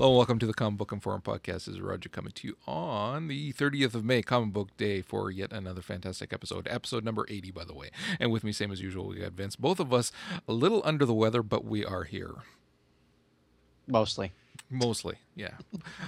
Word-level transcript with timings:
Hello, 0.00 0.12
and 0.12 0.16
welcome 0.16 0.38
to 0.38 0.46
the 0.46 0.54
Comic 0.54 0.78
Book 0.78 0.92
Informer 0.92 1.20
podcast. 1.20 1.66
This 1.66 1.68
is 1.68 1.80
Raj 1.82 2.10
coming 2.10 2.32
to 2.32 2.48
you 2.48 2.56
on 2.66 3.28
the 3.28 3.52
30th 3.52 3.94
of 3.94 4.02
May, 4.02 4.22
Comic 4.22 4.54
Book 4.54 4.74
Day, 4.78 5.02
for 5.02 5.30
yet 5.30 5.52
another 5.52 5.82
fantastic 5.82 6.32
episode. 6.32 6.66
Episode 6.70 7.04
number 7.04 7.26
80, 7.28 7.50
by 7.50 7.64
the 7.64 7.74
way. 7.74 7.90
And 8.18 8.32
with 8.32 8.42
me, 8.42 8.50
same 8.50 8.72
as 8.72 8.80
usual, 8.80 9.08
we 9.08 9.16
got 9.16 9.32
Vince. 9.32 9.56
Both 9.56 9.78
of 9.78 9.92
us 9.92 10.10
a 10.48 10.54
little 10.54 10.80
under 10.86 11.04
the 11.04 11.12
weather, 11.12 11.42
but 11.42 11.66
we 11.66 11.84
are 11.84 12.04
here. 12.04 12.36
Mostly. 13.86 14.32
Mostly, 14.70 15.16
yeah. 15.36 15.58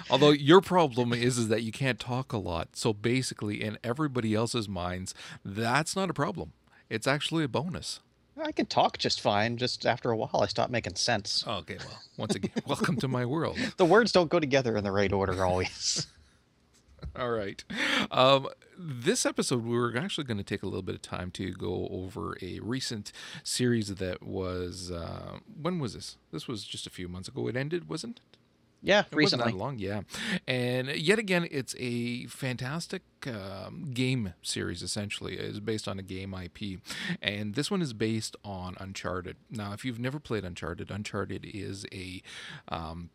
Although 0.08 0.30
your 0.30 0.62
problem 0.62 1.12
is 1.12 1.36
is 1.36 1.48
that 1.48 1.62
you 1.62 1.70
can't 1.70 2.00
talk 2.00 2.32
a 2.32 2.38
lot. 2.38 2.68
So 2.76 2.94
basically, 2.94 3.62
in 3.62 3.76
everybody 3.84 4.34
else's 4.34 4.70
minds, 4.70 5.14
that's 5.44 5.94
not 5.94 6.08
a 6.08 6.14
problem. 6.14 6.54
It's 6.88 7.06
actually 7.06 7.44
a 7.44 7.48
bonus. 7.48 8.00
I 8.40 8.52
can 8.52 8.66
talk 8.66 8.98
just 8.98 9.20
fine. 9.20 9.56
Just 9.56 9.86
after 9.86 10.10
a 10.10 10.16
while, 10.16 10.40
I 10.42 10.46
stop 10.46 10.70
making 10.70 10.94
sense. 10.94 11.44
Okay, 11.46 11.76
well, 11.78 11.98
once 12.16 12.34
again, 12.34 12.50
welcome 12.66 12.96
to 12.96 13.08
my 13.08 13.24
world. 13.24 13.58
The 13.76 13.84
words 13.84 14.12
don't 14.12 14.30
go 14.30 14.38
together 14.38 14.76
in 14.76 14.84
the 14.84 14.92
right 14.92 15.12
order 15.12 15.44
always. 15.44 16.06
All 17.16 17.30
right. 17.30 17.62
Um, 18.10 18.48
this 18.78 19.26
episode, 19.26 19.64
we 19.64 19.76
were 19.76 19.96
actually 19.96 20.24
going 20.24 20.38
to 20.38 20.44
take 20.44 20.62
a 20.62 20.66
little 20.66 20.82
bit 20.82 20.94
of 20.94 21.02
time 21.02 21.30
to 21.32 21.52
go 21.52 21.88
over 21.90 22.36
a 22.40 22.60
recent 22.60 23.12
series 23.42 23.88
that 23.88 24.22
was. 24.22 24.90
Uh, 24.90 25.38
when 25.60 25.78
was 25.78 25.94
this? 25.94 26.16
This 26.32 26.48
was 26.48 26.64
just 26.64 26.86
a 26.86 26.90
few 26.90 27.08
months 27.08 27.28
ago. 27.28 27.48
It 27.48 27.56
ended, 27.56 27.88
wasn't 27.88 28.18
it? 28.18 28.38
Yeah, 28.82 29.00
It 29.10 29.14
recently. 29.16 29.44
wasn't 29.44 29.58
that 29.58 29.64
long, 29.64 29.78
yeah. 29.78 30.02
And 30.46 30.88
yet 30.88 31.18
again, 31.18 31.46
it's 31.50 31.74
a 31.78 32.26
fantastic 32.26 33.02
um, 33.26 33.90
game 33.94 34.34
series. 34.42 34.82
Essentially, 34.82 35.36
it's 35.36 35.60
based 35.60 35.86
on 35.88 35.98
a 35.98 36.02
game 36.02 36.34
IP, 36.34 36.80
and 37.22 37.54
this 37.54 37.70
one 37.70 37.80
is 37.82 37.92
based 37.92 38.36
on 38.44 38.76
Uncharted. 38.80 39.36
Now, 39.50 39.72
if 39.72 39.84
you've 39.84 40.00
never 40.00 40.18
played 40.18 40.44
Uncharted, 40.44 40.90
Uncharted 40.90 41.44
is 41.44 41.86
a 41.92 42.22
um, 42.68 43.10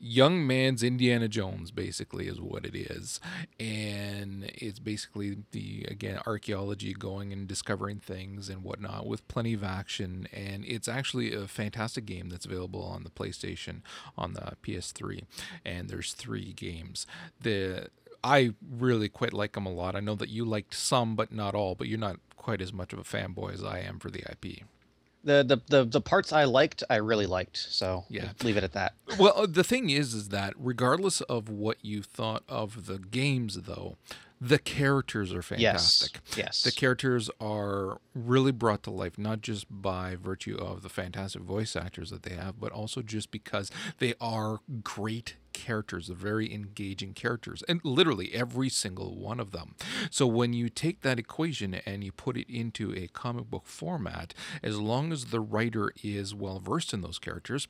young 0.00 0.46
man's 0.46 0.82
Indiana 0.82 1.28
Jones, 1.28 1.70
basically, 1.70 2.28
is 2.28 2.40
what 2.40 2.64
it 2.64 2.74
is. 2.74 3.20
And 3.58 4.50
it's 4.54 4.78
basically 4.78 5.38
the, 5.52 5.86
again, 5.88 6.20
archaeology 6.26 6.92
going 6.92 7.32
and 7.32 7.46
discovering 7.46 7.98
things 7.98 8.48
and 8.48 8.62
whatnot 8.62 9.06
with 9.06 9.26
plenty 9.28 9.54
of 9.54 9.64
action. 9.64 10.28
And 10.32 10.64
it's 10.64 10.88
actually 10.88 11.32
a 11.32 11.46
fantastic 11.46 12.06
game 12.06 12.28
that's 12.28 12.46
available 12.46 12.82
on 12.82 13.04
the 13.04 13.10
PlayStation, 13.10 13.82
on 14.16 14.34
the 14.34 14.56
PS3. 14.62 15.24
And 15.64 15.88
there's 15.88 16.12
three 16.12 16.52
games. 16.52 17.06
The 17.40 17.88
I 18.24 18.54
really 18.68 19.08
quite 19.08 19.32
like 19.32 19.52
them 19.52 19.66
a 19.66 19.72
lot. 19.72 19.94
I 19.94 20.00
know 20.00 20.16
that 20.16 20.28
you 20.28 20.44
liked 20.44 20.74
some, 20.74 21.14
but 21.14 21.32
not 21.32 21.54
all, 21.54 21.74
but 21.74 21.86
you're 21.86 21.98
not 21.98 22.18
quite 22.36 22.60
as 22.60 22.72
much 22.72 22.92
of 22.92 22.98
a 22.98 23.04
fanboy 23.04 23.54
as 23.54 23.62
I 23.62 23.80
am 23.80 23.98
for 23.98 24.10
the 24.10 24.24
IP. 24.30 24.64
The, 25.24 25.42
the 25.42 25.60
the 25.68 25.84
the 25.84 26.00
parts 26.00 26.32
I 26.32 26.44
liked, 26.44 26.82
I 26.88 26.96
really 26.96 27.26
liked. 27.26 27.56
So 27.56 28.04
Yeah. 28.08 28.30
leave 28.42 28.56
it 28.56 28.64
at 28.64 28.72
that. 28.72 28.94
Well, 29.18 29.32
uh, 29.36 29.46
the 29.46 29.64
thing 29.64 29.90
is, 29.90 30.14
is 30.14 30.28
that 30.28 30.54
regardless 30.56 31.20
of 31.22 31.48
what 31.48 31.76
you 31.82 32.02
thought 32.02 32.44
of 32.48 32.86
the 32.86 32.98
games, 32.98 33.62
though, 33.62 33.96
the 34.40 34.58
characters 34.60 35.32
are 35.32 35.42
fantastic. 35.42 36.20
Yes. 36.28 36.38
Yes. 36.38 36.62
The 36.62 36.70
characters 36.72 37.28
are 37.40 38.00
really 38.14 38.52
brought 38.52 38.84
to 38.84 38.90
life, 38.90 39.18
not 39.18 39.40
just 39.40 39.66
by 39.68 40.14
virtue 40.14 40.56
of 40.56 40.82
the 40.82 40.88
fantastic 40.88 41.42
voice 41.42 41.74
actors 41.74 42.10
that 42.10 42.22
they 42.22 42.36
have, 42.36 42.60
but 42.60 42.70
also 42.70 43.02
just 43.02 43.32
because 43.32 43.70
they 43.98 44.14
are 44.20 44.60
great 44.84 45.34
characters, 45.58 46.06
they're 46.06 46.16
very 46.16 46.52
engaging 46.52 47.14
characters, 47.14 47.62
and 47.68 47.80
literally 47.84 48.32
every 48.34 48.68
single 48.68 49.16
one 49.16 49.40
of 49.40 49.50
them. 49.50 49.74
So 50.10 50.26
when 50.26 50.52
you 50.52 50.68
take 50.68 51.00
that 51.02 51.18
equation 51.18 51.74
and 51.74 52.04
you 52.04 52.12
put 52.12 52.36
it 52.36 52.48
into 52.48 52.94
a 52.94 53.08
comic 53.08 53.50
book 53.50 53.66
format, 53.66 54.34
as 54.62 54.78
long 54.78 55.12
as 55.12 55.26
the 55.26 55.40
writer 55.40 55.92
is 56.02 56.34
well 56.34 56.60
versed 56.60 56.94
in 56.94 57.00
those 57.00 57.18
characters, 57.18 57.68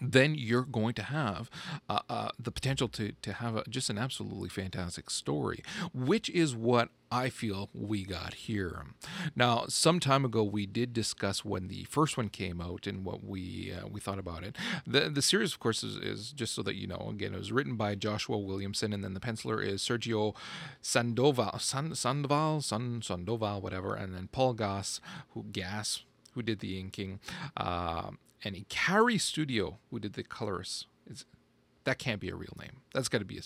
then 0.00 0.34
you're 0.34 0.62
going 0.62 0.94
to 0.94 1.02
have 1.02 1.50
uh, 1.88 2.00
uh, 2.08 2.28
the 2.38 2.50
potential 2.50 2.88
to, 2.88 3.12
to 3.22 3.32
have 3.34 3.56
a, 3.56 3.64
just 3.68 3.90
an 3.90 3.98
absolutely 3.98 4.48
fantastic 4.48 5.10
story, 5.10 5.62
which 5.92 6.28
is 6.30 6.54
what 6.54 6.90
I 7.10 7.30
feel 7.30 7.70
we 7.72 8.04
got 8.04 8.34
here. 8.34 8.84
Now, 9.34 9.64
some 9.68 9.98
time 9.98 10.24
ago, 10.24 10.42
we 10.42 10.66
did 10.66 10.92
discuss 10.92 11.44
when 11.44 11.68
the 11.68 11.84
first 11.84 12.16
one 12.16 12.28
came 12.28 12.60
out 12.60 12.86
and 12.86 13.04
what 13.04 13.24
we 13.24 13.72
uh, 13.72 13.86
we 13.86 14.00
thought 14.00 14.18
about 14.18 14.44
it. 14.44 14.56
The 14.86 15.08
the 15.08 15.22
series, 15.22 15.52
of 15.52 15.60
course, 15.60 15.82
is, 15.82 15.96
is 15.96 16.32
just 16.32 16.54
so 16.54 16.62
that 16.62 16.74
you 16.74 16.86
know. 16.86 17.08
Again, 17.10 17.34
it 17.34 17.38
was 17.38 17.52
written 17.52 17.76
by 17.76 17.94
Joshua 17.94 18.36
Williamson, 18.36 18.92
and 18.92 19.02
then 19.02 19.14
the 19.14 19.20
penciler 19.20 19.64
is 19.64 19.82
Sergio 19.82 20.34
Sandoval, 20.82 21.58
San, 21.58 21.94
Sandoval, 21.94 22.60
San, 22.60 23.00
Sandoval, 23.02 23.60
whatever, 23.60 23.94
and 23.94 24.14
then 24.14 24.28
Paul 24.30 24.52
Gass, 24.52 25.00
who 25.30 25.44
Gass, 25.50 26.04
who 26.34 26.42
did 26.42 26.60
the 26.60 26.78
inking. 26.78 27.20
Uh, 27.56 28.10
and 28.44 28.54
Ikari 28.54 29.20
Studio, 29.20 29.78
who 29.90 29.98
did 29.98 30.14
the 30.14 30.22
colors. 30.22 30.86
It's, 31.06 31.24
that 31.84 31.98
can't 31.98 32.20
be 32.20 32.28
a 32.28 32.34
real 32.34 32.56
name. 32.58 32.82
That's 32.94 33.08
got 33.08 33.18
to 33.18 33.24
be 33.24 33.38
a. 33.38 33.42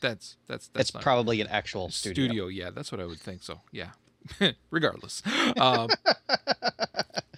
That's 0.00 0.36
that's 0.46 0.68
that's 0.68 0.90
it's 0.90 0.94
not 0.94 1.02
probably 1.02 1.40
an 1.40 1.48
actual 1.48 1.90
studio. 1.90 2.24
studio. 2.24 2.46
Yeah, 2.46 2.70
that's 2.70 2.92
what 2.92 3.00
I 3.00 3.06
would 3.06 3.18
think. 3.18 3.42
So 3.42 3.60
yeah. 3.72 3.90
Regardless, 4.70 5.22
um, 5.58 5.88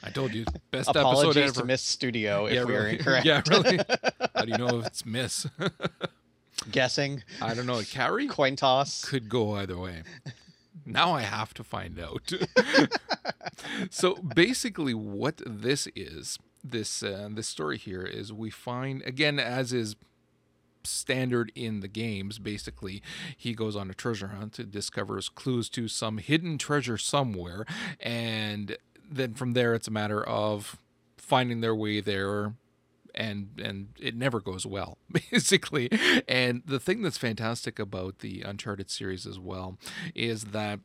I 0.02 0.10
told 0.12 0.34
you 0.34 0.44
best 0.70 0.88
episode 0.88 1.00
Apologies 1.00 1.50
ever. 1.50 1.60
to 1.60 1.64
Miss 1.64 1.82
Studio 1.82 2.46
if 2.46 2.54
yeah, 2.54 2.64
we 2.64 2.74
are 2.74 2.82
really. 2.82 2.92
incorrect. 2.98 3.24
yeah, 3.26 3.42
really. 3.48 3.78
How 4.34 4.44
do 4.44 4.50
you 4.50 4.58
know 4.58 4.80
if 4.80 4.86
it's 4.86 5.06
Miss? 5.06 5.46
Guessing. 6.70 7.22
I 7.40 7.54
don't 7.54 7.66
know. 7.66 7.80
Carrie 7.82 8.26
Coin 8.26 8.56
toss. 8.56 9.04
could 9.04 9.28
go 9.28 9.52
either 9.52 9.78
way. 9.78 10.02
Now 10.84 11.12
I 11.12 11.22
have 11.22 11.54
to 11.54 11.64
find 11.64 11.98
out. 12.00 12.32
so 13.90 14.14
basically, 14.14 14.94
what 14.94 15.40
this 15.46 15.88
is, 15.94 16.38
this 16.64 17.02
uh, 17.02 17.28
this 17.30 17.48
story 17.48 17.78
here 17.78 18.02
is 18.02 18.32
we 18.32 18.50
find 18.50 19.02
again 19.02 19.38
as 19.38 19.72
is 19.72 19.96
standard 20.84 21.52
in 21.54 21.80
the 21.80 21.88
games. 21.88 22.38
Basically, 22.38 23.02
he 23.36 23.54
goes 23.54 23.76
on 23.76 23.90
a 23.90 23.94
treasure 23.94 24.28
hunt 24.28 24.70
discovers 24.70 25.28
clues 25.28 25.68
to 25.70 25.88
some 25.88 26.18
hidden 26.18 26.58
treasure 26.58 26.98
somewhere, 26.98 27.64
and 28.00 28.76
then 29.10 29.34
from 29.34 29.52
there 29.52 29.74
it's 29.74 29.88
a 29.88 29.92
matter 29.92 30.22
of 30.24 30.76
finding 31.16 31.60
their 31.60 31.74
way 31.74 32.00
there 32.00 32.54
and 33.14 33.60
and 33.62 33.88
it 34.00 34.16
never 34.16 34.40
goes 34.40 34.64
well 34.64 34.96
basically 35.30 35.90
and 36.26 36.62
the 36.66 36.80
thing 36.80 37.02
that's 37.02 37.18
fantastic 37.18 37.78
about 37.78 38.20
the 38.20 38.40
uncharted 38.42 38.90
series 38.90 39.26
as 39.26 39.38
well 39.38 39.78
is 40.14 40.46
that 40.46 40.80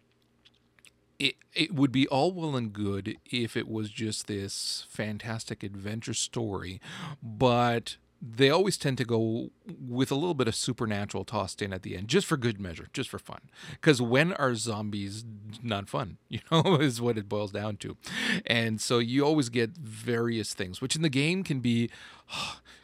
it, 1.20 1.36
it 1.54 1.74
would 1.74 1.92
be 1.92 2.08
all 2.08 2.32
well 2.32 2.56
and 2.56 2.74
good 2.74 3.18
if 3.26 3.58
it 3.58 3.68
was 3.68 3.90
just 3.90 4.28
this 4.28 4.86
fantastic 4.90 5.64
adventure 5.64 6.14
story 6.14 6.80
but 7.22 7.98
they 8.22 8.50
always 8.50 8.78
tend 8.78 8.98
to 8.98 9.06
go 9.06 9.52
with 9.80 10.12
a 10.12 10.16
little 10.16 10.34
bit 10.34 10.48
of 10.48 10.56
supernatural 10.56 11.24
tossed 11.24 11.62
in 11.62 11.72
at 11.72 11.84
the 11.84 11.96
end 11.96 12.08
just 12.08 12.26
for 12.26 12.36
good 12.36 12.60
measure 12.60 12.88
just 12.94 13.10
for 13.10 13.20
fun. 13.20 13.42
Because 13.72 14.02
when 14.02 14.34
are 14.34 14.56
zombies 14.56 15.24
not 15.62 15.90
fun? 15.90 16.18
You 16.30 16.40
know 16.52 16.76
is 16.80 17.00
what 17.02 17.18
it 17.18 17.30
boils 17.30 17.52
down 17.52 17.78
to. 17.78 17.96
And 18.46 18.82
so 18.82 19.00
you 19.00 19.26
always 19.26 19.50
get 19.50 19.78
various 19.78 20.54
things 20.54 20.82
which 20.82 20.96
in 20.96 21.02
the 21.02 21.10
game 21.10 21.44
can 21.44 21.60
be 21.60 21.90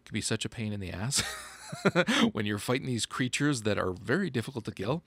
can 0.05 0.13
be 0.13 0.21
such 0.21 0.45
a 0.45 0.49
pain 0.49 0.73
in 0.73 0.79
the 0.79 0.91
ass 0.91 1.23
when 2.31 2.45
you're 2.45 2.59
fighting 2.59 2.87
these 2.87 3.05
creatures 3.05 3.61
that 3.63 3.77
are 3.77 3.91
very 3.91 4.29
difficult 4.29 4.65
to 4.65 4.71
kill 4.71 5.03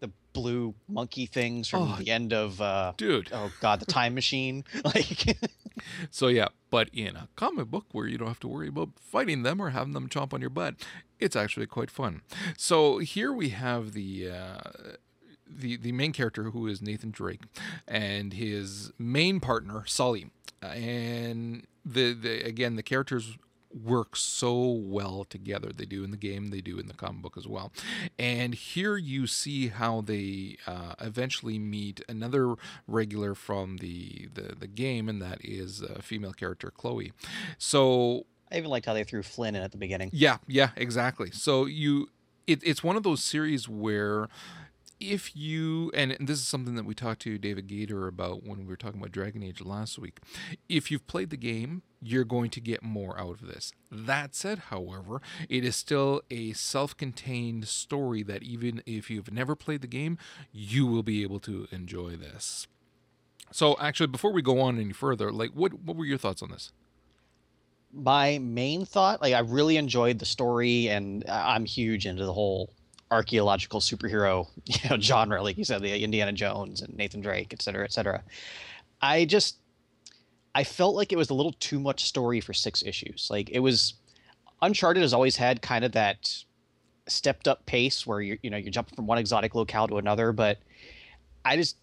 The 0.00 0.10
blue 0.32 0.74
monkey 0.88 1.26
things 1.26 1.68
from 1.68 1.82
Oh, 1.82 1.96
the 1.98 2.10
end 2.10 2.32
of 2.32 2.60
uh 2.60 2.92
dude 2.96 3.30
oh 3.32 3.52
god, 3.60 3.80
the 3.80 3.86
time 3.86 4.14
machine. 4.14 4.64
Like 4.84 5.36
So 6.10 6.28
yeah, 6.28 6.48
but 6.70 6.88
in 6.92 7.16
a 7.16 7.28
comic 7.36 7.66
book 7.66 7.86
where 7.92 8.06
you 8.06 8.16
don't 8.18 8.28
have 8.28 8.40
to 8.40 8.48
worry 8.48 8.68
about 8.68 8.90
fighting 9.00 9.42
them 9.42 9.60
or 9.60 9.70
having 9.70 9.92
them 9.92 10.08
chomp 10.08 10.32
on 10.32 10.40
your 10.40 10.50
butt, 10.50 10.76
it's 11.18 11.34
actually 11.36 11.66
quite 11.66 11.90
fun. 11.90 12.22
So 12.56 12.98
here 12.98 13.32
we 13.32 13.48
have 13.50 13.92
the 13.92 14.30
uh, 14.30 14.58
the 15.46 15.76
the 15.76 15.92
main 15.92 16.12
character 16.12 16.44
who 16.50 16.66
is 16.68 16.80
Nathan 16.80 17.10
Drake, 17.10 17.42
and 17.88 18.32
his 18.32 18.92
main 18.98 19.40
partner 19.40 19.84
Sully, 19.86 20.30
and 20.62 21.66
the 21.84 22.12
the 22.14 22.40
again 22.46 22.76
the 22.76 22.82
characters 22.82 23.36
work 23.74 24.16
so 24.16 24.62
well 24.62 25.24
together. 25.24 25.70
They 25.74 25.84
do 25.84 26.04
in 26.04 26.10
the 26.10 26.16
game, 26.16 26.48
they 26.48 26.60
do 26.60 26.78
in 26.78 26.86
the 26.86 26.94
comic 26.94 27.22
book 27.22 27.36
as 27.36 27.46
well. 27.46 27.72
And 28.18 28.54
here 28.54 28.96
you 28.96 29.26
see 29.26 29.68
how 29.68 30.00
they 30.00 30.56
uh, 30.66 30.94
eventually 31.00 31.58
meet 31.58 32.00
another 32.08 32.54
regular 32.86 33.34
from 33.34 33.78
the, 33.78 34.28
the, 34.32 34.54
the 34.58 34.66
game, 34.66 35.08
and 35.08 35.20
that 35.20 35.38
is 35.44 35.82
a 35.82 36.02
female 36.02 36.32
character, 36.32 36.70
Chloe. 36.70 37.12
So 37.58 38.26
I 38.52 38.58
even 38.58 38.70
liked 38.70 38.86
how 38.86 38.94
they 38.94 39.04
threw 39.04 39.22
Flynn 39.22 39.54
in 39.54 39.62
at 39.62 39.72
the 39.72 39.78
beginning. 39.78 40.10
yeah, 40.12 40.38
yeah, 40.46 40.70
exactly. 40.76 41.30
So 41.30 41.66
you, 41.66 42.10
it, 42.46 42.60
it's 42.62 42.84
one 42.84 42.96
of 42.96 43.02
those 43.02 43.22
series 43.22 43.68
where 43.68 44.28
if 45.00 45.36
you 45.36 45.90
and 45.92 46.16
this 46.20 46.38
is 46.38 46.46
something 46.46 46.76
that 46.76 46.84
we 46.84 46.94
talked 46.94 47.20
to 47.22 47.36
David 47.36 47.66
Gator 47.66 48.06
about 48.06 48.44
when 48.44 48.60
we 48.60 48.66
were 48.66 48.76
talking 48.76 49.00
about 49.00 49.12
Dragon 49.12 49.42
Age 49.42 49.60
last 49.60 49.98
week. 49.98 50.20
If 50.68 50.90
you've 50.90 51.06
played 51.06 51.30
the 51.30 51.36
game, 51.36 51.82
you're 52.04 52.24
going 52.24 52.50
to 52.50 52.60
get 52.60 52.82
more 52.82 53.18
out 53.18 53.40
of 53.40 53.46
this. 53.46 53.72
That 53.90 54.34
said, 54.34 54.58
however, 54.70 55.22
it 55.48 55.64
is 55.64 55.74
still 55.74 56.20
a 56.30 56.52
self-contained 56.52 57.66
story 57.66 58.22
that 58.24 58.42
even 58.42 58.82
if 58.84 59.10
you've 59.10 59.32
never 59.32 59.56
played 59.56 59.80
the 59.80 59.86
game, 59.86 60.18
you 60.52 60.86
will 60.86 61.02
be 61.02 61.22
able 61.22 61.40
to 61.40 61.66
enjoy 61.72 62.16
this. 62.16 62.66
So 63.50 63.76
actually 63.80 64.08
before 64.08 64.32
we 64.32 64.42
go 64.42 64.60
on 64.60 64.78
any 64.78 64.92
further, 64.92 65.30
like 65.32 65.50
what 65.50 65.74
what 65.74 65.96
were 65.96 66.04
your 66.04 66.18
thoughts 66.18 66.42
on 66.42 66.50
this? 66.50 66.72
My 67.92 68.38
main 68.38 68.84
thought, 68.84 69.22
like 69.22 69.32
I 69.32 69.38
really 69.38 69.76
enjoyed 69.76 70.18
the 70.18 70.26
story, 70.26 70.88
and 70.88 71.24
I'm 71.28 71.64
huge 71.64 72.06
into 72.06 72.24
the 72.24 72.32
whole 72.32 72.70
archaeological 73.10 73.80
superhero 73.80 74.48
you 74.66 74.90
know 74.90 74.98
genre, 75.00 75.42
like 75.42 75.56
you 75.56 75.64
said, 75.64 75.82
the 75.82 76.02
Indiana 76.02 76.32
Jones 76.32 76.82
and 76.82 76.96
Nathan 76.96 77.20
Drake, 77.20 77.52
et 77.52 77.62
cetera, 77.62 77.84
et 77.84 77.92
cetera. 77.92 78.22
I 79.00 79.24
just 79.24 79.58
I 80.54 80.64
felt 80.64 80.94
like 80.94 81.12
it 81.12 81.16
was 81.16 81.30
a 81.30 81.34
little 81.34 81.52
too 81.52 81.80
much 81.80 82.04
story 82.04 82.40
for 82.40 82.52
six 82.52 82.82
issues. 82.82 83.28
Like 83.30 83.50
it 83.50 83.60
was 83.60 83.94
Uncharted 84.62 85.02
has 85.02 85.12
always 85.12 85.36
had 85.36 85.60
kind 85.62 85.84
of 85.84 85.92
that 85.92 86.44
stepped 87.06 87.46
up 87.48 87.66
pace 87.66 88.06
where 88.06 88.20
you 88.20 88.38
you 88.42 88.50
know 88.50 88.56
you're 88.56 88.70
jumping 88.70 88.94
from 88.96 89.06
one 89.06 89.18
exotic 89.18 89.54
locale 89.54 89.88
to 89.88 89.98
another, 89.98 90.32
but 90.32 90.58
I 91.44 91.56
just 91.56 91.76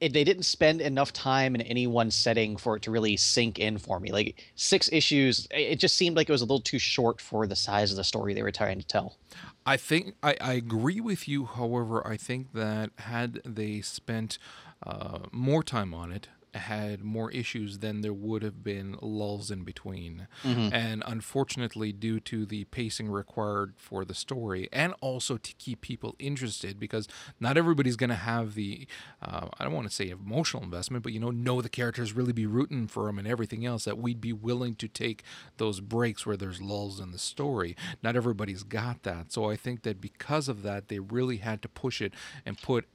it, 0.00 0.14
they 0.14 0.24
didn't 0.24 0.44
spend 0.44 0.80
enough 0.80 1.12
time 1.12 1.54
in 1.54 1.60
any 1.60 1.86
one 1.86 2.10
setting 2.10 2.56
for 2.56 2.76
it 2.76 2.82
to 2.82 2.90
really 2.90 3.16
sink 3.16 3.58
in 3.58 3.76
for 3.76 4.00
me. 4.00 4.10
Like 4.10 4.50
six 4.54 4.88
issues, 4.90 5.46
it 5.50 5.76
just 5.76 5.94
seemed 5.94 6.16
like 6.16 6.28
it 6.28 6.32
was 6.32 6.40
a 6.40 6.46
little 6.46 6.60
too 6.60 6.78
short 6.78 7.20
for 7.20 7.46
the 7.46 7.56
size 7.56 7.90
of 7.90 7.98
the 7.98 8.04
story 8.04 8.32
they 8.32 8.42
were 8.42 8.50
trying 8.50 8.78
to 8.78 8.86
tell. 8.86 9.18
I 9.66 9.76
think 9.76 10.14
I, 10.22 10.36
I 10.40 10.52
agree 10.54 11.00
with 11.00 11.28
you. 11.28 11.44
However, 11.44 12.06
I 12.06 12.16
think 12.16 12.54
that 12.54 12.90
had 12.98 13.40
they 13.44 13.82
spent 13.82 14.38
uh, 14.86 15.18
more 15.32 15.62
time 15.62 15.92
on 15.92 16.12
it, 16.12 16.28
had 16.54 17.02
more 17.02 17.30
issues, 17.30 17.78
than 17.78 18.00
there 18.00 18.12
would 18.12 18.42
have 18.42 18.62
been 18.62 18.96
lulls 19.00 19.50
in 19.50 19.62
between. 19.64 20.26
And 20.72 21.02
unfortunately, 21.06 21.92
due 21.92 22.20
to 22.20 22.44
the 22.46 22.64
pacing 22.64 23.08
required 23.10 23.74
for 23.76 24.04
the 24.04 24.14
story, 24.14 24.68
and 24.72 24.94
also 25.00 25.36
to 25.36 25.52
keep 25.54 25.80
people 25.80 26.16
interested, 26.18 26.78
because 26.80 27.06
not 27.38 27.56
everybody's 27.56 27.96
going 27.96 28.10
to 28.10 28.16
have 28.16 28.54
the 28.54 28.86
uh, 29.22 29.48
I 29.58 29.64
don't 29.64 29.72
want 29.74 29.88
to 29.88 29.94
say 29.94 30.08
emotional 30.10 30.62
investment, 30.62 31.02
but 31.02 31.12
you 31.12 31.20
know, 31.20 31.30
know 31.30 31.60
the 31.60 31.68
characters, 31.68 32.12
really 32.14 32.32
be 32.32 32.46
rooting 32.46 32.86
for 32.86 33.06
them, 33.06 33.18
and 33.18 33.28
everything 33.28 33.64
else. 33.64 33.84
That 33.84 33.98
we'd 33.98 34.20
be 34.20 34.32
willing 34.32 34.74
to 34.76 34.88
take 34.88 35.22
those 35.56 35.80
breaks 35.80 36.26
where 36.26 36.36
there's 36.36 36.60
lulls 36.60 37.00
in 37.00 37.12
the 37.12 37.18
story. 37.18 37.76
Not 38.02 38.16
everybody's 38.16 38.62
got 38.62 39.02
that, 39.04 39.32
so 39.32 39.50
I 39.50 39.56
think 39.56 39.82
that 39.82 40.00
because 40.00 40.48
of 40.48 40.62
that, 40.62 40.88
they 40.88 40.98
really 40.98 41.38
had 41.38 41.62
to 41.62 41.68
push 41.68 42.00
it 42.00 42.12
and 42.44 42.60
put 42.60 42.86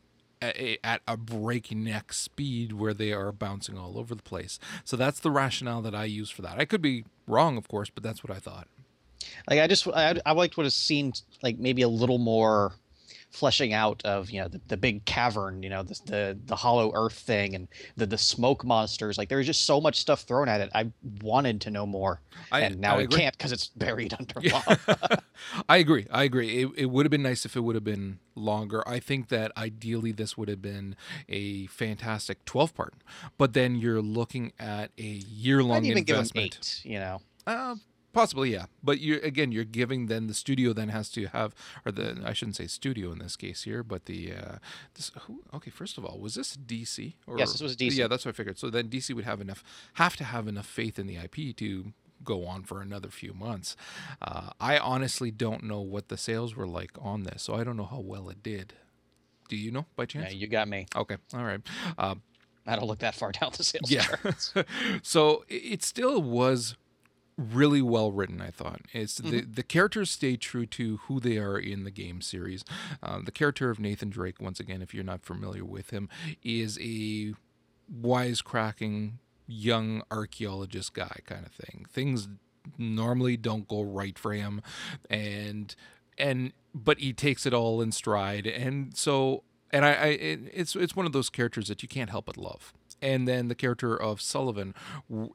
at 0.84 1.02
a 1.08 1.18
breakneck 1.18 2.14
speed 2.14 2.74
where 2.74 2.94
they 2.94 3.12
are 3.12 3.32
bouncing 3.32 3.78
all 3.78 3.98
over 3.98 4.16
the 4.16 4.24
place. 4.24 4.60
So 4.84 4.98
that's 4.98 5.20
the 5.20 5.32
rationale 5.32 5.82
that 5.84 5.96
I 5.96 6.06
use 6.06 6.30
for 6.30 6.42
that. 6.42 6.60
I 6.60 6.66
could 6.66 6.82
be 6.82 7.06
wrong, 7.28 7.58
of 7.58 7.68
course, 7.68 7.90
but 7.90 8.04
that's 8.04 8.24
what 8.24 8.36
I 8.36 8.40
thought. 8.40 8.68
Like 9.50 9.60
I 9.60 9.68
just 9.68 9.88
I, 9.88 10.16
I 10.26 10.32
liked 10.34 10.58
what 10.58 10.66
it 10.66 10.74
seemed 10.74 11.22
like 11.42 11.58
maybe 11.58 11.82
a 11.82 11.90
little 11.90 12.18
more 12.18 12.74
fleshing 13.36 13.74
out 13.74 14.02
of 14.06 14.30
you 14.32 14.42
know 14.42 14.48
the, 14.48 14.62
the 14.68 14.78
big 14.78 15.04
cavern 15.06 15.62
you 15.62 15.70
know 15.70 15.84
the, 15.84 16.00
the 16.06 16.40
the 16.46 16.56
hollow 16.56 16.92
earth 16.96 17.20
thing 17.20 17.54
and 17.54 17.68
the 17.98 18.06
the 18.06 18.18
smoke 18.18 18.64
monsters 18.64 19.18
like 19.18 19.28
there 19.30 19.38
was 19.40 19.46
just 19.48 19.66
so 19.66 19.82
much 19.82 19.98
stuff 20.00 20.22
thrown 20.22 20.48
at 20.48 20.62
it 20.62 20.70
i 20.74 20.90
wanted 21.22 21.60
to 21.60 21.70
know 21.70 21.86
more 21.86 22.22
I- 22.52 22.62
and 22.62 22.80
now 22.80 22.94
I 22.96 22.98
we 23.00 23.04
agree. 23.04 23.20
can't 23.20 23.38
because 23.38 23.52
it's 23.52 23.68
buried 23.68 24.14
under 24.20 24.40
Yeah. 24.42 24.62
lava 24.68 25.22
I 25.68 25.78
agree. 25.78 26.08
I 26.10 26.24
agree. 26.24 26.64
It, 26.64 26.70
it 26.78 26.86
would 26.86 27.06
have 27.06 27.12
been 27.12 27.22
nice 27.24 27.44
if 27.46 27.58
it 27.58 27.60
would 27.60 27.76
have 27.76 27.84
been 27.84 28.20
longer. 28.36 28.88
I 28.88 29.00
think 29.00 29.28
that 29.28 29.52
ideally 29.58 30.14
this 30.14 30.38
would 30.38 30.48
have 30.48 30.62
been 30.62 30.96
a 31.28 31.68
fantastic 31.68 32.46
12 32.46 32.74
part, 32.74 32.94
but 33.38 33.52
then 33.52 33.76
you're 33.76 34.02
looking 34.02 34.54
at 34.58 34.92
a 34.98 35.02
year 35.04 35.62
long 35.62 35.80
i'd 35.80 35.86
even 35.88 36.04
give 36.06 36.16
them 36.16 36.22
investment. 36.34 36.82
eight 36.86 36.90
you 36.90 37.00
know 37.00 37.20
Uh, 37.46 37.76
possibly, 38.16 38.52
yeah. 38.52 38.66
But 38.82 39.00
you 39.00 39.20
again, 39.22 39.52
you're 39.52 39.64
giving 39.66 40.08
then 40.08 40.28
the 40.28 40.34
studio 40.34 40.74
then 40.74 40.90
has 40.90 41.10
to 41.12 41.28
have, 41.28 41.54
or 41.86 41.92
the 41.92 42.22
I 42.26 42.34
shouldn't 42.34 42.56
say 42.56 42.66
studio 42.66 43.12
in 43.12 43.20
this 43.20 43.36
case 43.36 43.64
here, 43.64 43.84
but 43.84 44.06
the 44.06 44.34
uh, 44.34 44.56
this 44.96 45.12
who, 45.22 45.44
okay. 45.54 45.70
First 45.70 46.00
of 46.00 46.06
all, 46.06 46.18
was 46.18 46.34
this 46.34 46.58
DC? 46.58 47.14
Or, 47.28 47.38
Yes, 47.38 47.52
this 47.52 47.62
was 47.62 47.76
DC. 47.76 47.96
Yeah, 47.96 48.08
that's 48.08 48.26
what 48.26 48.34
I 48.34 48.38
figured. 48.38 48.58
So 48.58 48.70
then 48.72 48.88
DC 48.88 49.14
would 49.14 49.26
have 49.26 49.42
enough, 49.42 49.64
have 49.96 50.16
to 50.16 50.24
have 50.24 50.48
enough 50.48 50.66
faith 50.66 50.98
in 50.98 51.06
the 51.06 51.18
IP 51.18 51.56
to 51.58 51.94
go 52.24 52.48
on 52.48 52.64
for 52.64 52.82
another 52.82 53.10
few 53.10 53.34
months. 53.34 53.76
Uh, 54.22 54.52
I 54.60 54.80
honestly 54.80 55.30
don't 55.30 55.64
know 55.64 55.82
what 55.82 56.08
the 56.08 56.18
sales 56.18 56.56
were 56.56 56.68
like 56.68 56.92
on 57.00 57.24
this, 57.24 57.44
so 57.44 57.54
I 57.54 57.64
don't 57.64 57.78
know 57.78 57.86
how 57.86 58.00
well 58.00 58.30
it 58.30 58.42
did. 58.42 58.74
Do 59.50 59.58
you 59.58 59.72
know 59.72 59.86
by 59.96 60.06
chance? 60.06 60.34
yeah, 60.34 60.40
you 60.40 60.48
got 60.48 60.68
me 60.68 60.88
Okay, 60.96 61.18
all 61.36 61.44
right. 61.44 61.62
Uh, 61.98 62.16
i 62.68 62.76
don't 62.76 62.88
look 62.88 62.98
that 63.00 63.14
far 63.14 63.32
down 63.40 63.52
the 63.56 63.64
sales 63.64 63.92
yeah. 63.92 64.08
so 65.04 65.44
it 65.48 65.84
still 65.84 66.20
was 66.22 66.76
really 67.38 67.82
well 67.82 68.12
written. 68.12 68.42
I 68.42 68.52
thought 68.52 68.82
it's 68.94 69.18
the 69.18 69.42
the 69.42 69.64
characters 69.64 70.12
stay 70.12 70.38
true 70.38 70.66
to 70.68 70.98
who 71.08 71.20
they 71.20 71.38
are 71.38 71.58
in 71.58 71.84
the 71.84 71.92
game 71.92 72.22
series. 72.22 72.64
Um, 73.04 73.26
the 73.26 73.32
character 73.32 73.70
of 73.70 73.80
Nathan 73.80 74.10
Drake, 74.10 74.40
once 74.40 74.60
again, 74.60 74.82
if 74.82 74.94
you're 74.94 75.04
not 75.04 75.24
familiar 75.24 75.66
with 75.66 75.90
him, 75.90 76.10
is 76.44 76.78
a 76.82 77.34
wisecracking 77.94 79.14
young 79.48 80.02
archaeologist 80.12 80.94
guy 80.94 81.18
kind 81.26 81.46
of 81.46 81.52
thing. 81.52 81.86
Things 81.90 82.28
normally 82.78 83.38
don't 83.38 83.68
go 83.68 83.82
right 83.82 84.18
for 84.18 84.34
him, 84.34 84.62
and 85.10 85.76
and 86.18 86.54
but 86.74 87.00
he 87.00 87.14
takes 87.14 87.46
it 87.46 87.54
all 87.54 87.82
in 87.82 87.92
stride, 87.92 88.48
and 88.48 88.96
so 88.96 89.44
and 89.72 89.86
I, 89.86 89.94
I 89.94 90.06
it, 90.08 90.40
it's 90.54 90.76
it's 90.76 90.96
one 90.96 91.06
of 91.06 91.12
those 91.12 91.30
characters 91.30 91.68
that 91.68 91.84
you 91.84 91.90
can't 91.90 92.10
help 92.10 92.26
but 92.26 92.38
love. 92.38 92.74
And 93.02 93.28
then 93.28 93.48
the 93.50 93.56
character 93.56 93.96
of 93.96 94.22
Sullivan 94.22 94.74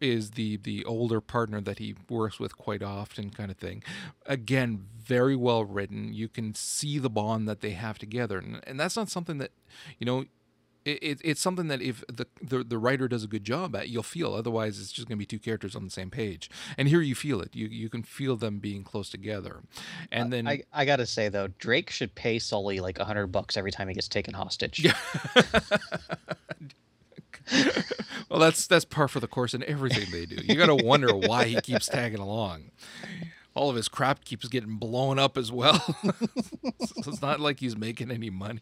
is 0.00 0.32
the 0.32 0.56
the 0.56 0.84
older 0.84 1.20
partner 1.20 1.60
that 1.60 1.78
he 1.78 1.94
works 2.08 2.40
with 2.40 2.56
quite 2.56 2.82
often, 2.82 3.30
kind 3.30 3.50
of 3.50 3.58
thing. 3.58 3.82
Again, 4.26 4.86
very 4.96 5.36
well 5.36 5.64
written. 5.64 6.12
You 6.12 6.28
can 6.28 6.54
see 6.54 6.98
the 6.98 7.10
bond 7.10 7.48
that 7.48 7.60
they 7.60 7.72
have 7.72 7.98
together, 7.98 8.38
and, 8.38 8.60
and 8.66 8.80
that's 8.80 8.96
not 8.96 9.08
something 9.08 9.38
that 9.38 9.50
you 9.98 10.06
know 10.06 10.24
it, 10.84 10.98
it, 11.02 11.20
it's 11.22 11.40
something 11.40 11.68
that 11.68 11.82
if 11.82 12.02
the, 12.08 12.26
the 12.42 12.64
the 12.64 12.78
writer 12.78 13.06
does 13.06 13.22
a 13.22 13.26
good 13.26 13.44
job 13.44 13.76
at, 13.76 13.88
you'll 13.88 14.02
feel. 14.02 14.34
Otherwise, 14.34 14.80
it's 14.80 14.92
just 14.92 15.08
going 15.08 15.16
to 15.16 15.20
be 15.20 15.26
two 15.26 15.38
characters 15.38 15.76
on 15.76 15.84
the 15.84 15.90
same 15.90 16.10
page. 16.10 16.50
And 16.78 16.88
here 16.88 17.02
you 17.02 17.14
feel 17.14 17.40
it. 17.40 17.54
You 17.54 17.66
you 17.66 17.88
can 17.88 18.02
feel 18.02 18.36
them 18.36 18.58
being 18.58 18.82
close 18.82 19.10
together. 19.10 19.60
And 20.10 20.32
uh, 20.32 20.36
then 20.36 20.48
I, 20.48 20.62
I 20.72 20.84
gotta 20.84 21.06
say 21.06 21.28
though 21.28 21.48
drake 21.48 21.90
should 21.90 22.14
pay 22.14 22.38
sully 22.38 22.80
like 22.80 22.98
a 22.98 23.04
hundred 23.04 23.28
bucks 23.28 23.56
every 23.56 23.70
time 23.70 23.88
he 23.88 23.94
gets 23.94 24.08
taken 24.08 24.34
hostage 24.34 24.84
Yeah. 24.84 24.94
well, 28.28 28.40
that's 28.40 28.66
that's 28.66 28.84
par 28.84 29.08
for 29.08 29.20
the 29.20 29.26
course 29.26 29.54
in 29.54 29.62
everything 29.64 30.10
they 30.10 30.26
do. 30.26 30.36
You 30.44 30.54
got 30.54 30.66
to 30.66 30.76
wonder 30.76 31.14
why 31.14 31.44
he 31.44 31.60
keeps 31.60 31.86
tagging 31.86 32.20
along. 32.20 32.70
All 33.54 33.68
of 33.68 33.76
his 33.76 33.88
crap 33.88 34.24
keeps 34.24 34.48
getting 34.48 34.76
blown 34.76 35.18
up 35.18 35.36
as 35.36 35.50
well. 35.50 35.80
so 36.04 37.10
it's 37.10 37.22
not 37.22 37.40
like 37.40 37.60
he's 37.60 37.76
making 37.76 38.10
any 38.10 38.30
money. 38.30 38.60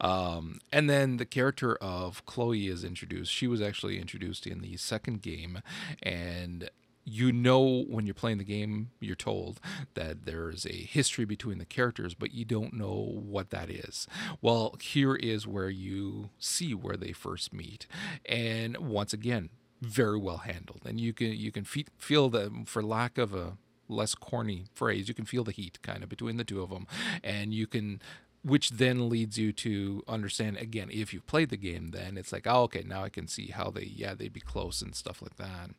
Um, 0.00 0.60
and 0.72 0.88
then 0.88 1.16
the 1.16 1.26
character 1.26 1.76
of 1.76 2.24
Chloe 2.26 2.68
is 2.68 2.84
introduced. 2.84 3.32
She 3.32 3.46
was 3.46 3.60
actually 3.60 3.98
introduced 3.98 4.46
in 4.46 4.60
the 4.60 4.76
second 4.76 5.22
game, 5.22 5.60
and 6.02 6.70
you 7.08 7.32
know 7.32 7.84
when 7.88 8.06
you're 8.06 8.14
playing 8.14 8.38
the 8.38 8.44
game, 8.44 8.90
you're 9.00 9.16
told 9.16 9.60
that 9.94 10.24
there's 10.24 10.66
a 10.66 10.72
history 10.72 11.24
between 11.24 11.58
the 11.58 11.64
characters, 11.64 12.14
but 12.14 12.32
you 12.32 12.44
don't 12.44 12.74
know 12.74 13.12
what 13.14 13.50
that 13.50 13.70
is. 13.70 14.06
Well, 14.42 14.76
here 14.80 15.14
is 15.14 15.46
where 15.46 15.70
you 15.70 16.30
see 16.38 16.74
where 16.74 16.96
they 16.96 17.12
first 17.12 17.52
meet, 17.52 17.86
and 18.26 18.76
once 18.78 19.12
again, 19.12 19.50
very 19.80 20.18
well 20.18 20.38
handled, 20.38 20.82
and 20.84 21.00
you 21.00 21.12
can 21.12 21.28
you 21.32 21.50
can 21.50 21.64
fe- 21.64 21.86
feel 21.98 22.28
the, 22.28 22.52
for 22.66 22.82
lack 22.82 23.16
of 23.18 23.34
a 23.34 23.56
less 23.88 24.14
corny 24.14 24.64
phrase, 24.74 25.08
you 25.08 25.14
can 25.14 25.24
feel 25.24 25.44
the 25.44 25.52
heat 25.52 25.78
kind 25.82 26.02
of 26.02 26.08
between 26.08 26.36
the 26.36 26.44
two 26.44 26.62
of 26.62 26.70
them, 26.70 26.86
and 27.24 27.54
you 27.54 27.66
can 27.66 28.00
which 28.44 28.70
then 28.70 29.08
leads 29.08 29.36
you 29.36 29.52
to 29.52 30.02
understand 30.06 30.56
again 30.58 30.88
if 30.92 31.12
you've 31.12 31.26
played 31.26 31.48
the 31.50 31.56
game 31.56 31.90
then 31.90 32.16
it's 32.16 32.32
like 32.32 32.46
oh 32.46 32.62
okay 32.62 32.84
now 32.86 33.02
i 33.02 33.08
can 33.08 33.26
see 33.26 33.48
how 33.48 33.68
they 33.68 33.82
yeah 33.82 34.14
they'd 34.14 34.32
be 34.32 34.40
close 34.40 34.80
and 34.80 34.94
stuff 34.94 35.20
like 35.20 35.36
that. 35.36 35.70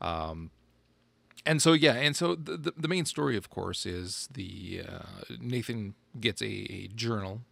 Um, 0.00 0.50
and 1.46 1.62
so 1.62 1.72
yeah 1.72 1.94
and 1.94 2.16
so 2.16 2.34
the, 2.34 2.72
the, 2.76 2.88
main 2.88 3.04
story 3.04 3.36
of 3.36 3.48
course 3.48 3.86
is 3.86 4.28
the 4.32 4.82
uh, 4.86 5.04
nathan 5.40 5.94
gets 6.20 6.42
a, 6.42 6.46
a 6.46 6.88
journal 6.88 7.42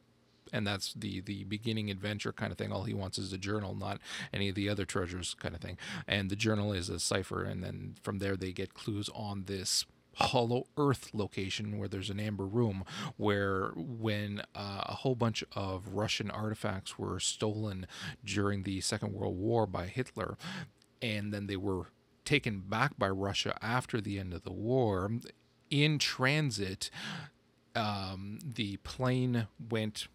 and 0.54 0.66
that's 0.66 0.94
the 0.94 1.20
the 1.20 1.44
beginning 1.44 1.90
adventure 1.90 2.32
kind 2.32 2.52
of 2.52 2.56
thing. 2.56 2.72
All 2.72 2.84
he 2.84 2.94
wants 2.94 3.18
is 3.18 3.32
a 3.32 3.38
journal 3.38 3.74
not 3.74 3.98
any 4.32 4.48
of 4.48 4.54
the 4.54 4.68
other 4.68 4.84
treasures 4.84 5.34
kind 5.34 5.54
of 5.54 5.60
thing. 5.60 5.76
And 6.06 6.30
the 6.30 6.36
journal 6.36 6.72
is 6.72 6.88
a 6.88 7.00
cipher 7.00 7.42
and 7.42 7.62
then 7.62 7.96
from 8.02 8.20
there 8.20 8.36
they 8.36 8.52
get 8.52 8.72
clues 8.72 9.10
on 9.14 9.44
this 9.46 9.84
hollow 10.18 10.66
earth 10.78 11.10
location 11.12 11.76
where 11.76 11.88
there's 11.88 12.08
an 12.08 12.20
amber 12.20 12.46
room 12.46 12.84
where 13.16 13.72
when 13.74 14.42
uh, 14.54 14.82
a 14.84 14.94
whole 14.94 15.16
bunch 15.16 15.42
of 15.56 15.88
russian 15.88 16.30
artifacts 16.30 16.96
were 16.96 17.18
stolen 17.18 17.84
during 18.24 18.62
the 18.62 18.80
second 18.80 19.12
world 19.12 19.36
war 19.36 19.66
by 19.66 19.86
hitler 19.86 20.38
and 21.02 21.34
then 21.34 21.48
they 21.48 21.56
were 21.56 21.86
taken 22.24 22.60
back 22.60 22.98
by 22.98 23.08
russia 23.08 23.56
after 23.62 24.00
the 24.00 24.18
end 24.18 24.32
of 24.32 24.42
the 24.42 24.52
war 24.52 25.10
in 25.70 25.98
transit 25.98 26.90
um, 27.74 28.38
the 28.44 28.76
plane 28.78 29.48
went 29.70 30.06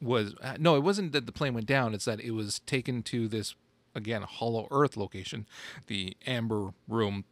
was 0.00 0.34
uh, 0.42 0.56
no, 0.58 0.76
it 0.76 0.82
wasn't 0.82 1.12
that 1.12 1.26
the 1.26 1.32
plane 1.32 1.54
went 1.54 1.66
down. 1.66 1.94
It's 1.94 2.04
that 2.04 2.20
it 2.20 2.32
was 2.32 2.60
taken 2.60 3.02
to 3.04 3.28
this 3.28 3.54
again 3.94 4.22
hollow 4.22 4.68
earth 4.70 4.96
location, 4.96 5.46
the 5.86 6.16
amber 6.26 6.74
room 6.88 7.24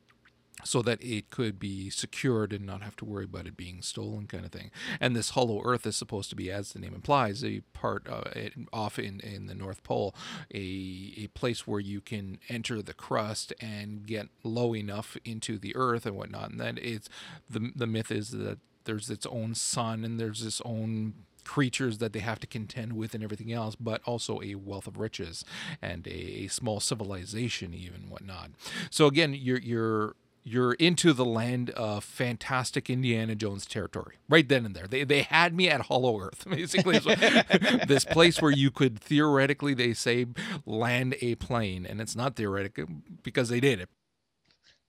so 0.63 0.83
that 0.83 1.03
it 1.03 1.31
could 1.31 1.59
be 1.59 1.91
secured 1.91 2.53
and 2.53 2.65
not 2.65 2.83
have 2.83 2.95
to 2.97 3.05
worry 3.05 3.25
about 3.25 3.47
it 3.47 3.57
being 3.57 3.83
stolen 3.83 4.27
kind 4.27 4.45
of 4.45 4.53
thing 4.53 4.71
and 5.01 5.17
this 5.17 5.31
hollow 5.31 5.61
earth 5.65 5.87
is 5.87 5.97
supposed 5.97 6.31
to 6.31 6.37
be 6.37 6.51
as 6.51 6.73
the 6.73 6.79
name 6.79 6.95
implies 6.95 7.45
a 7.45 7.61
part 7.73 8.07
uh, 8.09 8.23
it, 8.37 8.53
off 8.73 8.99
in, 8.99 9.21
in 9.21 9.47
the 9.47 9.55
north 9.55 9.83
pole 9.83 10.15
a, 10.55 11.15
a 11.19 11.27
place 11.35 11.67
where 11.67 11.81
you 11.81 12.01
can 12.01 12.39
enter 12.49 12.81
the 12.81 12.95
crust 12.95 13.53
and 13.61 14.07
get 14.07 14.29
low 14.45 14.75
enough 14.75 15.17
into 15.25 15.59
the 15.59 15.75
earth 15.75 16.07
and 16.07 16.17
whatnot 16.17 16.51
and 16.51 16.61
then 16.61 16.79
it's 16.81 17.09
the, 17.51 17.73
the 17.75 17.87
myth 17.87 18.11
is 18.11 18.31
that 18.31 18.59
there's 18.85 19.11
its 19.11 19.27
own 19.27 19.55
sun 19.55 20.05
and 20.05 20.21
there's 20.21 20.43
its 20.45 20.63
own 20.65 21.15
creatures 21.45 21.99
that 21.99 22.13
they 22.13 22.21
have 22.21 22.41
to 22.41 22.47
contend 22.47 22.95
with 22.95 23.15
and 23.15 23.23
everything 23.23 23.53
else, 23.53 23.77
but 23.77 24.01
also 24.07 24.41
a 24.43 24.55
wealth 24.55 24.87
of 24.87 24.97
riches 24.97 25.45
and 25.83 26.07
a, 26.07 26.45
a 26.45 26.47
small 26.49 26.81
civilization, 26.81 27.75
even 27.75 28.09
whatnot. 28.09 28.51
So 28.91 29.07
again, 29.07 29.35
you're 29.35 29.59
you're 29.59 30.17
you're 30.47 30.75
into 30.75 31.15
the 31.15 31.25
land 31.25 31.71
of 31.71 32.05
fantastic 32.05 32.91
Indiana 32.91 33.35
Jones 33.35 33.65
territory 33.65 34.17
right 34.29 34.47
then 34.47 34.67
and 34.67 34.77
there. 34.77 34.87
They 34.87 35.03
they 35.03 35.23
had 35.23 35.55
me 35.55 35.71
at 35.71 35.83
Hollow 35.83 36.21
Earth, 36.21 36.45
basically. 36.51 36.99
this 37.89 38.05
place 38.05 38.41
where 38.43 38.53
you 38.53 38.71
could 38.71 39.01
theoretically, 39.01 39.73
they 39.73 39.95
say, 39.95 40.27
land 40.67 41.17
a 41.23 41.35
plane, 41.37 41.87
and 41.87 42.01
it's 42.01 42.15
not 42.15 42.37
theoretical 42.37 42.85
because 43.23 43.49
they 43.49 43.61
did 43.61 43.81
it. 43.81 43.89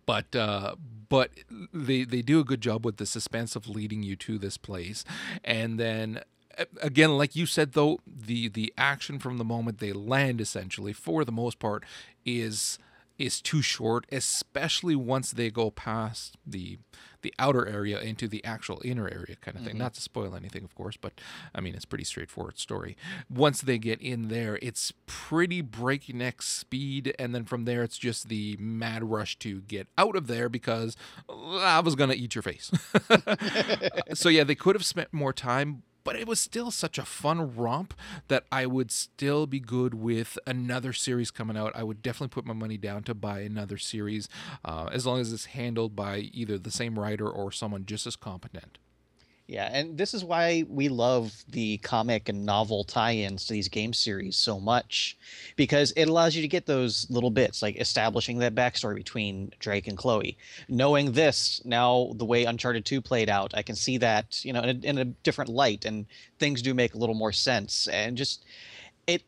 But 0.06 0.36
uh, 0.36 0.76
but 1.10 1.32
they 1.74 2.04
they 2.04 2.22
do 2.22 2.42
a 2.42 2.44
good 2.44 2.62
job 2.62 2.86
with 2.86 2.98
the 2.98 3.06
suspense 3.06 3.56
of 3.56 3.70
leading 3.70 4.04
you 4.04 4.18
to 4.18 4.38
this 4.38 4.58
place, 4.58 5.06
and 5.44 5.80
then 5.80 6.22
again 6.82 7.18
like 7.18 7.36
you 7.36 7.46
said 7.46 7.74
though 7.74 8.00
the 8.08 8.48
the 8.48 8.74
action 8.78 9.20
from 9.20 9.38
the 9.38 9.44
moment 9.44 9.80
they 9.80 9.92
land 9.92 10.40
essentially 10.40 10.94
for 10.94 11.26
the 11.26 11.32
most 11.32 11.60
part 11.60 11.84
is 12.26 12.80
is 13.18 13.42
too 13.42 13.62
short, 13.62 14.06
especially 14.12 14.96
once 14.96 15.32
they 15.32 15.50
go 15.50 15.72
past 15.72 16.38
the 16.46 16.80
the 17.22 17.34
outer 17.40 17.68
area 17.68 18.00
into 18.00 18.28
the 18.28 18.44
actual 18.46 18.80
inner 18.86 19.08
area 19.10 19.36
kind 19.42 19.58
of 19.58 19.64
thing. 19.64 19.74
Mm-hmm. 19.74 19.80
Not 19.80 19.96
to 19.96 20.02
spoil 20.02 20.36
anything, 20.36 20.64
of 20.64 20.76
course, 20.76 20.96
but 20.96 21.14
I 21.56 21.62
mean 21.62 21.74
it's 21.74 21.86
pretty 21.86 22.04
straightforward 22.04 22.60
story. 22.60 22.96
Once 23.30 23.62
they 23.62 23.80
get 23.80 24.00
in 24.00 24.28
there, 24.28 24.60
it's 24.62 24.94
pretty 25.08 25.62
breakneck 25.62 26.44
speed, 26.44 27.16
and 27.18 27.34
then 27.34 27.46
from 27.46 27.66
there 27.66 27.82
it's 27.82 27.98
just 27.98 28.30
the 28.30 28.58
mad 28.60 29.04
rush 29.04 29.40
to 29.40 29.62
get 29.62 29.88
out 29.98 30.16
of 30.16 30.28
there 30.28 30.50
because 30.50 30.96
I 31.28 31.80
was 31.80 31.96
gonna 31.96 32.14
eat 32.14 32.36
your 32.36 32.44
face. 32.44 32.72
so 34.14 34.30
yeah, 34.30 34.44
they 34.44 34.56
could 34.56 34.76
have 34.76 34.86
spent 34.86 35.12
more 35.12 35.34
time, 35.34 35.82
but 36.06 36.16
it 36.16 36.28
was 36.28 36.40
still 36.40 36.72
such 36.72 36.98
a 36.98 37.04
fun 37.04 37.54
romp 37.58 37.94
that 38.30 38.46
I 38.52 38.66
would 38.68 38.92
still 38.92 39.48
be 39.48 39.60
good 39.60 39.94
with 39.94 40.38
another 40.48 40.94
series 40.94 41.32
coming 41.32 41.58
out. 41.58 41.76
I 41.76 41.84
would 41.84 42.02
definitely 42.02 42.34
put 42.34 42.46
my 42.46 42.54
money 42.54 42.78
down 42.78 43.04
to 43.04 43.14
buy 43.14 43.42
another 43.42 43.78
series 43.78 44.30
uh, 44.64 44.88
as 44.94 45.06
long 45.06 45.20
as 45.20 45.34
it's 45.34 45.46
handled 45.46 45.96
by 45.96 46.30
either 46.32 46.58
the 46.58 46.72
same 46.72 46.98
writer 46.98 47.28
or 47.28 47.52
someone 47.52 47.86
just 47.86 48.08
as 48.08 48.16
competent. 48.16 48.78
Yeah, 49.48 49.70
and 49.72 49.96
this 49.96 50.16
is 50.16 50.24
why 50.24 50.66
we 50.68 50.90
love 50.90 51.44
the 51.48 51.78
comic 51.78 52.30
and 52.30 52.48
novel 52.48 52.84
tie-ins 52.84 53.46
to 53.46 53.54
these 53.54 53.70
game 53.70 53.94
series 53.94 54.36
so 54.38 54.60
much, 54.60 55.18
because 55.56 55.92
it 55.92 56.08
allows 56.08 56.36
you 56.36 56.42
to 56.42 56.48
get 56.48 56.66
those 56.66 57.06
little 57.12 57.30
bits, 57.30 57.62
like 57.62 57.80
establishing 57.80 58.40
that 58.40 58.56
backstory 58.56 58.96
between 58.96 59.52
Drake 59.60 59.88
and 59.88 59.98
Chloe. 59.98 60.36
Knowing 60.68 61.12
this 61.12 61.62
now, 61.64 62.12
the 62.16 62.25
way 62.25 62.46
Uncharted 62.46 62.86
Two 62.86 63.02
played 63.02 63.30
out, 63.30 63.54
I 63.54 63.62
can 63.62 63.75
see 63.75 64.00
that 64.00 64.44
you 64.44 64.52
know 64.52 64.62
in 64.62 64.84
a, 64.84 64.88
in 64.88 64.98
a 64.98 65.06
different 65.06 65.52
light, 65.52 65.86
and 65.86 66.08
things 66.40 66.64
do 66.64 66.74
make 66.74 66.96
a 66.96 66.98
little 66.98 67.14
more 67.16 67.32
sense, 67.32 67.88
and 67.88 68.18
just 68.18 68.44
it 69.06 69.22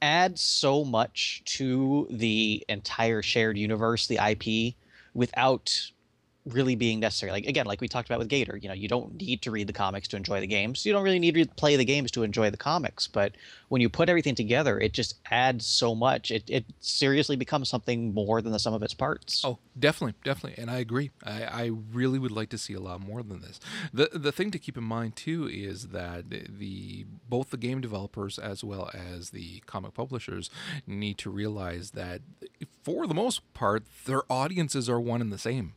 adds 0.00 0.40
so 0.40 0.84
much 0.84 1.42
to 1.44 2.08
the 2.10 2.64
entire 2.68 3.22
shared 3.22 3.56
universe, 3.56 4.08
the 4.08 4.18
IP, 4.18 4.74
without 5.14 5.92
really 6.44 6.74
being 6.74 7.00
necessary. 7.00 7.30
Like 7.30 7.46
again, 7.46 7.66
like 7.66 7.80
we 7.80 7.88
talked 7.88 8.08
about 8.08 8.18
with 8.18 8.28
Gator, 8.28 8.56
you 8.56 8.68
know, 8.68 8.74
you 8.74 8.88
don't 8.88 9.14
need 9.14 9.42
to 9.42 9.50
read 9.50 9.66
the 9.66 9.72
comics 9.72 10.08
to 10.08 10.16
enjoy 10.16 10.40
the 10.40 10.46
games. 10.46 10.84
You 10.84 10.92
don't 10.92 11.04
really 11.04 11.18
need 11.18 11.34
to 11.34 11.46
play 11.46 11.76
the 11.76 11.84
games 11.84 12.10
to 12.12 12.22
enjoy 12.22 12.50
the 12.50 12.56
comics. 12.56 13.06
But 13.06 13.36
when 13.68 13.80
you 13.80 13.88
put 13.88 14.08
everything 14.08 14.34
together, 14.34 14.78
it 14.78 14.92
just 14.92 15.16
adds 15.30 15.66
so 15.66 15.94
much. 15.94 16.30
It 16.30 16.44
it 16.48 16.64
seriously 16.80 17.36
becomes 17.36 17.68
something 17.68 18.12
more 18.12 18.42
than 18.42 18.52
the 18.52 18.58
sum 18.58 18.74
of 18.74 18.82
its 18.82 18.94
parts. 18.94 19.44
Oh, 19.44 19.58
definitely, 19.78 20.14
definitely, 20.24 20.60
and 20.60 20.70
I 20.70 20.78
agree. 20.78 21.10
I, 21.24 21.44
I 21.44 21.70
really 21.92 22.18
would 22.18 22.32
like 22.32 22.48
to 22.50 22.58
see 22.58 22.74
a 22.74 22.80
lot 22.80 23.00
more 23.00 23.22
than 23.22 23.40
this. 23.40 23.60
the 23.92 24.10
The 24.12 24.32
thing 24.32 24.50
to 24.50 24.58
keep 24.58 24.76
in 24.76 24.84
mind 24.84 25.16
too 25.16 25.48
is 25.48 25.88
that 25.88 26.30
the 26.30 27.06
both 27.28 27.50
the 27.50 27.56
game 27.56 27.80
developers 27.80 28.38
as 28.38 28.64
well 28.64 28.90
as 28.92 29.30
the 29.30 29.60
comic 29.66 29.94
publishers 29.94 30.50
need 30.86 31.18
to 31.18 31.30
realize 31.30 31.92
that 31.92 32.22
for 32.82 33.06
the 33.06 33.14
most 33.14 33.52
part, 33.54 33.84
their 34.06 34.22
audiences 34.30 34.88
are 34.88 35.00
one 35.00 35.20
and 35.20 35.32
the 35.32 35.38
same 35.38 35.74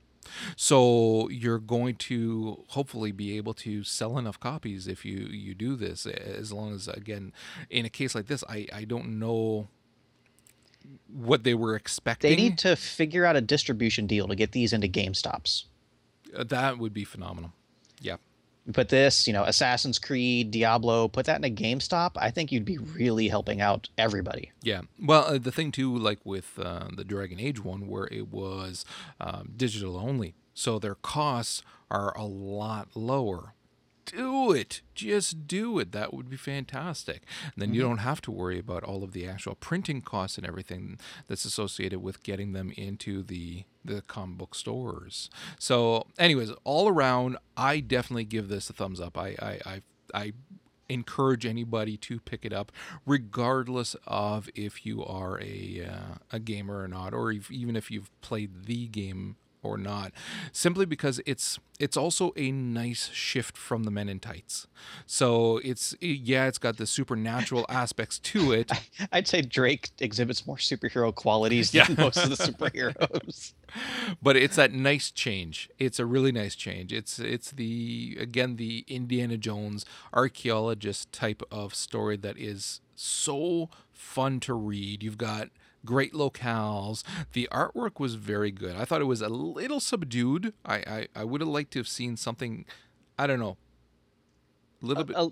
so 0.55 1.29
you're 1.29 1.60
going 1.60 1.96
to 1.96 2.63
hopefully 2.70 3.12
be 3.12 3.38
able 3.38 3.53
to 3.53 3.84
sell 3.84 4.17
enough 4.17 4.39
copies 4.39 4.88
if 4.88 5.05
you 5.05 5.27
you 5.32 5.53
do 5.53 5.75
this. 5.75 6.05
As 6.05 6.51
long 6.51 6.74
as 6.74 6.88
again, 6.88 7.34
in 7.70 7.86
a 7.86 7.89
case 7.89 8.15
like 8.15 8.27
this, 8.27 8.44
I 8.50 8.67
I 8.74 8.86
don't 8.86 9.20
know 9.20 9.67
what 11.08 11.44
they 11.44 11.53
were 11.53 11.75
expecting. 11.75 12.29
They 12.29 12.36
need 12.36 12.58
to 12.60 12.75
figure 12.75 13.25
out 13.25 13.36
a 13.36 13.41
distribution 13.41 14.05
deal 14.08 14.27
to 14.27 14.36
get 14.36 14.51
these 14.51 14.72
into 14.74 14.88
GameStops. 14.88 15.65
Uh, 16.36 16.44
that 16.44 16.77
would 16.77 16.94
be 16.94 17.03
phenomenal. 17.03 17.53
Yeah 18.00 18.17
put 18.74 18.89
this, 18.89 19.27
you 19.27 19.34
know, 19.34 19.43
Assassin's 19.43 20.00
Creed, 20.00 20.51
Diablo, 20.51 21.07
put 21.07 21.25
that 21.25 21.38
in 21.38 21.43
a 21.43 21.53
GameStop, 21.53 22.12
I 22.15 22.31
think 22.31 22.51
you'd 22.51 22.65
be 22.65 22.77
really 22.77 23.27
helping 23.27 23.62
out 23.62 23.89
everybody. 23.98 24.51
Yeah. 24.62 24.81
Well, 25.00 25.25
uh, 25.25 25.38
the 25.38 25.51
thing 25.51 25.72
too, 25.72 25.95
like 25.95 26.19
with 26.24 26.57
uh, 26.60 26.88
the 26.95 27.03
Dragon 27.03 27.39
Age 27.39 27.63
one, 27.63 27.88
where 27.88 28.07
it 28.12 28.29
was 28.29 28.86
um, 29.19 29.51
digital 29.55 29.98
only, 29.98 30.36
so 30.53 30.79
their 30.79 30.95
costs 30.95 31.62
are 31.91 32.17
a 32.17 32.25
lot 32.25 32.89
lower 32.95 33.53
do 34.06 34.52
it. 34.52 34.82
Just 34.94 35.48
do 35.48 35.80
it. 35.80 35.92
That 35.92 36.14
would 36.14 36.30
be 36.30 36.38
fantastic. 36.38 37.24
And 37.44 37.54
then 37.58 37.70
mm-hmm. 37.70 37.76
you 37.76 37.82
don't 37.82 37.98
have 38.00 38.22
to 38.22 38.32
worry 38.32 38.60
about 38.60 38.84
all 38.84 39.04
of 39.04 39.12
the 39.14 39.28
actual 39.28 39.56
printing 39.56 40.02
costs 40.02 40.38
and 40.38 40.48
everything 40.48 41.00
that's 41.28 41.46
associated 41.46 42.02
with 42.02 42.24
getting 42.24 42.54
them 42.54 42.72
into 42.76 43.24
the 43.24 43.64
the 43.84 44.02
comic 44.02 44.38
book 44.38 44.56
stores. 44.56 45.30
So, 45.60 46.08
anyways, 46.18 46.52
all 46.64 46.88
around, 46.88 47.38
I 47.56 47.80
definitely 47.80 48.26
give 48.26 48.48
this 48.48 48.70
a 48.70 48.74
thumbs 48.74 49.00
up. 49.00 49.18
I 49.18 49.36
I 49.40 49.60
I, 49.66 49.82
I 50.14 50.34
encourage 50.90 51.46
anybody 51.46 51.98
to 51.98 52.20
pick 52.20 52.46
it 52.46 52.54
up, 52.54 52.72
regardless 53.06 53.96
of 54.06 54.50
if 54.56 54.86
you 54.86 55.04
are 55.04 55.40
a 55.42 55.88
uh, 55.88 56.16
a 56.32 56.40
gamer 56.40 56.82
or 56.82 56.88
not, 56.88 57.14
or 57.14 57.32
if, 57.32 57.52
even 57.52 57.76
if 57.76 57.92
you've 57.92 58.10
played 58.22 58.66
the 58.66 58.88
game 58.88 59.36
or 59.65 59.77
not 59.77 60.12
simply 60.51 60.86
because 60.86 61.19
it's 61.25 61.60
it's 61.79 61.98
also 61.98 62.31
a 62.38 62.51
nice 62.51 63.10
shift 63.12 63.57
from 63.57 63.84
the 63.84 63.91
men 63.91 64.07
in 64.07 64.19
tights 64.19 64.67
so 65.05 65.57
it's 65.63 65.95
yeah 66.01 66.48
it's 66.48 66.57
got 66.57 66.77
the 66.77 66.88
supernatural 66.88 67.65
aspects 67.69 68.19
to 68.19 68.51
it. 68.51 68.72
I'd 69.12 69.27
say 69.27 69.41
drake 69.41 69.89
exhibits 70.00 70.45
more 70.45 70.57
superhero 70.57 71.13
qualities 71.13 71.72
than 71.72 71.86
yeah. 71.89 72.03
most 72.03 72.17
of 72.17 72.29
the 72.29 72.36
superheroes. 72.51 73.53
But 74.22 74.38
it's 74.38 74.55
that 74.55 74.72
nice 74.72 75.12
change. 75.12 75.69
It's 75.77 76.00
a 76.00 76.05
really 76.05 76.31
nice 76.31 76.55
change. 76.55 76.93
It's 76.93 77.19
it's 77.19 77.51
the 77.51 78.17
again 78.19 78.55
the 78.55 78.86
indiana 78.88 79.38
jones 79.38 79.86
archaeologist 80.13 81.12
type 81.12 81.43
of 81.51 81.75
story 81.75 82.17
that 82.17 82.38
is 82.38 82.81
so 82.95 83.69
fun 83.91 84.39
to 84.41 84.53
read. 84.53 85.03
You've 85.03 85.17
got 85.17 85.50
great 85.86 86.13
locales. 86.13 87.04
The 87.34 87.48
artwork 87.51 88.00
was 88.00 88.15
very 88.15 88.51
good. 88.51 88.75
I 88.75 88.86
thought 88.86 89.01
it 89.01 89.06
was 89.06 89.22
a 89.22 89.30
little 89.30 89.80
subdued. 89.80 90.54
I 90.65 90.75
I, 90.75 91.08
I 91.15 91.24
would 91.24 91.42
have 91.42 91.48
liked 91.50 91.72
to 91.74 91.80
have 91.80 91.88
seen 91.88 92.18
something. 92.18 92.65
I 93.18 93.27
don't 93.27 93.39
know. 93.39 93.58
A 94.82 94.86
little 94.86 95.04
uh, 95.04 95.06
bit. 95.06 95.15
Uh, 95.15 95.30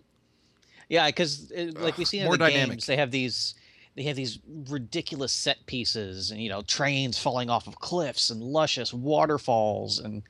yeah, 0.90 1.08
because 1.08 1.52
like 1.76 1.98
we 1.98 2.06
see 2.06 2.20
in 2.20 2.30
the 2.30 2.38
dynamic. 2.38 2.70
games, 2.70 2.86
they 2.86 2.98
have 2.98 3.12
these 3.12 3.56
they 3.96 4.04
have 4.04 4.16
these 4.16 4.40
ridiculous 4.70 5.32
set 5.32 5.66
pieces 5.66 6.32
and 6.32 6.42
you 6.42 6.50
know 6.50 6.62
trains 6.64 7.18
falling 7.18 7.50
off 7.50 7.68
of 7.68 7.80
cliffs 7.80 8.30
and 8.30 8.42
luscious 8.42 8.94
waterfalls 8.94 10.00
and 10.00 10.24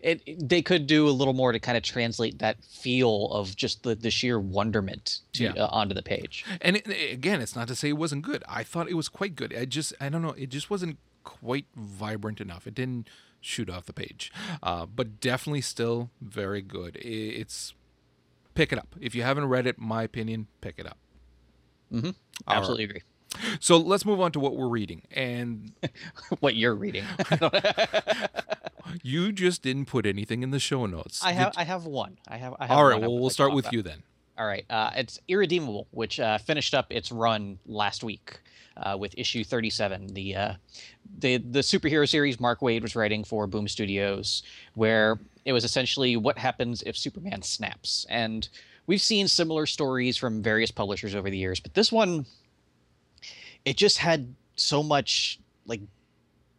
it, 0.00 0.22
it, 0.26 0.48
they 0.48 0.62
could 0.62 0.86
do 0.86 1.08
a 1.08 1.10
little 1.10 1.34
more 1.34 1.52
to 1.52 1.58
kind 1.58 1.76
of 1.76 1.82
translate 1.82 2.38
that 2.38 2.62
feel 2.64 3.28
of 3.32 3.56
just 3.56 3.82
the, 3.82 3.94
the 3.94 4.10
sheer 4.10 4.38
wonderment 4.38 5.20
to, 5.34 5.44
yeah. 5.44 5.52
uh, 5.52 5.68
onto 5.70 5.94
the 5.94 6.02
page. 6.02 6.44
And 6.60 6.76
it, 6.76 7.12
again, 7.12 7.40
it's 7.40 7.56
not 7.56 7.68
to 7.68 7.74
say 7.74 7.88
it 7.88 7.98
wasn't 7.98 8.22
good. 8.22 8.44
I 8.48 8.62
thought 8.62 8.88
it 8.88 8.94
was 8.94 9.08
quite 9.08 9.36
good. 9.36 9.54
I 9.56 9.64
just 9.64 9.92
I 10.00 10.08
don't 10.08 10.22
know. 10.22 10.34
It 10.36 10.50
just 10.50 10.70
wasn't 10.70 10.98
quite 11.24 11.66
vibrant 11.74 12.40
enough. 12.40 12.66
It 12.66 12.74
didn't 12.74 13.08
shoot 13.40 13.70
off 13.70 13.86
the 13.86 13.92
page, 13.92 14.32
uh, 14.62 14.86
but 14.86 15.20
definitely 15.20 15.60
still 15.60 16.10
very 16.20 16.62
good. 16.62 16.96
it's 16.96 17.74
pick 18.54 18.72
it 18.72 18.78
up 18.78 18.94
if 19.00 19.14
you 19.14 19.22
haven't 19.22 19.46
read 19.46 19.66
it. 19.66 19.78
My 19.78 20.02
opinion, 20.02 20.48
pick 20.60 20.78
it 20.78 20.86
up. 20.86 20.98
Mm-hmm. 21.92 22.10
Absolutely 22.48 22.84
right. 22.84 22.90
agree. 22.90 23.02
So 23.60 23.76
let's 23.76 24.04
move 24.06 24.20
on 24.20 24.32
to 24.32 24.40
what 24.40 24.56
we're 24.56 24.68
reading 24.68 25.02
and 25.10 25.72
what 26.40 26.56
you're 26.56 26.74
reading. 26.74 27.04
you 29.02 29.32
just 29.32 29.62
didn't 29.62 29.86
put 29.86 30.06
anything 30.06 30.42
in 30.42 30.50
the 30.50 30.58
show 30.58 30.86
notes. 30.86 31.22
I 31.24 31.32
have 31.32 31.52
Did- 31.52 31.60
I 31.60 31.64
have 31.64 31.84
one. 31.84 32.18
I 32.28 32.36
have. 32.36 32.54
I 32.58 32.66
have 32.66 32.76
All 32.76 32.84
right, 32.84 33.00
well, 33.00 33.12
we'll 33.12 33.24
like 33.24 33.32
start 33.32 33.52
with 33.52 33.66
about. 33.66 33.72
you 33.74 33.82
then. 33.82 34.02
All 34.38 34.46
right. 34.46 34.64
Uh, 34.68 34.90
it's 34.96 35.18
Irredeemable, 35.28 35.86
which 35.92 36.20
uh, 36.20 36.38
finished 36.38 36.74
up 36.74 36.86
its 36.90 37.10
run 37.10 37.58
last 37.66 38.04
week 38.04 38.38
uh, 38.76 38.96
with 38.98 39.14
issue 39.16 39.42
37. 39.44 40.08
The, 40.08 40.36
uh, 40.36 40.52
the 41.18 41.38
the 41.38 41.60
superhero 41.60 42.08
series 42.08 42.38
Mark 42.38 42.60
Waid 42.60 42.82
was 42.82 42.94
writing 42.94 43.24
for 43.24 43.46
Boom 43.46 43.66
Studios, 43.66 44.42
where 44.74 45.18
it 45.46 45.52
was 45.52 45.64
essentially 45.64 46.16
what 46.16 46.36
happens 46.38 46.82
if 46.84 46.96
Superman 46.98 47.40
snaps. 47.42 48.04
And 48.10 48.46
we've 48.86 49.00
seen 49.00 49.26
similar 49.26 49.64
stories 49.64 50.16
from 50.18 50.42
various 50.42 50.70
publishers 50.70 51.14
over 51.14 51.30
the 51.30 51.38
years, 51.38 51.58
but 51.60 51.72
this 51.72 51.90
one, 51.90 52.26
it 53.66 53.76
just 53.76 53.98
had 53.98 54.34
so 54.54 54.82
much 54.82 55.38
like 55.66 55.80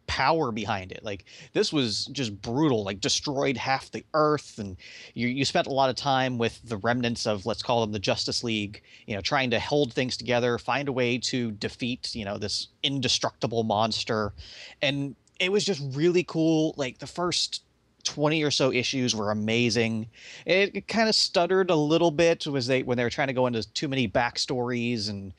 power 0.06 0.52
behind 0.52 0.92
it. 0.92 1.02
Like 1.02 1.24
this 1.54 1.72
was 1.72 2.06
just 2.06 2.40
brutal, 2.40 2.84
like 2.84 3.00
destroyed 3.00 3.56
half 3.56 3.90
the 3.90 4.04
earth 4.14 4.58
and 4.58 4.76
you 5.14 5.26
you 5.26 5.44
spent 5.44 5.66
a 5.66 5.72
lot 5.72 5.90
of 5.90 5.96
time 5.96 6.38
with 6.38 6.60
the 6.64 6.76
remnants 6.76 7.26
of 7.26 7.46
let's 7.46 7.62
call 7.62 7.80
them 7.80 7.92
the 7.92 7.98
Justice 7.98 8.44
League, 8.44 8.82
you 9.06 9.14
know, 9.14 9.20
trying 9.22 9.50
to 9.50 9.58
hold 9.58 9.92
things 9.92 10.16
together, 10.16 10.58
find 10.58 10.86
a 10.88 10.92
way 10.92 11.18
to 11.18 11.50
defeat, 11.52 12.14
you 12.14 12.24
know, 12.24 12.38
this 12.38 12.68
indestructible 12.82 13.64
monster. 13.64 14.34
And 14.82 15.16
it 15.40 15.50
was 15.50 15.64
just 15.64 15.82
really 15.96 16.24
cool. 16.24 16.74
Like 16.76 16.98
the 16.98 17.06
first 17.06 17.62
20 18.04 18.42
or 18.42 18.50
so 18.50 18.72
issues 18.72 19.14
were 19.14 19.30
amazing. 19.30 20.08
It, 20.46 20.76
it 20.76 20.88
kind 20.88 21.08
of 21.08 21.14
stuttered 21.14 21.70
a 21.70 21.74
little 21.74 22.10
bit 22.10 22.46
was 22.46 22.66
they 22.66 22.82
when 22.82 22.96
they 22.96 23.04
were 23.04 23.10
trying 23.10 23.28
to 23.28 23.34
go 23.34 23.46
into 23.46 23.70
too 23.72 23.88
many 23.88 24.08
backstories 24.08 25.08
and, 25.08 25.34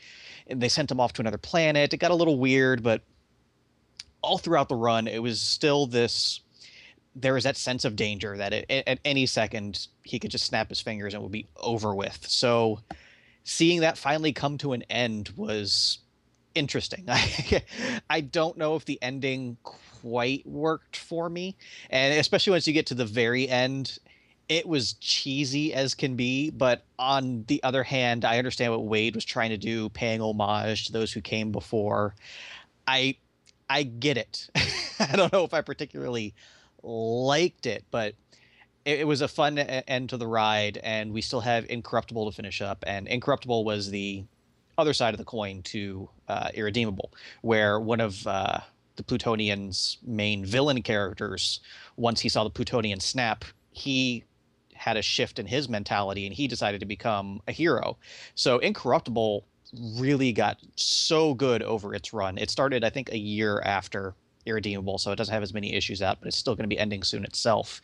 and 0.48 0.62
they 0.62 0.70
sent 0.70 0.92
him 0.92 1.00
off 1.00 1.14
to 1.14 1.22
another 1.22 1.38
planet. 1.38 1.94
It 1.94 1.98
got 1.98 2.12
a 2.12 2.16
little 2.16 2.38
weird, 2.38 2.84
but 2.84 3.02
all 4.22 4.38
throughout 4.38 4.70
the 4.70 4.76
run, 4.76 5.08
it 5.08 5.22
was 5.22 5.40
still 5.42 5.88
this. 5.88 6.42
There 7.16 7.34
was 7.34 7.44
that 7.44 7.58
sense 7.58 7.86
of 7.86 7.96
danger 7.96 8.38
that 8.38 8.54
it, 8.54 8.66
at 8.70 9.00
any 9.04 9.26
second 9.26 9.88
he 10.04 10.20
could 10.20 10.32
just 10.32 10.46
snap 10.46 10.70
his 10.70 10.80
fingers 10.80 11.14
and 11.14 11.22
it 11.22 11.24
would 11.24 11.32
be 11.32 11.48
over 11.58 11.96
with. 11.96 12.26
So, 12.28 12.80
seeing 13.44 13.82
that 13.82 13.98
finally 13.98 14.32
come 14.32 14.58
to 14.60 14.74
an 14.74 14.84
end 14.90 15.32
was 15.36 16.00
interesting. 16.56 17.06
I, 17.08 17.64
I 18.10 18.22
don't 18.22 18.58
know 18.58 18.76
if 18.76 18.86
the 18.86 19.00
ending 19.02 19.58
quite 20.02 20.46
worked 20.46 20.98
for 20.98 21.30
me, 21.30 21.56
and 21.90 22.18
especially 22.20 22.52
once 22.52 22.68
you 22.68 22.74
get 22.74 22.88
to 22.88 22.96
the 22.96 23.06
very 23.06 23.48
end, 23.48 23.98
it 24.48 24.68
was 24.68 24.94
cheesy 24.94 25.74
as 25.74 25.94
can 25.94 26.16
be. 26.16 26.50
But 26.50 26.84
on 26.98 27.46
the 27.48 27.62
other 27.64 27.84
hand, 27.84 28.26
I 28.26 28.38
understand 28.38 28.72
what 28.74 28.82
Waid 28.82 29.16
was 29.16 29.26
trying 29.26 29.52
to 29.52 29.58
do, 29.58 29.90
paying 29.90 30.22
homage 30.22 30.88
to 30.88 30.92
those 30.92 31.12
who 31.14 31.22
came 31.22 31.52
before. 31.52 32.16
I 32.88 33.18
I 33.70 33.84
get 33.84 34.18
it. 34.18 34.50
I 35.00 35.16
don't 35.16 35.32
know 35.32 35.44
if 35.44 35.54
I 35.54 35.62
particularly 35.62 36.34
liked 36.84 37.66
it, 37.66 37.86
but 37.92 38.16
it, 38.86 39.06
was 39.06 39.22
a 39.22 39.28
fun 39.28 39.60
end 39.60 40.10
to 40.10 40.18
the 40.18 40.26
ride, 40.26 40.80
and 40.84 41.14
we 41.14 41.22
still 41.22 41.42
have 41.42 41.66
Incorruptible 41.70 42.30
to 42.30 42.36
finish 42.36 42.62
up. 42.62 42.84
And 42.88 43.08
Incorruptible 43.08 43.64
was 43.64 43.92
the 43.92 44.24
other 44.78 44.94
side 44.94 45.14
of 45.14 45.18
the 45.18 45.26
coin 45.26 45.62
to 45.64 46.10
uh, 46.28 46.50
Irredeemable, 46.54 47.14
where 47.42 47.80
one 47.80 48.00
of 48.00 48.26
uh, 48.26 48.60
the 49.00 49.04
Plutonian's 49.04 49.98
main 50.06 50.46
villain 50.46 50.82
characters, 50.82 51.62
once 51.96 52.20
he 52.20 52.28
saw 52.28 52.44
the 52.44 52.50
Plutonian 52.50 53.00
snap, 53.00 53.46
he 53.72 54.26
had 54.74 54.98
a 54.98 55.02
shift 55.02 55.40
in 55.40 55.46
his 55.46 55.70
mentality 55.70 56.26
and 56.26 56.36
he 56.36 56.50
decided 56.50 56.82
to 56.82 56.86
become 56.86 57.42
a 57.48 57.54
hero. 57.54 57.98
So 58.36 58.60
Incorruptible 58.60 59.46
really 59.96 60.34
got 60.34 60.58
so 60.76 61.34
good 61.34 61.64
over 61.64 61.96
its 61.96 62.12
run. 62.12 62.38
It 62.38 62.50
started, 62.50 62.84
I 62.84 62.90
think, 62.90 63.10
a 63.10 63.18
year 63.18 63.62
after 63.64 64.16
Irredeemable, 64.46 64.98
so 64.98 65.14
it 65.14 65.16
doesn't 65.16 65.34
have 65.34 65.44
as 65.44 65.54
many 65.54 65.74
issues 65.74 66.02
out, 66.02 66.20
but 66.20 66.28
it's 66.28 66.38
still 66.38 66.56
going 66.56 66.64
to 66.64 66.76
be 66.76 66.80
ending 66.80 67.04
soon 67.04 67.24
itself. 67.24 67.82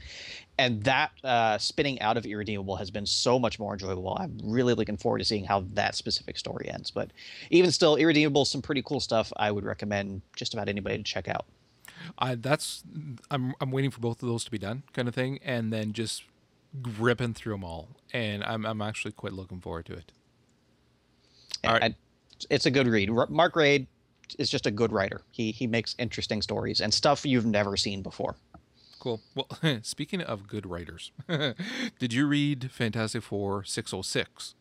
And 0.57 0.83
that 0.83 1.11
uh, 1.23 1.57
spinning 1.57 1.99
out 2.01 2.15
of 2.15 2.25
Irredeemable 2.25 2.77
has 2.77 2.89
been 2.89 3.05
so 3.05 3.37
much 3.37 3.59
more 3.59 3.73
enjoyable. 3.73 4.15
I'm 4.17 4.37
really 4.43 4.73
looking 4.73 4.95
forward 4.95 5.19
to 5.19 5.25
seeing 5.25 5.43
how 5.43 5.65
that 5.73 5.95
specific 5.95 6.37
story 6.37 6.69
ends. 6.69 6.91
But 6.91 7.11
even 7.49 7.71
still, 7.71 7.97
Irredeemable, 7.97 8.45
some 8.45 8.61
pretty 8.61 8.81
cool 8.81 9.01
stuff. 9.01 9.33
I 9.35 9.51
would 9.51 9.65
recommend 9.65 10.21
just 10.35 10.53
about 10.53 10.69
anybody 10.69 10.97
to 10.97 11.03
check 11.03 11.27
out. 11.27 11.45
I 12.17 12.35
that's 12.35 12.83
I'm 13.31 13.53
I'm 13.59 13.71
waiting 13.71 13.91
for 13.91 13.99
both 13.99 14.21
of 14.23 14.29
those 14.29 14.43
to 14.45 14.51
be 14.51 14.57
done, 14.57 14.83
kind 14.93 15.07
of 15.07 15.15
thing, 15.15 15.39
and 15.43 15.73
then 15.73 15.93
just 15.93 16.23
ripping 16.99 17.33
through 17.33 17.53
them 17.53 17.63
all. 17.63 17.89
And 18.13 18.43
I'm 18.43 18.65
I'm 18.65 18.81
actually 18.81 19.11
quite 19.11 19.33
looking 19.33 19.59
forward 19.59 19.85
to 19.87 19.93
it. 19.93 20.11
All 21.65 21.73
right. 21.73 21.83
And 21.83 21.95
it's 22.49 22.65
a 22.65 22.71
good 22.71 22.87
read. 22.87 23.09
R- 23.09 23.27
Mark 23.29 23.55
Waid 23.55 23.87
is 24.39 24.49
just 24.49 24.65
a 24.65 24.71
good 24.71 24.91
writer. 24.91 25.21
He 25.31 25.51
he 25.51 25.67
makes 25.67 25.95
interesting 25.97 26.41
stories 26.41 26.81
and 26.81 26.93
stuff 26.93 27.25
you've 27.25 27.45
never 27.45 27.77
seen 27.77 28.01
before. 28.01 28.35
Cool. 29.05 29.21
Well, 29.35 29.47
speaking 29.83 30.21
of 30.21 30.47
good 30.47 30.65
writers, 30.65 31.11
did 31.99 32.11
you 32.11 32.25
read 32.25 32.71
Fantastic 32.71 33.21
Four 33.21 33.63
606? 33.63 34.55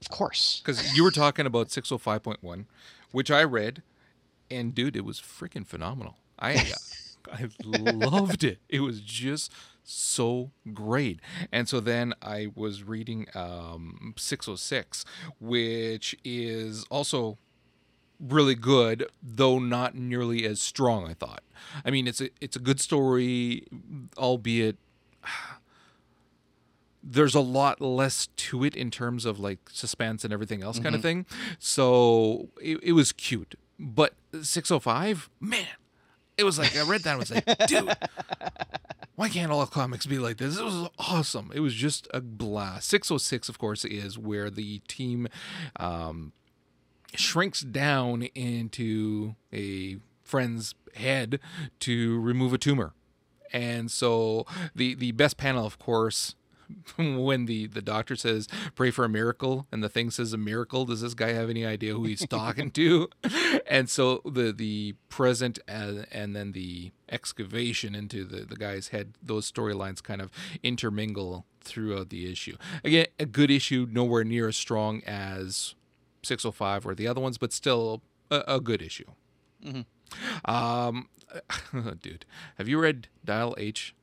Of 0.00 0.08
course. 0.08 0.62
Because 0.64 0.96
you 0.96 1.02
were 1.02 1.10
talking 1.10 1.46
about 1.46 1.70
605.1, 1.70 2.66
which 3.10 3.28
I 3.28 3.42
read, 3.42 3.82
and 4.48 4.72
dude, 4.72 4.94
it 4.94 5.04
was 5.04 5.20
freaking 5.20 5.66
phenomenal. 5.66 6.14
I 6.38 6.74
I 7.32 7.48
loved 7.64 8.44
it. 8.44 8.60
It 8.68 8.82
was 8.82 9.00
just 9.00 9.52
so 9.82 10.52
great. 10.72 11.18
And 11.50 11.68
so 11.68 11.80
then 11.80 12.14
I 12.22 12.52
was 12.54 12.84
reading 12.84 13.26
um, 13.34 14.14
606, 14.16 15.04
which 15.40 16.14
is 16.22 16.84
also 16.88 17.38
really 18.20 18.54
good, 18.54 19.06
though 19.22 19.58
not 19.58 19.94
nearly 19.94 20.44
as 20.46 20.60
strong. 20.60 21.08
I 21.08 21.14
thought. 21.14 21.42
I 21.84 21.90
mean, 21.90 22.06
it's 22.06 22.20
a 22.20 22.30
it's 22.40 22.56
a 22.56 22.60
good 22.60 22.80
story, 22.80 23.64
albeit 24.16 24.76
there's 27.02 27.34
a 27.34 27.40
lot 27.40 27.80
less 27.80 28.28
to 28.36 28.64
it 28.64 28.74
in 28.74 28.90
terms 28.90 29.24
of 29.24 29.38
like 29.38 29.58
suspense 29.70 30.24
and 30.24 30.32
everything 30.32 30.62
else 30.62 30.78
kind 30.78 30.94
of 30.94 31.02
thing. 31.02 31.24
So 31.58 32.48
it, 32.60 32.78
it 32.82 32.92
was 32.92 33.12
cute. 33.12 33.54
But 33.78 34.14
605, 34.32 35.28
man, 35.38 35.66
it 36.36 36.44
was 36.44 36.58
like 36.58 36.76
I 36.76 36.82
read 36.82 37.02
that 37.02 37.10
and 37.10 37.18
was 37.20 37.30
like, 37.30 37.44
dude, 37.68 37.94
why 39.16 39.28
can't 39.28 39.52
all 39.52 39.64
comics 39.66 40.06
be 40.06 40.18
like 40.18 40.38
this? 40.38 40.58
It 40.58 40.64
was 40.64 40.88
awesome. 40.98 41.50
It 41.54 41.60
was 41.60 41.74
just 41.74 42.08
a 42.12 42.20
blast. 42.20 42.88
606, 42.88 43.48
of 43.48 43.58
course, 43.58 43.84
is 43.84 44.18
where 44.18 44.50
the 44.50 44.80
team 44.88 45.28
um, 45.76 46.32
shrinks 47.14 47.60
down 47.60 48.22
into 48.34 49.34
a 49.52 49.96
friend's 50.22 50.74
head 50.94 51.38
to 51.80 52.20
remove 52.20 52.52
a 52.52 52.58
tumor. 52.58 52.92
And 53.52 53.90
so 53.90 54.46
the 54.74 54.94
the 54.94 55.12
best 55.12 55.36
panel, 55.36 55.64
of 55.64 55.78
course, 55.78 56.34
when 56.96 57.46
the 57.46 57.66
the 57.66 57.82
doctor 57.82 58.16
says 58.16 58.48
pray 58.74 58.90
for 58.90 59.04
a 59.04 59.08
miracle 59.08 59.66
and 59.70 59.82
the 59.82 59.88
thing 59.88 60.10
says 60.10 60.32
a 60.32 60.38
miracle. 60.38 60.84
Does 60.84 61.00
this 61.00 61.14
guy 61.14 61.32
have 61.32 61.48
any 61.48 61.64
idea 61.64 61.94
who 61.94 62.04
he's 62.04 62.26
talking 62.26 62.70
to? 62.72 63.08
And 63.68 63.90
so 63.90 64.22
the 64.24 64.52
the 64.52 64.94
present 65.08 65.58
and, 65.66 66.06
and 66.12 66.36
then 66.36 66.52
the 66.52 66.92
excavation 67.10 67.96
into 67.96 68.24
the 68.24 68.42
the 68.44 68.54
guy's 68.54 68.88
head 68.88 69.14
those 69.20 69.50
storylines 69.50 70.02
kind 70.02 70.20
of 70.20 70.30
intermingle 70.62 71.46
throughout 71.60 72.10
the 72.10 72.30
issue. 72.30 72.56
Again 72.84 73.06
a 73.18 73.26
good 73.26 73.50
issue 73.50 73.86
nowhere 73.90 74.22
near 74.22 74.48
as 74.48 74.56
strong 74.56 75.02
as 75.04 75.74
605 76.26 76.86
or 76.86 76.94
the 76.94 77.06
other 77.06 77.20
ones 77.20 77.38
but 77.38 77.52
still 77.52 78.02
a, 78.30 78.42
a 78.48 78.60
good 78.60 78.82
issue 78.82 79.10
um 80.44 81.08
dude 82.02 82.24
have 82.58 82.68
you 82.68 82.78
read 82.78 83.08
dial 83.24 83.54
h 83.58 83.94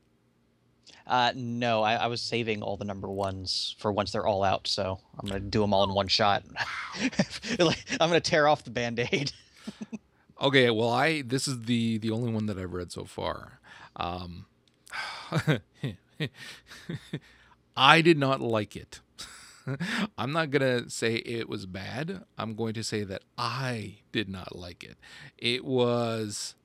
Uh, 1.06 1.34
no, 1.36 1.84
I, 1.84 1.96
I 1.96 2.08
was 2.08 2.22
saving 2.22 2.62
all 2.64 2.78
the 2.78 2.86
number 2.86 3.10
ones 3.10 3.76
for 3.78 3.92
once 3.92 4.12
they're 4.12 4.26
all 4.26 4.42
out, 4.44 4.68
so 4.68 5.00
I'm 5.20 5.28
gonna 5.28 5.42
do 5.42 5.60
them 5.62 5.74
all 5.74 5.84
in 5.84 5.94
one 5.94 6.08
shot. 6.08 6.44
I'm 7.60 8.10
gonna 8.10 8.22
tear 8.22 8.48
off 8.48 8.64
the 8.64 8.72
band-aid. 8.72 9.32
Okay, 10.42 10.70
well, 10.70 10.90
I 10.90 11.22
this 11.22 11.48
is 11.48 11.64
the 11.64 11.98
the 12.00 12.12
only 12.12 12.32
one 12.32 12.48
that 12.48 12.58
I've 12.58 12.74
read 12.74 12.92
so 12.92 13.06
far. 13.06 13.60
Um, 13.96 14.46
I 17.76 18.02
did 18.02 18.18
not 18.18 18.42
like 18.42 18.76
it. 18.76 19.00
I'm 20.17 20.32
not 20.32 20.52
gonna 20.52 20.89
say 20.89 21.15
it 21.15 21.47
was 21.47 21.65
bad. 21.65 22.23
I'm 22.38 22.56
going 22.56 22.73
to 22.73 22.84
say 22.84 23.04
that 23.04 23.23
I 23.38 23.97
did 24.12 24.30
not 24.30 24.56
like 24.56 24.84
it. 24.84 24.97
It 25.38 25.65
was. 25.65 26.56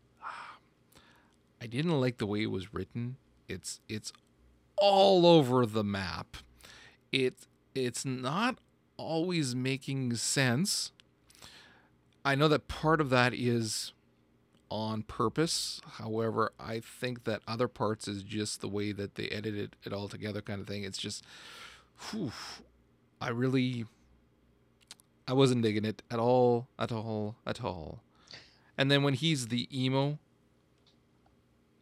I 1.61 1.66
didn't 1.66 2.00
like 2.00 2.18
the 2.18 2.26
way 2.26 2.42
it 2.42 2.50
was 2.50 2.72
written. 2.72 3.16
It's 3.48 3.80
it's 3.88 4.12
all 4.76 5.26
over 5.26 5.66
the 5.66 5.84
map. 5.84 6.37
It 7.12 7.46
it's 7.74 8.04
not 8.04 8.58
always 8.96 9.54
making 9.54 10.14
sense. 10.16 10.92
I 12.24 12.34
know 12.34 12.48
that 12.48 12.68
part 12.68 13.00
of 13.00 13.11
that 13.11 13.32
is 13.32 13.92
on 14.70 15.02
purpose. 15.02 15.80
However, 15.92 16.52
I 16.58 16.80
think 16.80 17.24
that 17.24 17.40
other 17.48 17.68
parts 17.68 18.06
is 18.06 18.22
just 18.22 18.61
the 18.61 18.68
way 18.68 18.92
that 18.92 19.14
they 19.14 19.28
edited 19.28 19.76
it 19.84 19.92
all 19.92 20.08
together, 20.08 20.42
kind 20.42 20.61
of 20.61 20.66
thing. 20.66 20.84
It's 20.84 20.98
just, 20.98 21.24
whew, 22.11 22.32
I 23.20 23.31
really, 23.31 23.85
I 25.26 25.33
wasn't 25.33 25.62
digging 25.62 25.85
it 25.85 26.02
at 26.11 26.18
all, 26.18 26.68
at 26.78 26.92
all, 26.92 27.37
at 27.46 27.62
all. 27.64 28.00
And 28.76 28.90
then 28.90 29.02
when 29.02 29.14
he's 29.14 29.48
the 29.48 29.68
emo, 29.76 30.18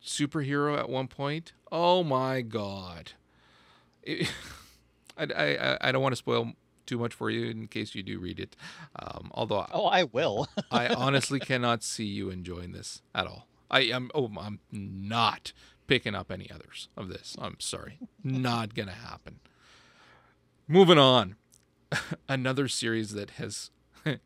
superhero 0.03 0.79
at 0.79 0.89
one 0.89 1.09
point. 1.09 1.53
Oh 1.71 2.03
my 2.05 2.41
god! 2.41 3.13
It, 4.03 4.31
I, 5.19 5.25
I 5.25 5.79
I 5.89 5.93
don't 5.93 6.03
want 6.03 6.13
to 6.13 6.17
spoil 6.17 6.53
too 6.87 6.99
much 6.99 7.13
for 7.13 7.29
you 7.31 7.51
in 7.51 7.67
case 7.67 7.95
you 7.95 8.03
do 8.03 8.19
read 8.21 8.39
it. 8.39 8.55
Um, 8.99 9.31
although 9.35 9.67
Oh, 9.73 9.87
I 9.87 10.05
will. 10.05 10.49
I 10.71 10.89
honestly 10.89 11.41
cannot 11.41 11.83
see 11.83 12.05
you 12.05 12.31
enjoying 12.31 12.73
this 12.73 13.03
at 13.15 13.27
all. 13.27 13.47
I 13.71 13.81
am. 13.81 14.11
Oh, 14.15 14.31
I'm 14.39 14.61
not 14.71 15.53
picking 15.87 16.15
up 16.15 16.31
any 16.31 16.51
others 16.51 16.89
of 16.97 17.09
this. 17.09 17.37
I'm 17.41 17.57
sorry, 17.59 17.99
not 18.23 18.75
gonna 18.75 18.93
happen. 18.93 19.41
Moving 20.69 20.99
on, 20.99 21.37
another 22.29 22.67
series 22.67 23.13
that 23.13 23.31
has 23.33 23.71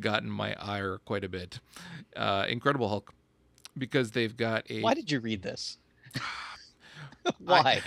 gotten 0.00 0.28
my 0.28 0.54
ire 0.60 0.98
quite 1.04 1.24
a 1.24 1.28
bit. 1.28 1.60
Uh, 2.16 2.46
Incredible 2.48 2.88
Hulk, 2.88 3.12
because 3.76 4.10
they've 4.10 4.36
got 4.36 4.68
a. 4.70 4.80
Why 4.82 4.94
did 4.94 5.10
you 5.10 5.20
read 5.20 5.42
this? 5.42 5.78
Why? 7.38 7.82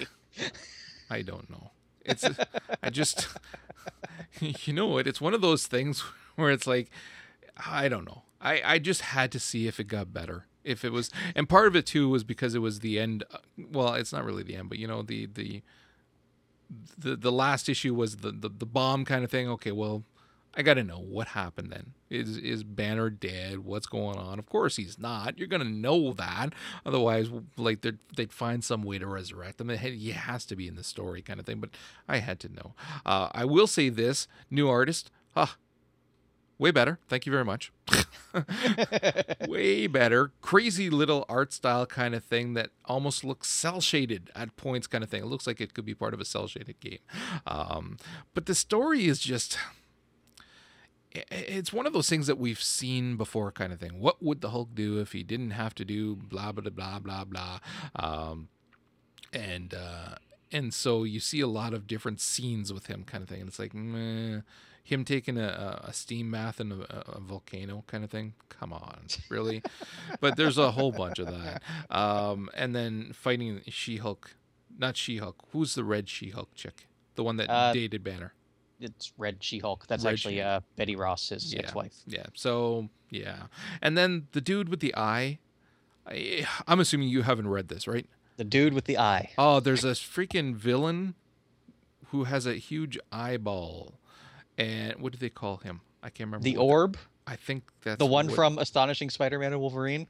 I 1.10 1.22
don't 1.22 1.50
know. 1.50 1.72
It's 2.06 2.26
I 2.82 2.90
just 2.90 3.28
you 4.40 4.74
know 4.74 4.88
what? 4.88 5.08
It's 5.08 5.22
one 5.22 5.34
of 5.34 5.42
those 5.42 5.68
things 5.68 6.02
where 6.36 6.52
it's 6.52 6.68
like 6.68 6.90
I 7.68 7.90
don't 7.90 8.06
know. 8.06 8.24
I 8.40 8.62
I 8.64 8.80
just 8.80 9.02
had 9.02 9.32
to 9.34 9.40
see 9.40 9.68
if 9.68 9.80
it 9.80 9.86
got 9.86 10.14
better. 10.14 10.46
If 10.64 10.86
it 10.86 10.92
was 10.92 11.10
and 11.36 11.50
part 11.50 11.68
of 11.68 11.76
it 11.76 11.86
too 11.86 12.08
was 12.08 12.24
because 12.24 12.56
it 12.56 12.60
was 12.60 12.80
the 12.80 13.00
end 13.00 13.24
uh, 13.32 13.40
well, 13.58 13.94
it's 13.96 14.14
not 14.14 14.24
really 14.24 14.44
the 14.44 14.56
end, 14.56 14.70
but 14.70 14.78
you 14.78 14.88
know 14.88 15.02
the 15.02 15.26
the 15.26 15.62
the 16.98 17.16
the 17.16 17.32
last 17.32 17.70
issue 17.70 17.94
was 17.94 18.18
the 18.18 18.32
the, 18.32 18.50
the 18.50 18.66
bomb 18.66 19.06
kind 19.06 19.24
of 19.24 19.32
thing. 19.32 19.50
Okay, 19.50 19.72
well, 19.72 20.04
I 20.54 20.64
got 20.64 20.74
to 20.76 20.84
know 20.84 21.00
what 21.00 21.30
happened 21.30 21.72
then. 21.72 21.94
Is 22.10 22.38
is 22.38 22.64
Banner 22.64 23.10
dead? 23.10 23.60
What's 23.60 23.88
going 23.88 24.18
on? 24.18 24.38
Of 24.38 24.48
course 24.48 24.76
he's 24.76 25.00
not. 25.00 25.38
You're 25.38 25.48
gonna 25.48 25.64
know 25.64 26.12
that. 26.14 26.54
Otherwise, 26.86 27.30
like 27.58 27.82
they'd 27.82 28.00
they'd 28.16 28.34
find 28.34 28.64
some 28.64 28.84
way 28.84 29.00
to 29.00 29.08
resurrect 29.08 29.62
him. 29.62 29.70
He 29.70 30.12
has 30.12 30.46
to 30.48 30.56
be 30.56 30.68
in 30.68 30.76
the 30.76 30.84
story, 30.84 31.22
kind 31.22 31.40
of 31.40 31.46
thing. 31.46 31.60
But 31.60 31.70
I 32.08 32.18
had 32.18 32.40
to 32.42 32.50
know. 32.50 32.74
Uh, 33.06 33.30
I 33.32 33.46
will 33.46 33.68
say 33.68 33.88
this: 33.90 34.28
new 34.50 34.68
artist, 34.68 35.10
ah, 35.36 35.56
way 36.62 36.70
better. 36.70 37.00
Thank 37.10 37.26
you 37.26 37.32
very 37.32 37.44
much. 37.44 37.72
way 39.48 39.88
better. 39.88 40.32
Crazy 40.42 40.92
little 40.92 41.26
art 41.28 41.52
style 41.52 41.88
kind 41.88 42.14
of 42.14 42.24
thing 42.24 42.54
that 42.54 42.70
almost 42.86 43.24
looks 43.24 43.50
cell 43.50 43.82
shaded 43.82 44.30
at 44.36 44.56
points, 44.58 44.86
kind 44.86 45.04
of 45.04 45.10
thing. 45.10 45.24
It 45.24 45.26
looks 45.26 45.48
like 45.48 45.60
it 45.60 45.74
could 45.74 45.86
be 45.86 45.96
part 45.96 46.14
of 46.14 46.22
a 46.22 46.26
cell 46.26 46.46
shaded 46.46 46.80
game. 46.80 47.00
Um, 47.48 47.98
but 48.36 48.46
the 48.46 48.54
story 48.54 49.08
is 49.08 49.20
just 49.20 49.58
it's 51.14 51.74
one 51.74 51.88
of 51.88 51.94
those 51.94 52.08
things 52.08 52.28
that 52.28 52.38
we've 52.38 52.62
seen 52.62 53.18
before 53.18 53.52
kind 53.52 53.74
of 53.74 53.80
thing 53.82 54.00
what 54.00 54.24
would 54.24 54.40
the 54.40 54.52
hulk 54.52 54.74
do 54.74 54.98
if 54.98 55.12
he 55.12 55.24
didn't 55.24 55.52
have 55.52 55.76
to 55.76 55.84
do 55.84 56.16
blah 56.16 56.54
blah 56.54 56.70
blah 56.70 57.00
blah 57.00 57.26
blah 57.26 57.60
um, 57.98 58.48
and 59.34 59.74
uh, 59.74 60.16
and 60.54 60.74
so 60.74 61.04
you 61.04 61.20
see 61.20 61.42
a 61.42 61.48
lot 61.48 61.74
of 61.74 61.86
different 61.86 62.22
scenes 62.22 62.72
with 62.72 62.88
him 62.88 63.04
kind 63.04 63.22
of 63.22 63.28
thing 63.28 63.42
and 63.42 63.50
it's 63.50 63.60
like 63.60 63.74
meh, 63.74 64.40
him 64.84 65.06
taking 65.06 65.38
a, 65.38 65.82
a 65.84 65.94
steam 65.94 66.32
bath 66.32 66.60
in 66.60 66.72
a, 66.72 67.04
a, 67.08 67.20
volcano 67.20 67.84
kind 67.88 68.04
of 68.04 68.10
thing 68.10 68.34
come 68.50 68.74
on 68.74 69.06
really 69.30 69.62
but 70.20 70.36
there's 70.36 70.58
a 70.58 70.72
whole 70.72 70.92
bunch 70.92 71.20
of 71.20 71.28
that 71.28 71.62
um, 71.90 72.50
and 72.54 72.76
then 72.76 73.12
fighting 73.14 73.62
she-hulk 73.68 74.36
not 74.78 74.98
she-hulk 74.98 75.44
who's 75.52 75.76
the 75.76 75.84
red 75.84 76.10
she-hulk 76.10 76.54
chick 76.56 76.88
the 77.16 77.24
one 77.24 77.38
that 77.38 77.50
Uh, 77.50 77.74
dated 77.74 78.04
banner 78.04 78.34
it's 78.82 79.14
Red 79.18 79.44
She-Hulk. 79.44 79.86
That's 79.88 80.04
Red 80.04 80.14
actually 80.14 80.42
uh, 80.42 80.62
Betty 80.76 80.96
Ross, 80.96 81.30
his 81.30 81.54
Yeah. 81.54 81.60
ex-wife. 81.60 81.94
Yeah. 82.08 82.26
So 82.34 82.90
yeah, 83.10 83.44
and 83.82 83.98
then 83.98 84.28
the 84.32 84.42
dude 84.42 84.70
with 84.70 84.80
the 84.80 84.94
eye. 84.96 85.40
I, 86.08 86.48
I'm 86.68 86.80
assuming 86.80 87.10
you 87.10 87.22
haven't 87.22 87.48
read 87.48 87.68
this, 87.68 87.88
right? 87.88 88.08
The 88.38 88.44
dude 88.44 88.74
with 88.74 88.86
the 88.86 88.98
eye. 88.98 89.32
Oh, 89.38 89.60
there's 89.60 89.84
a 89.84 89.92
freaking 89.92 90.56
villain 90.56 91.14
who 92.08 92.24
has 92.24 92.48
a 92.48 92.56
huge 92.56 92.98
eyeball, 93.12 94.00
and 94.62 95.00
what 95.02 95.12
do 95.14 95.18
they 95.18 95.30
call 95.30 95.58
him? 95.58 95.82
I 96.04 96.10
can't 96.10 96.28
remember. 96.28 96.44
The 96.44 96.58
orb, 96.58 96.98
I 97.28 97.36
think 97.36 97.64
that's 97.84 98.00
the 98.00 98.06
one 98.06 98.28
what- 98.28 98.36
from 98.36 98.58
Astonishing 98.58 99.10
Spider-Man 99.10 99.54
and 99.54 99.62
Wolverine. 99.62 100.08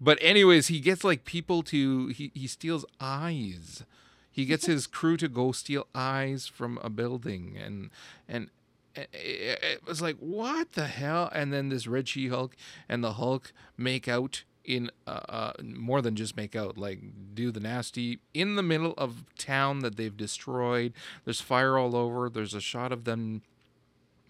But 0.00 0.18
anyways, 0.20 0.66
he 0.68 0.80
gets 0.80 1.04
like 1.04 1.24
people 1.24 1.62
to 1.64 2.08
he 2.08 2.30
he 2.34 2.46
steals 2.46 2.84
eyes. 3.00 3.82
He 4.30 4.44
gets 4.44 4.66
his 4.66 4.86
crew 4.98 5.16
to 5.16 5.28
go 5.28 5.52
steal 5.52 5.86
eyes 5.94 6.46
from 6.46 6.78
a 6.82 6.90
building, 6.90 7.56
and 7.56 7.90
and 8.28 8.50
it, 8.94 9.08
it 9.14 9.58
it 9.62 9.86
was 9.86 10.02
like 10.02 10.16
what 10.16 10.72
the 10.72 10.86
hell? 10.86 11.30
And 11.32 11.52
then 11.52 11.70
this 11.70 11.86
Red 11.86 12.08
She 12.08 12.28
Hulk 12.28 12.54
and 12.90 13.02
the 13.02 13.14
Hulk 13.14 13.52
make 13.78 14.06
out 14.06 14.44
in 14.66 14.90
uh, 15.06 15.20
uh, 15.28 15.52
more 15.62 16.02
than 16.02 16.14
just 16.16 16.36
make 16.36 16.54
out, 16.54 16.76
like 16.76 17.00
do 17.34 17.50
the 17.50 17.60
nasty 17.60 18.18
in 18.34 18.56
the 18.56 18.62
middle 18.62 18.92
of 18.98 19.24
town 19.38 19.78
that 19.80 19.96
they've 19.96 20.16
destroyed. 20.16 20.92
There's 21.24 21.40
fire 21.40 21.78
all 21.78 21.96
over. 21.96 22.28
There's 22.28 22.52
a 22.52 22.60
shot 22.60 22.92
of 22.92 23.04
them 23.04 23.42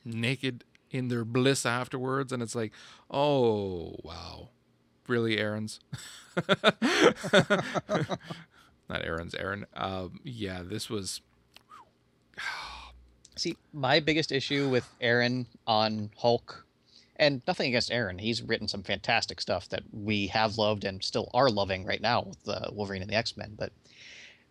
naked 0.07 0.65
in 0.91 1.09
their 1.09 1.25
bliss 1.25 1.67
afterwards, 1.67 2.33
and 2.33 2.43
it's 2.43 2.55
like, 2.55 2.73
oh 3.11 3.97
wow, 4.03 4.51
really, 5.09 5.39
Aaron's. 5.39 5.81
Not 8.89 9.05
Aaron's, 9.05 9.35
Aaron. 9.35 9.67
Um, 9.75 10.21
yeah, 10.23 10.63
this 10.63 10.89
was. 10.89 11.21
See, 13.37 13.57
my 13.73 14.01
biggest 14.01 14.33
issue 14.33 14.69
with 14.69 14.89
Aaron 15.01 15.47
on 15.67 16.11
Hulk, 16.17 16.65
and 17.17 17.43
nothing 17.47 17.69
against 17.69 17.91
Aaron, 17.91 18.19
he's 18.19 18.43
written 18.43 18.69
some 18.69 18.83
fantastic 18.83 19.41
stuff 19.41 19.69
that 19.71 19.83
we 19.93 20.29
have 20.29 20.57
loved 20.57 20.85
and 20.85 21.03
still 21.03 21.29
are 21.35 21.51
loving 21.51 21.85
right 21.85 22.01
now 22.01 22.23
with 22.23 22.49
uh, 22.49 22.71
Wolverine 22.73 23.03
and 23.03 23.11
the 23.11 23.17
X 23.17 23.37
Men. 23.37 23.55
But 23.59 23.73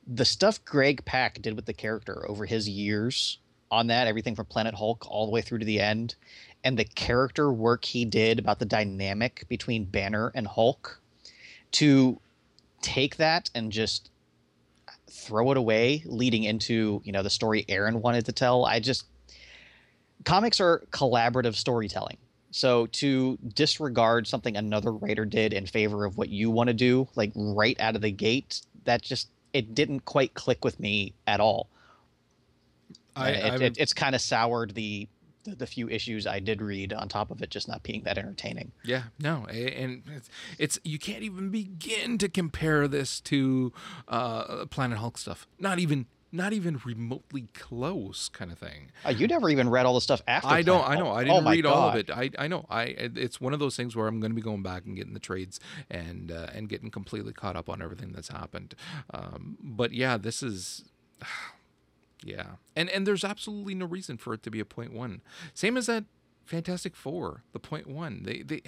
the 0.06 0.26
stuff 0.26 0.63
Greg 0.65 1.04
Pak 1.06 1.41
did 1.41 1.56
with 1.56 1.65
the 1.65 1.74
character 1.74 2.30
over 2.30 2.46
his 2.46 2.70
years 2.70 3.39
on 3.71 3.88
that, 3.88 4.08
everything 4.08 4.36
from 4.36 4.45
Planet 4.45 4.75
Hulk 4.75 5.06
all 5.10 5.25
the 5.25 5.32
way 5.32 5.41
through 5.41 5.60
to 5.60 5.65
the 5.65 5.80
end, 5.80 6.15
and 6.63 6.78
the 6.78 6.86
character 6.86 7.51
work 7.51 7.86
he 7.86 8.06
did 8.06 8.39
about 8.39 8.60
the 8.60 8.65
dynamic 8.65 9.45
between 9.47 9.86
Banner 9.86 10.32
and 10.36 10.47
Hulk, 10.47 11.01
to 11.73 12.19
take 12.82 13.17
that 13.17 13.49
and 13.56 13.71
just 13.71 14.10
throw 15.10 15.51
it 15.51 15.58
away 15.58 16.04
leading 16.06 16.43
into 16.43 17.01
you 17.04 17.12
know 17.12 17.23
the 17.23 17.30
story 17.30 17.65
aaron 17.67 18.01
wanted 18.01 18.25
to 18.25 18.32
tell. 18.32 18.65
I 18.65 18.80
just 18.80 19.06
comics 20.23 20.60
are 20.60 20.84
collaborative 20.91 21.56
storytelling. 21.56 22.17
So 22.51 22.86
to 22.88 23.38
disregard 23.54 24.28
something 24.28 24.56
another 24.56 24.93
writer 24.93 25.25
did 25.25 25.51
in 25.51 25.65
favor 25.65 26.06
of 26.06 26.17
what 26.17 26.30
you 26.30 26.49
want 26.49 26.67
to 26.67 26.73
do 26.73 27.08
like 27.15 27.32
right 27.36 27.78
out 27.82 27.95
of 27.95 28.01
the 28.01 28.12
gate 28.12 28.62
that 28.86 29.01
just 29.01 29.30
it 29.54 29.75
didn't 29.75 30.01
quite 30.06 30.34
click 30.36 30.63
with 30.63 30.80
me 30.80 31.13
at 31.28 31.39
all 31.39 31.69
I, 33.15 33.30
it, 33.30 33.62
it, 33.62 33.78
it's 33.78 33.93
kind 33.93 34.13
of 34.15 34.21
soured 34.21 34.75
the, 34.75 35.08
the 35.43 35.56
the 35.56 35.67
few 35.67 35.88
issues 35.89 36.25
i 36.28 36.39
did 36.39 36.62
read 36.62 36.91
on 36.91 37.08
top 37.08 37.32
of 37.32 37.41
it 37.41 37.49
just 37.49 37.67
not 37.67 37.84
being 37.84 38.04
that 38.04 38.17
entertaining 38.17 38.71
Yeah, 38.84 39.04
no, 39.19 39.45
and 39.45 40.04
it's, 40.15 40.30
it's 40.58 40.80
you 40.84 40.97
can't 40.99 41.23
even 41.23 41.49
begin 41.49 42.17
to 42.17 42.28
compare 42.30 42.88
this 42.88 43.19
to 43.21 43.71
uh, 44.08 44.65
Planet 44.65 44.97
Hulk 44.97 45.17
stuff. 45.17 45.47
Not 45.60 45.80
even, 45.80 46.08
not 46.32 46.51
even 46.51 46.82
remotely 46.84 47.47
close, 47.54 48.28
kind 48.30 48.51
of 48.51 48.58
thing. 48.60 48.91
uh, 49.06 49.10
you 49.10 49.28
never 49.28 49.49
even 49.49 49.69
read 49.69 49.86
all 49.86 49.93
the 49.93 50.01
stuff 50.01 50.21
after 50.28 50.49
I 50.49 50.62
don't, 50.63 50.88
I 50.88 50.95
know, 50.95 51.10
I 51.12 51.21
Oh 51.21 51.25
didn't 51.25 51.43
my 51.43 51.51
read 51.51 51.65
all 51.65 51.89
of 51.89 51.95
it. 51.95 52.10
I, 52.10 52.30
I 52.38 52.47
know, 52.47 52.65
I. 52.69 52.84
It's 52.97 53.39
one 53.39 53.54
of 53.54 53.60
those 53.60 53.75
things 53.78 53.95
where 53.95 54.08
I'm 54.08 54.19
going 54.19 54.32
to 54.32 54.36
be 54.36 54.41
going 54.41 54.63
back 54.63 54.86
and 54.86 54.95
getting 54.95 55.13
the 55.13 55.19
trades 55.19 55.60
and 55.89 56.32
uh, 56.32 56.47
and 56.54 56.67
getting 56.67 56.89
completely 56.91 57.34
caught 57.34 57.56
up 57.56 57.69
on 57.69 57.82
everything 57.82 58.12
that's 58.13 58.30
happened. 58.30 58.75
Um, 59.13 59.58
but 59.62 59.91
yeah, 59.93 60.17
this 60.17 60.41
is. 60.43 60.84
Yeah, 62.26 62.56
and 62.76 62.90
and 62.90 63.06
there's 63.08 63.24
absolutely 63.24 63.76
no 63.76 63.86
reason 63.86 64.18
for 64.18 64.34
it 64.34 64.44
to 64.44 64.50
be 64.52 64.60
a 64.60 64.66
point 64.66 64.92
one. 64.94 65.22
Same 65.54 65.78
as 65.78 65.86
that 65.86 66.04
Fantastic 66.46 66.96
Four, 66.96 67.44
the 67.54 67.60
point 67.60 67.88
one. 67.88 68.24
They 68.24 68.42
they 68.42 68.62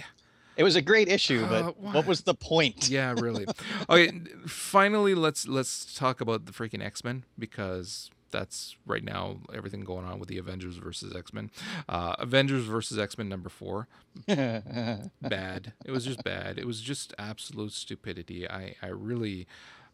It 0.56 0.62
was 0.64 0.76
a 0.76 0.82
great 0.82 1.08
issue, 1.08 1.44
Uh, 1.44 1.48
but 1.64 1.80
what 1.80 2.06
was 2.06 2.22
the 2.22 2.34
point? 2.34 2.88
yeah, 2.98 3.14
really. 3.18 3.46
okay, 3.90 4.12
finally, 4.46 5.14
let's 5.14 5.46
let's 5.48 5.92
talk 5.94 6.20
about 6.20 6.46
the 6.46 6.52
freaking 6.52 6.82
X 6.84 7.02
Men 7.04 7.24
because 7.38 8.10
that's 8.30 8.76
right 8.86 9.02
now 9.02 9.38
everything 9.54 9.80
going 9.80 10.04
on 10.04 10.18
with 10.20 10.28
the 10.28 10.36
Avengers 10.38 10.76
versus 10.76 11.14
X 11.16 11.32
Men. 11.32 11.50
Uh, 11.88 12.14
Avengers 12.18 12.64
versus 12.64 12.96
X 12.98 13.18
Men 13.18 13.28
number 13.28 13.48
four, 13.48 13.88
bad. 14.26 15.72
It 15.84 15.90
was 15.90 16.04
just 16.04 16.22
bad. 16.22 16.58
It 16.58 16.66
was 16.66 16.80
just 16.80 17.14
absolute 17.18 17.72
stupidity. 17.72 18.48
I 18.48 18.74
I 18.82 18.88
really, 18.88 19.46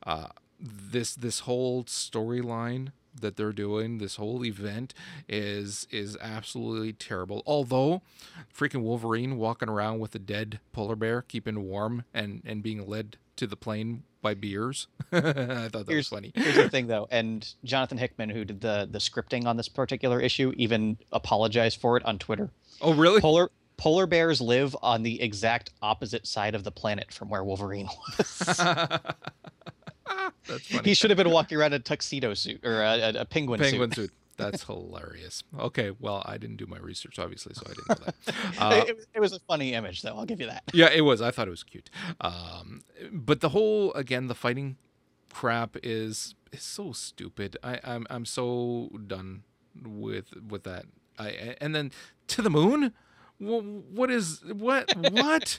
uh, 0.06 0.28
this 0.60 1.14
this 1.14 1.40
whole 1.40 1.84
storyline 1.84 2.92
that 3.20 3.36
they're 3.36 3.52
doing 3.52 3.98
this 3.98 4.16
whole 4.16 4.44
event 4.44 4.92
is 5.28 5.86
is 5.90 6.16
absolutely 6.20 6.92
terrible 6.92 7.42
although 7.46 8.02
freaking 8.56 8.82
wolverine 8.82 9.36
walking 9.36 9.68
around 9.68 9.98
with 10.00 10.14
a 10.14 10.18
dead 10.18 10.58
polar 10.72 10.96
bear 10.96 11.22
keeping 11.22 11.62
warm 11.64 12.04
and 12.12 12.42
and 12.44 12.62
being 12.62 12.86
led 12.86 13.16
to 13.36 13.46
the 13.46 13.56
plane 13.56 14.02
by 14.22 14.32
beers 14.34 14.86
i 15.12 15.20
thought 15.20 15.72
that 15.72 15.84
Here's- 15.88 15.96
was 15.96 16.08
funny 16.08 16.32
Here's 16.34 16.56
the 16.56 16.68
thing, 16.70 16.86
though, 16.88 17.06
and 17.10 17.46
Jonathan 17.64 17.98
Hickman, 17.98 18.30
who 18.30 18.44
did 18.44 18.60
the 18.60 18.88
the 18.90 18.98
scripting 18.98 19.44
on 19.46 19.56
this 19.56 19.68
particular 19.68 20.18
issue, 20.20 20.52
even 20.56 20.96
apologized 21.12 21.80
for 21.80 21.96
it 21.96 22.04
on 22.06 22.18
Twitter. 22.18 22.50
oh 22.80 22.94
really 22.94 23.20
Polar 23.20 23.50
polar 23.76 24.06
bears 24.06 24.40
live 24.40 24.74
on 24.82 25.02
the 25.02 25.20
exact 25.20 25.70
opposite 25.82 26.26
side 26.26 26.54
of 26.54 26.62
the 26.64 26.70
planet 26.70 27.12
from 27.12 27.28
where 27.28 27.42
Wolverine 27.44 27.88
was. 28.18 28.60
That's 30.46 30.66
funny. 30.68 30.88
he 30.88 30.94
should 30.94 31.10
have 31.10 31.16
been 31.16 31.30
walking 31.30 31.58
around 31.58 31.72
in 31.72 31.80
a 31.80 31.84
tuxedo 31.84 32.34
suit 32.34 32.64
or 32.64 32.82
a, 32.82 32.98
a, 33.00 33.20
a 33.20 33.24
penguin, 33.24 33.60
Penguin 33.60 33.90
suit. 33.92 34.10
suit. 34.10 34.10
That's 34.36 34.64
hilarious. 34.64 35.44
Okay, 35.58 35.92
well, 36.00 36.22
I 36.26 36.38
didn't 36.38 36.56
do 36.56 36.66
my 36.66 36.78
research, 36.78 37.20
obviously, 37.20 37.54
so 37.54 37.62
I 37.66 37.68
didn't 37.68 37.88
know 37.88 38.04
that. 38.06 38.14
Uh, 38.60 38.84
it, 38.88 39.06
it 39.14 39.20
was 39.20 39.32
a 39.32 39.38
funny 39.40 39.74
image, 39.74 40.02
though. 40.02 40.16
I'll 40.16 40.24
give 40.26 40.40
you 40.40 40.46
that. 40.46 40.64
yeah, 40.72 40.88
it 40.92 41.02
was. 41.02 41.22
I 41.22 41.30
thought 41.30 41.46
it 41.46 41.52
was 41.52 41.62
cute. 41.62 41.88
Um, 42.20 42.82
but 43.12 43.40
the 43.40 43.50
whole, 43.50 43.92
again, 43.94 44.26
the 44.26 44.34
fighting 44.34 44.76
crap 45.32 45.76
is 45.82 46.34
is 46.52 46.62
so 46.62 46.92
stupid. 46.92 47.56
I, 47.62 47.78
I'm 47.84 48.06
I'm 48.10 48.24
so 48.24 48.90
done 49.06 49.44
with 49.84 50.26
with 50.48 50.64
that. 50.64 50.86
I 51.18 51.56
and 51.60 51.74
then 51.74 51.92
to 52.28 52.42
the 52.42 52.50
moon. 52.50 52.92
Wha- 53.40 53.60
What 53.60 54.10
is 54.10 54.42
what 54.44 54.92
what? 55.12 55.58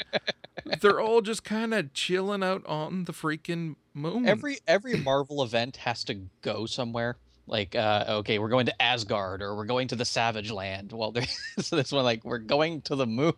They're 0.81 0.99
all 1.01 1.21
just 1.21 1.43
kind 1.43 1.73
of 1.73 1.93
chilling 1.93 2.43
out 2.43 2.65
on 2.65 3.03
the 3.05 3.12
freaking 3.13 3.75
moon. 3.95 4.27
Every 4.27 4.60
every 4.67 4.97
Marvel 4.97 5.41
event 5.43 5.77
has 5.77 6.03
to 6.05 6.15
go 6.41 6.65
somewhere. 6.67 7.17
Like, 7.47 7.75
uh, 7.75 8.05
okay, 8.10 8.39
we're 8.39 8.49
going 8.49 8.65
to 8.65 8.81
Asgard 8.81 9.41
or 9.43 9.55
we're 9.55 9.65
going 9.65 9.88
to 9.89 9.95
the 9.95 10.05
Savage 10.05 10.51
Land. 10.51 10.91
Well, 10.91 11.12
there, 11.13 11.25
so 11.60 11.75
this 11.75 11.91
one, 11.91 12.03
like, 12.03 12.23
we're 12.25 12.39
going 12.39 12.81
to 12.81 12.95
the 12.95 13.05
moon. 13.08 13.34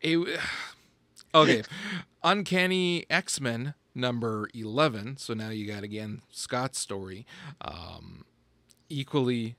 It- 0.00 0.40
okay, 1.34 1.62
Uncanny 2.22 3.04
X 3.10 3.40
Men 3.40 3.74
number 3.94 4.48
eleven. 4.54 5.16
So 5.16 5.34
now 5.34 5.50
you 5.50 5.66
got 5.66 5.82
again 5.82 6.22
Scott's 6.30 6.78
story, 6.78 7.26
um, 7.60 8.24
equally, 8.88 9.56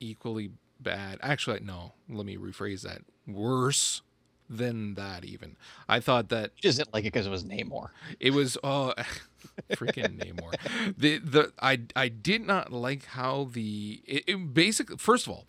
equally 0.00 0.50
bad. 0.80 1.18
Actually, 1.22 1.60
no. 1.60 1.92
Let 2.08 2.26
me 2.26 2.36
rephrase 2.36 2.82
that. 2.82 3.02
Worse 3.26 4.02
than 4.48 4.94
that. 4.94 5.24
Even 5.24 5.56
I 5.88 6.00
thought 6.00 6.28
that 6.30 6.56
Just 6.56 6.78
didn't 6.78 6.92
like 6.92 7.04
it 7.04 7.12
because 7.12 7.26
it 7.26 7.30
was 7.30 7.44
Namor. 7.44 7.88
it 8.18 8.32
was 8.32 8.58
oh 8.64 8.92
freaking 9.72 10.18
Namor. 10.18 10.94
The 10.96 11.18
the 11.18 11.52
I 11.60 11.80
I 11.94 12.08
did 12.08 12.46
not 12.46 12.72
like 12.72 13.06
how 13.06 13.48
the 13.52 14.02
it, 14.06 14.24
it 14.26 14.54
basically 14.54 14.96
first 14.96 15.26
of 15.26 15.32
all, 15.32 15.46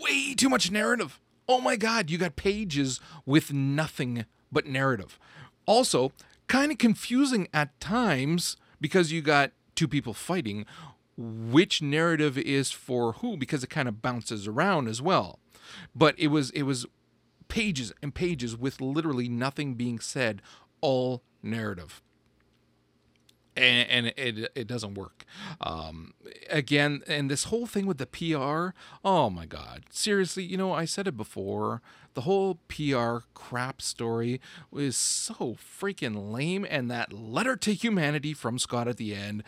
way 0.00 0.34
too 0.34 0.48
much 0.48 0.70
narrative. 0.70 1.20
Oh 1.48 1.60
my 1.60 1.76
god, 1.76 2.10
you 2.10 2.18
got 2.18 2.36
pages 2.36 3.00
with 3.26 3.52
nothing 3.52 4.24
but 4.50 4.66
narrative. 4.66 5.18
Also, 5.66 6.12
kind 6.46 6.72
of 6.72 6.78
confusing 6.78 7.48
at 7.52 7.78
times 7.80 8.56
because 8.80 9.12
you 9.12 9.22
got 9.22 9.52
two 9.74 9.88
people 9.88 10.14
fighting 10.14 10.66
which 11.16 11.80
narrative 11.80 12.36
is 12.38 12.70
for 12.70 13.14
who 13.14 13.36
because 13.36 13.62
it 13.62 13.70
kind 13.70 13.88
of 13.88 14.02
bounces 14.02 14.46
around 14.46 14.88
as 14.88 15.00
well. 15.00 15.38
But 15.94 16.18
it 16.18 16.28
was 16.28 16.50
it 16.50 16.62
was 16.64 16.86
pages 17.48 17.92
and 18.02 18.14
pages 18.14 18.56
with 18.56 18.80
literally 18.80 19.28
nothing 19.28 19.74
being 19.74 20.00
said, 20.00 20.42
all 20.80 21.22
narrative. 21.42 22.02
And, 23.56 23.88
and 23.88 24.06
it 24.16 24.50
it 24.56 24.66
doesn't 24.66 24.94
work. 24.94 25.24
Um, 25.60 26.14
again, 26.50 27.02
and 27.06 27.30
this 27.30 27.44
whole 27.44 27.66
thing 27.66 27.86
with 27.86 27.98
the 27.98 28.06
PR, 28.06 28.76
oh 29.04 29.30
my 29.30 29.46
God, 29.46 29.84
seriously, 29.90 30.42
you 30.42 30.56
know, 30.56 30.72
I 30.72 30.84
said 30.86 31.06
it 31.06 31.16
before. 31.16 31.80
The 32.14 32.22
whole 32.22 32.58
PR 32.68 33.18
crap 33.34 33.80
story 33.82 34.40
was 34.70 34.96
so 34.96 35.56
freaking 35.80 36.32
lame, 36.32 36.66
and 36.68 36.90
that 36.90 37.12
letter 37.12 37.54
to 37.56 37.74
humanity 37.74 38.34
from 38.34 38.58
Scott 38.58 38.86
at 38.88 38.96
the 38.96 39.14
end. 39.14 39.42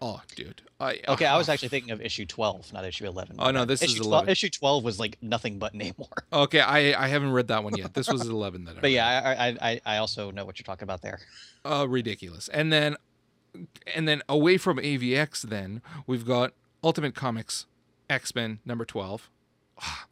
Oh, 0.00 0.20
dude. 0.34 0.62
I 0.80 0.98
Okay, 1.06 1.26
I 1.26 1.36
was 1.36 1.48
actually 1.48 1.68
thinking 1.68 1.92
of 1.92 2.00
issue 2.02 2.26
12, 2.26 2.72
not 2.72 2.84
issue 2.84 3.06
11. 3.06 3.36
Oh, 3.38 3.50
no, 3.52 3.64
this 3.64 3.82
is 3.82 3.94
issue 3.94 4.02
12, 4.04 4.28
Issue 4.28 4.48
12 4.50 4.82
was 4.84 4.98
like 4.98 5.16
nothing 5.22 5.58
but 5.58 5.74
Namor. 5.74 6.08
Okay, 6.32 6.60
I 6.60 7.04
I 7.04 7.08
haven't 7.08 7.30
read 7.32 7.48
that 7.48 7.62
one 7.62 7.76
yet. 7.76 7.94
This 7.94 8.08
was 8.08 8.26
eleven 8.26 8.64
that 8.64 8.72
I 8.72 8.74
But 8.74 8.82
read. 8.84 8.92
yeah, 8.94 9.06
I, 9.24 9.48
I, 9.48 9.56
I, 9.70 9.80
I 9.94 9.96
also 9.98 10.30
know 10.30 10.44
what 10.44 10.58
you're 10.58 10.64
talking 10.64 10.84
about 10.84 11.02
there. 11.02 11.20
uh, 11.64 11.86
ridiculous. 11.88 12.48
And 12.48 12.72
then, 12.72 12.96
and 13.94 14.08
then 14.08 14.22
away 14.28 14.56
from 14.56 14.78
AVX, 14.78 15.42
then 15.42 15.82
we've 16.06 16.26
got 16.26 16.52
Ultimate 16.82 17.14
Comics 17.14 17.66
X 18.08 18.34
Men 18.34 18.60
number 18.64 18.84
twelve. 18.84 19.30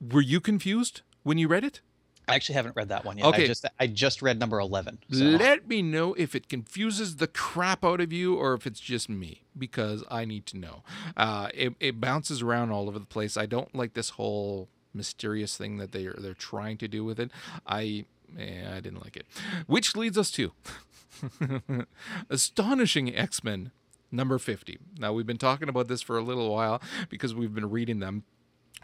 Were 0.00 0.20
you 0.20 0.40
confused 0.40 1.02
when 1.22 1.38
you 1.38 1.48
read 1.48 1.64
it? 1.64 1.80
I 2.28 2.34
actually 2.36 2.54
haven't 2.54 2.76
read 2.76 2.88
that 2.88 3.04
one 3.04 3.18
yet. 3.18 3.26
Okay. 3.26 3.44
I 3.44 3.46
just 3.46 3.66
I 3.80 3.86
just 3.88 4.22
read 4.22 4.38
number 4.38 4.60
11. 4.60 4.98
So. 5.10 5.24
Let 5.24 5.68
me 5.68 5.82
know 5.82 6.14
if 6.14 6.34
it 6.34 6.48
confuses 6.48 7.16
the 7.16 7.26
crap 7.26 7.84
out 7.84 8.00
of 8.00 8.12
you 8.12 8.36
or 8.36 8.54
if 8.54 8.66
it's 8.66 8.80
just 8.80 9.08
me, 9.08 9.42
because 9.58 10.04
I 10.10 10.24
need 10.24 10.46
to 10.46 10.56
know. 10.56 10.82
Uh, 11.16 11.48
it, 11.52 11.74
it 11.80 12.00
bounces 12.00 12.40
around 12.40 12.70
all 12.70 12.88
over 12.88 12.98
the 12.98 13.06
place. 13.06 13.36
I 13.36 13.46
don't 13.46 13.74
like 13.74 13.94
this 13.94 14.10
whole 14.10 14.68
mysterious 14.94 15.56
thing 15.56 15.78
that 15.78 15.92
they're 15.92 16.14
they're 16.18 16.34
trying 16.34 16.78
to 16.78 16.88
do 16.88 17.04
with 17.04 17.18
it. 17.18 17.30
I 17.66 18.04
eh, 18.38 18.70
I 18.70 18.80
didn't 18.80 19.02
like 19.02 19.16
it. 19.16 19.26
Which 19.66 19.96
leads 19.96 20.16
us 20.16 20.30
to 20.32 20.52
astonishing 22.30 23.14
X 23.14 23.42
Men 23.44 23.70
number 24.10 24.38
fifty. 24.38 24.78
Now 24.98 25.12
we've 25.12 25.26
been 25.26 25.38
talking 25.38 25.68
about 25.68 25.88
this 25.88 26.02
for 26.02 26.16
a 26.18 26.22
little 26.22 26.52
while 26.52 26.80
because 27.08 27.34
we've 27.34 27.54
been 27.54 27.70
reading 27.70 28.00
them 28.00 28.24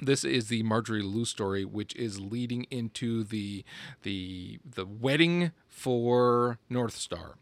this 0.01 0.25
is 0.25 0.49
the 0.49 0.63
Marjorie 0.63 1.03
Liu 1.03 1.25
story, 1.25 1.65
which 1.65 1.95
is 1.97 2.21
leading 2.21 2.65
into 2.71 3.25
the 3.25 3.65
the 4.03 4.59
the 4.65 4.87
wedding 4.87 5.53
for 5.69 6.59
Northstar 6.71 7.35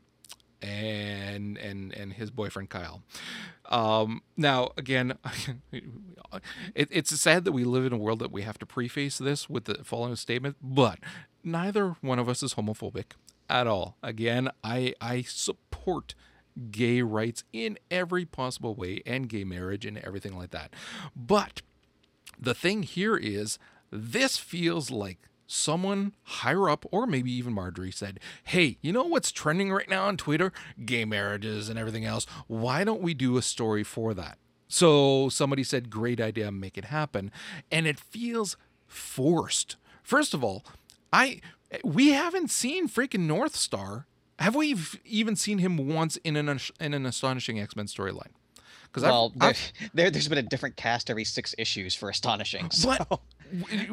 and 0.62 1.58
and 1.58 1.92
and 1.92 2.14
his 2.14 2.30
boyfriend 2.30 2.70
Kyle. 2.70 3.02
Um, 3.66 4.22
now 4.36 4.70
again, 4.76 5.18
it, 5.72 6.88
it's 6.90 7.18
sad 7.20 7.44
that 7.44 7.52
we 7.52 7.64
live 7.64 7.84
in 7.84 7.92
a 7.92 7.98
world 7.98 8.20
that 8.20 8.32
we 8.32 8.42
have 8.42 8.58
to 8.58 8.66
preface 8.66 9.18
this 9.18 9.50
with 9.50 9.64
the 9.64 9.84
following 9.84 10.16
statement, 10.16 10.56
but 10.62 10.98
neither 11.44 11.96
one 12.00 12.18
of 12.18 12.28
us 12.28 12.42
is 12.42 12.54
homophobic 12.54 13.12
at 13.48 13.66
all. 13.66 13.96
Again, 14.02 14.50
I 14.62 14.94
I 15.00 15.22
support 15.22 16.14
gay 16.70 17.02
rights 17.02 17.44
in 17.52 17.78
every 17.90 18.24
possible 18.24 18.74
way 18.74 19.02
and 19.04 19.28
gay 19.28 19.44
marriage 19.44 19.84
and 19.84 19.98
everything 19.98 20.36
like 20.36 20.50
that. 20.50 20.72
But 21.14 21.62
the 22.38 22.54
thing 22.54 22.82
here 22.82 23.16
is, 23.16 23.58
this 23.90 24.36
feels 24.36 24.90
like 24.90 25.18
someone 25.46 26.12
higher 26.22 26.68
up, 26.68 26.84
or 26.90 27.06
maybe 27.06 27.30
even 27.32 27.52
Marjorie, 27.52 27.92
said, 27.92 28.20
Hey, 28.44 28.78
you 28.80 28.92
know 28.92 29.04
what's 29.04 29.30
trending 29.30 29.72
right 29.72 29.88
now 29.88 30.06
on 30.06 30.16
Twitter? 30.16 30.52
Gay 30.84 31.04
marriages 31.04 31.68
and 31.68 31.78
everything 31.78 32.04
else. 32.04 32.26
Why 32.46 32.84
don't 32.84 33.02
we 33.02 33.14
do 33.14 33.36
a 33.36 33.42
story 33.42 33.84
for 33.84 34.14
that? 34.14 34.38
So 34.68 35.28
somebody 35.28 35.62
said, 35.62 35.90
Great 35.90 36.20
idea, 36.20 36.50
make 36.50 36.76
it 36.76 36.86
happen. 36.86 37.30
And 37.70 37.86
it 37.86 37.98
feels 37.98 38.56
forced. 38.86 39.76
First 40.02 40.34
of 40.34 40.42
all, 40.42 40.64
I 41.12 41.40
we 41.84 42.10
haven't 42.10 42.50
seen 42.50 42.88
freaking 42.88 43.26
Northstar. 43.26 44.04
Have 44.38 44.54
we 44.54 44.76
even 45.04 45.34
seen 45.36 45.58
him 45.58 45.76
once 45.88 46.16
in 46.18 46.36
an 46.36 46.60
in 46.80 46.94
an 46.94 47.06
astonishing 47.06 47.58
X 47.58 47.74
Men 47.76 47.86
storyline? 47.86 48.32
Because 48.84 49.02
Well, 49.02 49.32
there, 49.36 49.54
there, 49.94 50.10
there's 50.10 50.28
been 50.28 50.38
a 50.38 50.42
different 50.42 50.76
cast 50.76 51.10
every 51.10 51.24
six 51.24 51.54
issues 51.58 51.94
for 51.94 52.08
Astonishing. 52.08 52.70
So. 52.70 52.96
But- 53.08 53.20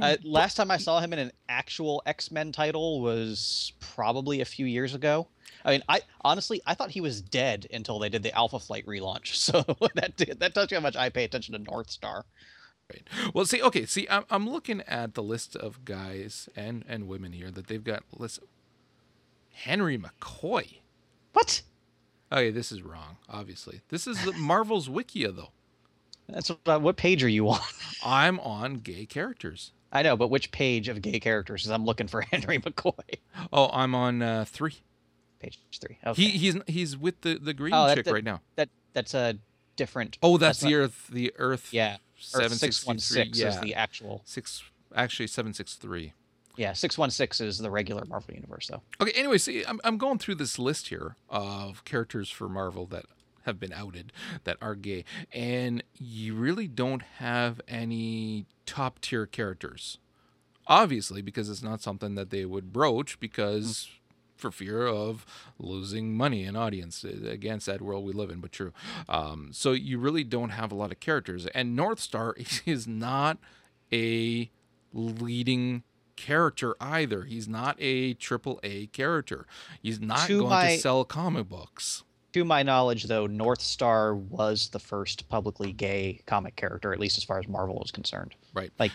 Uh, 0.01 0.17
last 0.23 0.55
time 0.55 0.71
I 0.71 0.77
saw 0.77 0.99
him 0.99 1.13
in 1.13 1.19
an 1.19 1.31
actual 1.47 2.01
X 2.07 2.31
Men 2.31 2.51
title 2.51 3.01
was 3.01 3.71
probably 3.79 4.41
a 4.41 4.45
few 4.45 4.65
years 4.65 4.95
ago. 4.95 5.27
I 5.63 5.73
mean, 5.73 5.83
I 5.87 6.01
honestly 6.21 6.59
I 6.65 6.73
thought 6.73 6.89
he 6.89 7.01
was 7.01 7.21
dead 7.21 7.67
until 7.71 7.99
they 7.99 8.09
did 8.09 8.23
the 8.23 8.35
Alpha 8.35 8.57
Flight 8.59 8.83
relaunch. 8.87 9.35
So 9.35 9.61
that 9.93 10.17
did, 10.17 10.39
that 10.39 10.55
tells 10.55 10.71
you 10.71 10.77
how 10.77 10.81
much 10.81 10.95
I 10.95 11.09
pay 11.09 11.23
attention 11.23 11.53
to 11.53 11.71
Northstar. 11.71 12.23
Right. 12.93 13.33
Well, 13.33 13.45
see, 13.45 13.61
okay, 13.61 13.85
see, 13.85 14.07
I'm, 14.09 14.23
I'm 14.29 14.49
looking 14.49 14.81
at 14.81 15.13
the 15.15 15.23
list 15.23 15.55
of 15.55 15.83
guys 15.85 16.47
and 16.55 16.83
and 16.87 17.07
women 17.07 17.33
here 17.33 17.49
that 17.51 17.67
they've 17.67 17.83
got. 17.83 18.03
Listen, 18.17 18.45
Henry 19.51 19.97
McCoy. 19.97 20.79
What? 21.33 21.61
Okay, 22.31 22.49
this 22.51 22.71
is 22.71 22.81
wrong. 22.81 23.17
Obviously, 23.29 23.81
this 23.89 24.07
is 24.07 24.23
the 24.25 24.33
Marvel's 24.37 24.87
Wikia 24.89 25.35
though. 25.35 25.51
That's 26.29 26.49
what, 26.49 26.81
what 26.81 26.95
page 26.95 27.23
are 27.23 27.29
you 27.29 27.49
on? 27.49 27.59
I'm 28.05 28.39
on 28.39 28.75
gay 28.75 29.05
characters. 29.05 29.71
I 29.91 30.01
know, 30.01 30.15
but 30.17 30.29
which 30.29 30.51
page 30.51 30.87
of 30.89 31.01
gay 31.01 31.19
characters? 31.19 31.61
Because 31.63 31.71
I'm 31.71 31.85
looking 31.85 32.07
for 32.07 32.21
Henry 32.31 32.59
McCoy. 32.59 33.19
Oh, 33.51 33.69
I'm 33.71 33.93
on 33.93 34.21
uh, 34.21 34.45
three. 34.47 34.75
Page 35.39 35.59
three. 35.79 35.97
Okay. 36.05 36.21
He 36.21 36.29
he's 36.29 36.57
he's 36.67 36.97
with 36.97 37.21
the 37.21 37.35
the 37.37 37.53
green 37.53 37.73
Oh, 37.73 37.85
that- 37.87 37.95
chick 37.95 38.05
that- 38.05 38.13
right 38.13 38.23
now. 38.23 38.41
that 38.55 38.69
that's 38.93 39.13
a 39.13 39.37
different. 39.75 40.17
Oh, 40.21 40.37
that's, 40.37 40.61
not- 40.61 40.69
the 40.69 40.75
Earth. 40.75 41.07
The 41.11 41.33
Earth. 41.37 41.73
Yeah. 41.73 41.97
Seven 42.17 42.57
six 42.57 42.85
one 42.85 42.99
six 42.99 43.39
is 43.39 43.59
the 43.59 43.75
actual. 43.75 44.21
Six. 44.25 44.63
Actually, 44.95 45.27
seven 45.27 45.53
six 45.53 45.75
three. 45.75 46.13
Yeah, 46.55 46.73
six 46.73 46.97
one 46.97 47.09
six 47.09 47.41
is 47.41 47.57
the 47.57 47.71
regular 47.71 48.05
Marvel 48.05 48.33
universe 48.33 48.67
though. 48.67 48.81
Okay. 49.01 49.11
Anyway, 49.11 49.37
see, 49.37 49.65
I'm 49.65 49.81
I'm 49.83 49.97
going 49.97 50.19
through 50.19 50.35
this 50.35 50.57
list 50.59 50.87
here 50.87 51.15
of 51.29 51.83
characters 51.83 52.29
for 52.29 52.47
Marvel 52.47 52.85
that 52.87 53.05
have 53.45 53.59
been 53.59 53.73
outed 53.73 54.13
that 54.45 54.57
are 54.61 54.75
gay, 54.75 55.03
and 55.33 55.83
you 55.97 56.35
really 56.35 56.67
don't 56.67 57.01
have 57.17 57.59
any 57.67 58.45
top 58.65 59.01
tier 59.01 59.25
characters. 59.25 59.97
Obviously, 60.65 61.21
because 61.21 61.49
it's 61.49 61.63
not 61.63 61.81
something 61.81 62.15
that 62.15 62.29
they 62.29 62.45
would 62.45 62.71
broach 62.71 63.19
because 63.19 63.89
mm. 63.89 63.89
For 64.35 64.51
fear 64.51 64.85
of 64.87 65.25
losing 65.57 66.17
money 66.17 66.43
and 66.43 66.57
audience 66.57 67.03
again 67.03 67.59
sad 67.59 67.81
world 67.81 68.03
we 68.03 68.11
live 68.13 68.29
in 68.29 68.39
but 68.41 68.51
true 68.51 68.73
um, 69.07 69.49
so 69.53 69.71
you 69.71 69.97
really 69.97 70.23
don't 70.25 70.49
have 70.49 70.71
a 70.71 70.75
lot 70.75 70.91
of 70.91 70.99
characters 70.99 71.45
and 71.47 71.77
Northstar 71.77 72.33
is 72.65 72.85
not 72.87 73.37
a 73.91 74.49
leading 74.93 75.83
character 76.15 76.75
either. 76.79 77.23
He's 77.23 77.47
not 77.47 77.75
a 77.79 78.13
triple 78.15 78.59
A 78.63 78.87
character. 78.87 79.45
He's 79.81 79.99
not 79.99 80.27
To 80.27 80.39
going 80.39 80.49
my- 80.49 80.75
to 80.75 80.79
sell 80.81 81.03
comic 81.05 81.49
books. 81.49 82.03
To 82.33 82.43
my 82.43 82.63
knowledge, 82.63 83.03
though, 83.05 83.27
Northstar 83.27 84.15
was 84.15 84.69
the 84.69 84.79
first 84.79 85.29
publicly 85.29 85.71
gay 85.71 86.21
comic 86.25 86.55
character, 86.55 86.91
at 86.91 86.99
least 86.99 87.17
as 87.17 87.23
far 87.23 87.37
as 87.39 87.47
Marvel 87.47 87.81
is 87.83 87.91
concerned. 87.91 88.33
Right. 88.55 88.71
Like, 88.79 88.91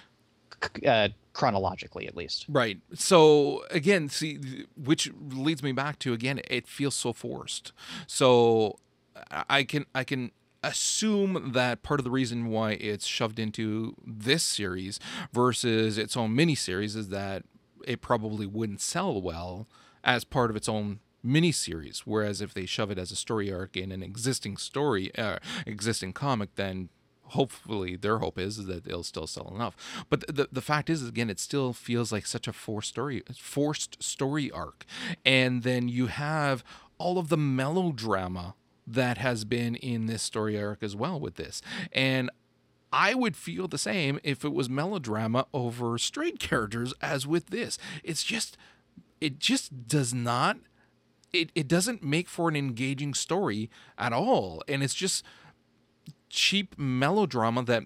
uh, 0.86 1.08
chronologically, 1.32 2.06
at 2.06 2.16
least. 2.16 2.46
Right. 2.48 2.78
So 2.94 3.64
again, 3.70 4.08
see, 4.08 4.66
which 4.76 5.10
leads 5.30 5.62
me 5.62 5.72
back 5.72 5.98
to 6.00 6.12
again, 6.12 6.40
it 6.48 6.66
feels 6.66 6.94
so 6.94 7.12
forced. 7.12 7.72
So 8.06 8.78
I 9.48 9.64
can 9.64 9.86
I 9.94 10.04
can 10.04 10.32
assume 10.62 11.52
that 11.52 11.82
part 11.82 12.00
of 12.00 12.04
the 12.04 12.10
reason 12.10 12.46
why 12.46 12.72
it's 12.72 13.06
shoved 13.06 13.38
into 13.38 13.94
this 14.04 14.42
series 14.42 14.98
versus 15.32 15.98
its 15.98 16.16
own 16.16 16.34
miniseries 16.36 16.96
is 16.96 17.08
that 17.10 17.44
it 17.86 18.00
probably 18.00 18.46
wouldn't 18.46 18.80
sell 18.80 19.20
well 19.20 19.68
as 20.02 20.24
part 20.24 20.50
of 20.50 20.56
its 20.56 20.68
own 20.68 21.00
miniseries. 21.24 22.00
Whereas 22.00 22.40
if 22.40 22.54
they 22.54 22.66
shove 22.66 22.90
it 22.90 22.98
as 22.98 23.10
a 23.10 23.16
story 23.16 23.52
arc 23.52 23.76
in 23.76 23.92
an 23.92 24.02
existing 24.02 24.56
story, 24.56 25.14
uh, 25.16 25.38
existing 25.66 26.12
comic, 26.12 26.54
then 26.56 26.88
hopefully 27.28 27.96
their 27.96 28.18
hope 28.18 28.38
is, 28.38 28.58
is 28.58 28.66
that 28.66 28.86
it'll 28.86 29.02
still 29.02 29.26
sell 29.26 29.52
enough. 29.54 29.76
But 30.08 30.24
the 30.26 30.48
the 30.50 30.62
fact 30.62 30.90
is, 30.90 31.06
again, 31.06 31.30
it 31.30 31.40
still 31.40 31.72
feels 31.72 32.12
like 32.12 32.26
such 32.26 32.48
a 32.48 32.52
forced 32.52 32.90
story, 32.90 33.22
forced 33.36 34.02
story 34.02 34.50
arc, 34.50 34.84
and 35.24 35.62
then 35.62 35.88
you 35.88 36.06
have 36.06 36.64
all 36.98 37.18
of 37.18 37.28
the 37.28 37.36
melodrama 37.36 38.54
that 38.86 39.18
has 39.18 39.44
been 39.44 39.74
in 39.76 40.06
this 40.06 40.22
story 40.22 40.60
arc 40.60 40.82
as 40.82 40.96
well 40.96 41.18
with 41.18 41.36
this, 41.36 41.62
and. 41.92 42.30
I 42.90 43.12
would 43.12 43.36
feel 43.36 43.68
the 43.68 43.76
same 43.76 44.18
if 44.24 44.46
it 44.46 44.54
was 44.54 44.70
melodrama 44.70 45.44
over 45.52 45.98
straight 45.98 46.38
characters 46.38 46.94
as 47.02 47.26
with 47.26 47.48
this. 47.48 47.76
It's 48.02 48.24
just 48.24 48.56
it 49.20 49.38
just 49.38 49.86
does 49.86 50.14
not 50.14 50.56
it, 51.32 51.50
it 51.54 51.68
doesn't 51.68 52.02
make 52.02 52.28
for 52.28 52.48
an 52.48 52.56
engaging 52.56 53.14
story 53.14 53.70
at 53.96 54.12
all. 54.12 54.62
And 54.66 54.82
it's 54.82 54.94
just 54.94 55.24
cheap 56.28 56.78
melodrama 56.78 57.62
that 57.64 57.84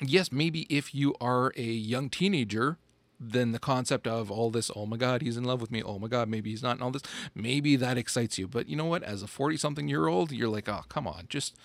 yes, 0.00 0.30
maybe 0.32 0.66
if 0.68 0.94
you 0.94 1.14
are 1.20 1.52
a 1.56 1.62
young 1.62 2.08
teenager, 2.10 2.78
then 3.18 3.52
the 3.52 3.58
concept 3.58 4.06
of 4.06 4.30
all 4.30 4.50
this, 4.50 4.70
oh 4.76 4.86
my 4.86 4.96
God, 4.96 5.22
he's 5.22 5.36
in 5.36 5.44
love 5.44 5.60
with 5.60 5.70
me. 5.70 5.82
Oh 5.82 5.98
my 5.98 6.08
God, 6.08 6.28
maybe 6.28 6.50
he's 6.50 6.62
not, 6.62 6.72
and 6.72 6.82
all 6.82 6.90
this, 6.90 7.02
maybe 7.34 7.76
that 7.76 7.96
excites 7.96 8.38
you. 8.38 8.46
But 8.46 8.68
you 8.68 8.76
know 8.76 8.84
what? 8.84 9.02
As 9.02 9.22
a 9.22 9.26
40 9.26 9.56
something 9.56 9.88
year 9.88 10.06
old, 10.06 10.32
you're 10.32 10.48
like, 10.48 10.68
oh, 10.68 10.82
come 10.88 11.06
on, 11.06 11.24
just 11.28 11.56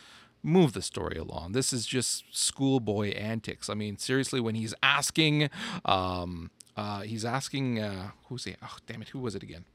move 0.44 0.74
the 0.74 0.82
story 0.82 1.18
along. 1.18 1.52
This 1.52 1.74
is 1.74 1.86
just 1.86 2.24
schoolboy 2.32 3.12
antics. 3.12 3.70
I 3.70 3.74
mean, 3.74 3.98
seriously, 3.98 4.40
when 4.40 4.56
he's 4.56 4.74
asking, 4.82 5.50
um, 5.86 6.52
uh, 6.78 7.02
he's 7.02 7.26
asking, 7.26 7.80
uh, 7.80 8.12
who's 8.28 8.46
he? 8.46 8.56
Oh, 8.62 8.78
damn 8.88 9.02
it, 9.02 9.10
who 9.10 9.20
was 9.20 9.36
it 9.36 9.44
again? 9.44 9.66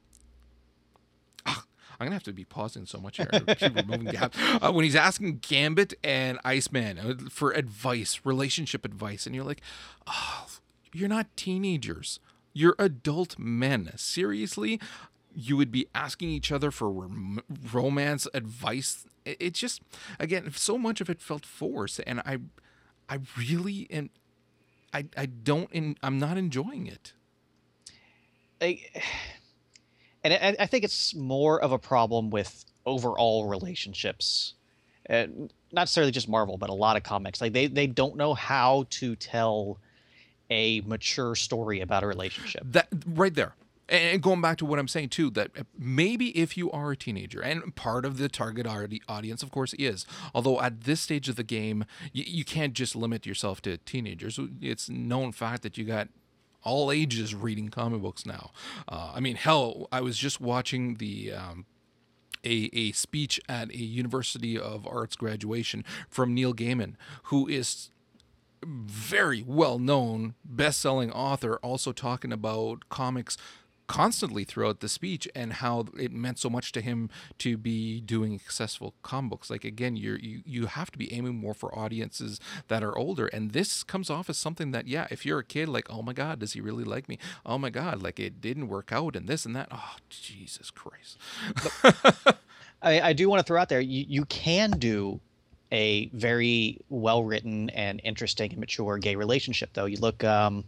I'm 1.99 2.07
gonna 2.07 2.15
have 2.17 2.23
to 2.25 2.33
be 2.33 2.45
pausing 2.45 2.87
so 2.87 2.99
much 2.99 3.17
here, 3.17 3.27
keep 3.27 3.75
removing 3.75 4.07
gaps. 4.07 4.37
Uh, 4.63 4.73
when 4.73 4.85
he's 4.85 4.97
asking 4.97 5.39
Gambit 5.39 5.95
and 6.03 6.39
Iceman 6.45 6.99
uh, 6.99 7.15
for 7.31 7.51
advice, 7.53 8.21
relationship 8.25 8.85
advice, 8.85 9.27
and 9.27 9.35
you're 9.35 9.45
like, 9.45 9.61
oh, 10.07 10.47
you're 10.93 11.09
not 11.09 11.27
teenagers. 11.37 12.21
You're 12.53 12.75
adult 12.79 13.39
men. 13.39 13.91
Seriously, 13.97 14.81
you 15.35 15.57
would 15.57 15.71
be 15.71 15.87
asking 15.95 16.31
each 16.31 16.51
other 16.51 16.71
for 16.71 16.91
rom- 16.91 17.43
romance 17.73 18.27
advice. 18.33 19.05
It, 19.25 19.37
it 19.39 19.55
just, 19.55 19.83
again, 20.19 20.51
so 20.55 20.79
much 20.79 21.01
of 21.03 21.11
it 21.11 21.21
felt 21.21 21.45
forced, 21.45 22.01
and 22.07 22.21
I, 22.21 22.39
I 23.09 23.19
really 23.39 23.87
am. 23.91 24.11
I, 24.95 25.07
I 25.17 25.27
don't. 25.27 25.71
In, 25.73 25.97
I'm 26.03 26.19
not 26.19 26.39
enjoying 26.39 26.87
it. 26.87 27.13
I, 28.61 28.81
and 30.33 30.57
I, 30.59 30.65
I 30.65 30.67
think 30.67 30.85
it's 30.85 31.15
more 31.15 31.61
of 31.61 31.73
a 31.73 31.79
problem 31.79 32.31
with 32.31 32.65
overall 32.85 33.47
relationships, 33.47 34.55
uh, 35.11 35.27
not 35.73 35.83
necessarily 35.83 36.13
just 36.13 36.29
Marvel, 36.29 36.57
but 36.57 36.71
a 36.71 36.75
lot 36.75 36.97
of 36.97 37.03
comics. 37.03 37.41
Like 37.41 37.53
they 37.53 37.67
they 37.67 37.87
don't 37.87 38.17
know 38.17 38.35
how 38.35 38.87
to 38.91 39.17
tell 39.17 39.79
a 40.51 40.81
mature 40.83 41.35
story 41.35 41.81
about 41.81 42.03
a 42.03 42.07
relationship. 42.07 42.63
That 42.65 42.89
right 43.07 43.35
there. 43.35 43.55
And 43.89 44.21
going 44.21 44.41
back 44.41 44.59
to 44.59 44.67
what 44.67 44.81
I'm 44.81 44.89
saying 44.89 45.11
too, 45.11 45.31
that 45.31 45.53
maybe 45.79 46.37
if 46.37 46.57
you 46.57 46.73
are 46.73 46.91
a 46.91 46.97
teenager, 46.97 47.41
and 47.41 47.75
part 47.77 48.05
of 48.05 48.19
the 48.19 48.29
target 48.29 48.67
audience, 48.67 49.45
of 49.45 49.53
course, 49.53 49.75
is, 49.75 50.05
although 50.35 50.61
at 50.61 50.83
this 50.83 51.01
stage 51.01 51.29
of 51.29 51.37
the 51.37 51.45
game, 51.45 51.85
you, 52.13 52.25
you 52.27 52.45
can't 52.45 52.73
just 52.73 52.97
limit 52.97 53.27
yourself 53.27 53.63
to 53.63 53.77
teenagers. 53.77 54.41
It's 54.61 54.89
known 54.89 55.31
fact 55.31 55.63
that 55.63 55.79
you 55.79 55.85
got 55.85 56.09
all 56.67 56.91
ages 56.91 57.35
reading 57.35 57.69
comic 57.69 58.03
books 58.03 58.27
now. 58.27 58.51
Uh, 58.89 59.13
I 59.15 59.21
mean, 59.21 59.37
hell, 59.37 59.89
I 59.91 60.01
was 60.03 60.19
just 60.19 60.41
watching 60.41 60.97
the. 60.97 61.33
Um, 61.33 61.67
a, 62.45 62.71
a 62.75 62.93
speech 62.93 63.41
at 63.49 63.71
a 63.71 63.79
University 63.79 64.57
of 64.57 64.87
Arts 64.87 65.17
graduation 65.17 65.85
from 66.09 66.33
Neil 66.33 66.55
Gaiman, 66.55 66.95
who 67.25 67.49
is 67.49 67.91
very 68.65 69.43
well 69.43 69.81
known 69.81 70.35
best 70.45 70.81
selling 70.81 71.11
author, 71.11 71.57
also 71.57 71.91
talking 71.91 72.33
about 72.33 72.89
comics 72.89 73.37
constantly 73.87 74.45
throughout 74.45 74.81
the 74.81 74.89
speech 74.89 75.29
and 75.35 75.55
how 75.55 75.87
it 75.99 76.13
meant 76.13 76.39
so 76.39 76.51
much 76.51 76.73
to 76.73 76.81
him 76.81 77.11
to 77.39 77.57
be 77.57 78.01
doing 78.01 78.39
successful 78.39 78.95
comic 79.03 79.31
books. 79.31 79.51
Like 79.51 79.65
again 79.65 79.97
you're 79.97 80.19
you, 80.19 80.43
you 80.45 80.67
have 80.67 80.91
to 80.93 80.99
be 80.99 81.13
aiming 81.13 81.37
more 81.37 81.55
for 81.55 81.77
audiences 81.77 82.41
that 82.69 82.83
are 82.83 82.97
older. 82.97 83.27
And 83.29 83.53
this 83.53 83.83
comes 83.83 84.11
off 84.11 84.31
as 84.31 84.39
something 84.39 84.71
that 84.73 84.87
yeah 84.87 85.07
if 85.11 85.25
you're 85.25 85.41
a 85.41 85.45
kid 85.45 85.69
like 85.69 85.89
oh 85.91 86.03
my 86.03 86.13
god 86.13 86.39
does 86.41 86.53
he 86.53 86.61
really 86.61 86.85
like 86.85 87.09
me? 87.09 87.19
Oh 87.45 87.59
my 87.59 87.71
god 87.71 88.03
like 88.03 88.19
it 88.21 88.41
didn't 88.41 88.69
work 88.69 88.93
out 88.93 89.17
and 89.17 89.29
this 89.29 89.47
and 89.47 89.55
that. 89.57 89.69
Oh 89.71 89.97
jesus 90.11 90.71
christ. 90.71 91.19
I, 92.83 93.01
I 93.01 93.13
do 93.15 93.29
want 93.29 93.41
to 93.41 93.45
throw 93.45 93.61
out 93.61 93.69
there 93.69 93.81
you, 93.81 94.05
you 94.09 94.25
can 94.27 94.73
do 94.73 95.21
a 95.73 96.09
very 96.13 96.79
well 96.89 97.25
written 97.25 97.71
and 97.71 98.01
interesting 98.05 98.51
and 98.51 98.61
mature 98.61 98.99
gay 98.99 99.17
relationship 99.17 99.71
though. 99.73 99.87
You 99.87 99.97
look 99.99 100.23
um, 100.25 100.65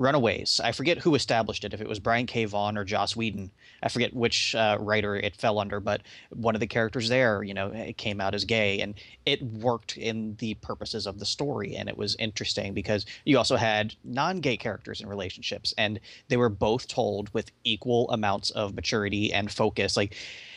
runaways. 0.00 0.60
I 0.64 0.72
forget 0.72 0.98
who 0.98 1.14
established 1.14 1.62
it 1.62 1.74
if 1.74 1.80
it 1.80 1.88
was 1.88 1.98
brian 1.98 2.26
k. 2.26 2.46
Vaughan 2.46 2.78
or 2.78 2.84
joss 2.84 3.14
whedon. 3.14 3.50
I 3.82 3.90
forget 3.90 4.14
which 4.14 4.54
uh, 4.54 4.78
writer 4.80 5.14
it 5.14 5.36
fell 5.36 5.58
under 5.58 5.78
but 5.78 6.00
one 6.30 6.54
of 6.56 6.60
the 6.60 6.66
characters 6.66 7.10
there 7.10 7.42
you 7.42 7.52
know 7.52 7.68
it 7.68 7.98
came 7.98 8.18
out 8.20 8.34
as 8.34 8.44
gay 8.46 8.80
and 8.80 8.94
it 9.26 9.42
worked 9.42 9.98
in 9.98 10.36
the 10.36 10.54
purposes 10.54 11.06
of 11.06 11.18
the 11.18 11.26
story 11.26 11.76
and 11.76 11.88
it 11.88 11.98
was 11.98 12.16
interesting 12.18 12.72
because 12.72 13.04
you 13.26 13.36
also 13.36 13.56
had 13.56 13.94
non-gay 14.02 14.56
characters 14.56 15.02
in 15.02 15.06
relationships 15.06 15.74
and 15.76 16.00
they 16.28 16.38
were 16.38 16.48
both 16.48 16.88
told 16.88 17.32
with 17.34 17.50
equal 17.64 18.10
amounts 18.10 18.50
of 18.52 18.74
maturity 18.74 19.32
and 19.32 19.52
focus. 19.52 19.98
Like 19.98 20.16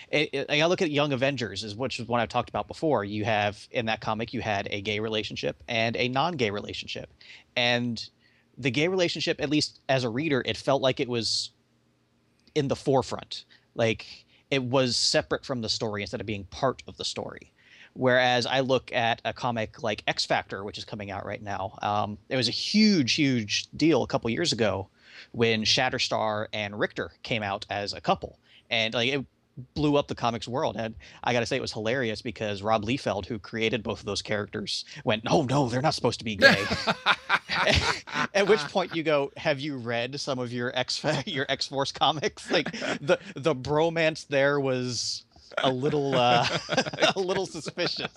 it, 0.10 0.29
it, 0.32 0.45
I 0.49 0.65
look 0.67 0.82
at 0.82 0.91
Young 0.91 1.12
Avengers, 1.12 1.63
is 1.63 1.75
which 1.75 1.99
is 1.99 2.08
one 2.08 2.21
I've 2.21 2.29
talked 2.29 2.49
about 2.49 2.67
before. 2.67 3.03
You 3.03 3.25
have 3.25 3.67
in 3.71 3.88
that 3.88 3.99
comic, 3.99 4.32
you 4.34 4.41
had 4.41 4.67
a 4.71 4.79
gay 4.79 4.99
relationship 4.99 5.62
and 5.67 5.97
a 5.97 6.08
non-gay 6.08 6.51
relationship, 6.51 7.10
and 7.56 8.10
the 8.58 8.72
gay 8.72 8.88
relationship, 8.88 9.42
at 9.42 9.50
least 9.50 9.82
as 9.89 10.04
a 10.04 10.10
reader, 10.10 10.42
it 10.46 10.58
felt 10.58 10.82
like 10.82 11.00
it 11.00 11.10
was 11.10 11.52
in 12.56 12.68
the 12.68 12.76
forefront, 12.76 13.46
like 13.76 14.26
it 14.52 14.63
was 14.63 14.96
separate 14.96 15.46
from 15.46 15.62
the 15.62 15.70
story 15.70 16.02
instead 16.02 16.22
of 16.22 16.28
being 16.28 16.46
part 16.46 16.84
of 16.88 16.98
the 16.98 17.06
story. 17.06 17.52
Whereas 17.94 18.46
I 18.46 18.62
look 18.62 18.92
at 18.92 19.22
a 19.24 19.34
comic 19.34 19.84
like 19.84 20.04
X 20.08 20.26
Factor, 20.26 20.63
which 20.63 20.78
is 20.78 20.86
coming 20.86 21.12
out 21.12 21.26
right 21.26 21.42
now, 21.42 21.78
um, 21.82 22.18
it 22.30 22.36
was 22.36 22.48
a 22.48 22.52
huge, 22.52 23.13
huge 23.13 23.68
deal 23.76 24.04
a 24.04 24.08
couple 24.08 24.30
years 24.30 24.52
ago 24.52 24.89
when 25.32 25.63
Shatterstar 25.63 26.48
and 26.54 26.80
Richter 26.80 27.12
came 27.22 27.44
out 27.44 27.66
as 27.70 27.94
a 27.94 28.02
couple, 28.02 28.39
and 28.70 28.94
like 28.94 29.10
it 29.10 29.26
blew 29.76 29.98
up 29.98 30.08
the 30.08 30.16
comics 30.16 30.48
world. 30.48 30.76
And 30.78 30.96
I 31.24 31.34
got 31.34 31.42
to 31.42 31.46
say, 31.46 31.58
it 31.58 31.62
was 31.62 31.74
hilarious 31.74 32.22
because 32.22 32.62
Rob 32.62 32.84
Liefeld, 32.84 33.26
who 33.26 33.39
created 33.39 33.84
both 33.84 34.00
of 34.00 34.06
those 34.06 34.22
characters, 34.22 34.86
went, 35.04 35.24
"No, 35.24 35.43
no, 35.43 35.68
they're 35.70 35.82
not 35.82 35.93
supposed 35.93 36.20
to 36.20 36.26
be 36.26 36.36
gay." 36.36 36.64
At 38.34 38.47
which 38.47 38.62
point 38.62 38.95
you 38.95 39.04
go, 39.04 39.32
"Have 39.38 39.60
you 39.60 39.78
read 39.78 40.20
some 40.20 40.39
of 40.39 40.51
your 40.51 40.76
X 40.78 41.04
your 41.26 41.45
X 41.49 41.68
Force 41.68 41.91
comics? 41.91 42.49
Like 42.51 42.72
the 42.72 43.20
the 43.36 43.56
bromance 43.56 44.28
there 44.28 44.60
was." 44.60 45.24
A 45.60 45.72
little 45.72 46.16
uh, 46.16 46.47
a 47.16 47.20
little 47.20 47.45
suspicious 47.45 48.12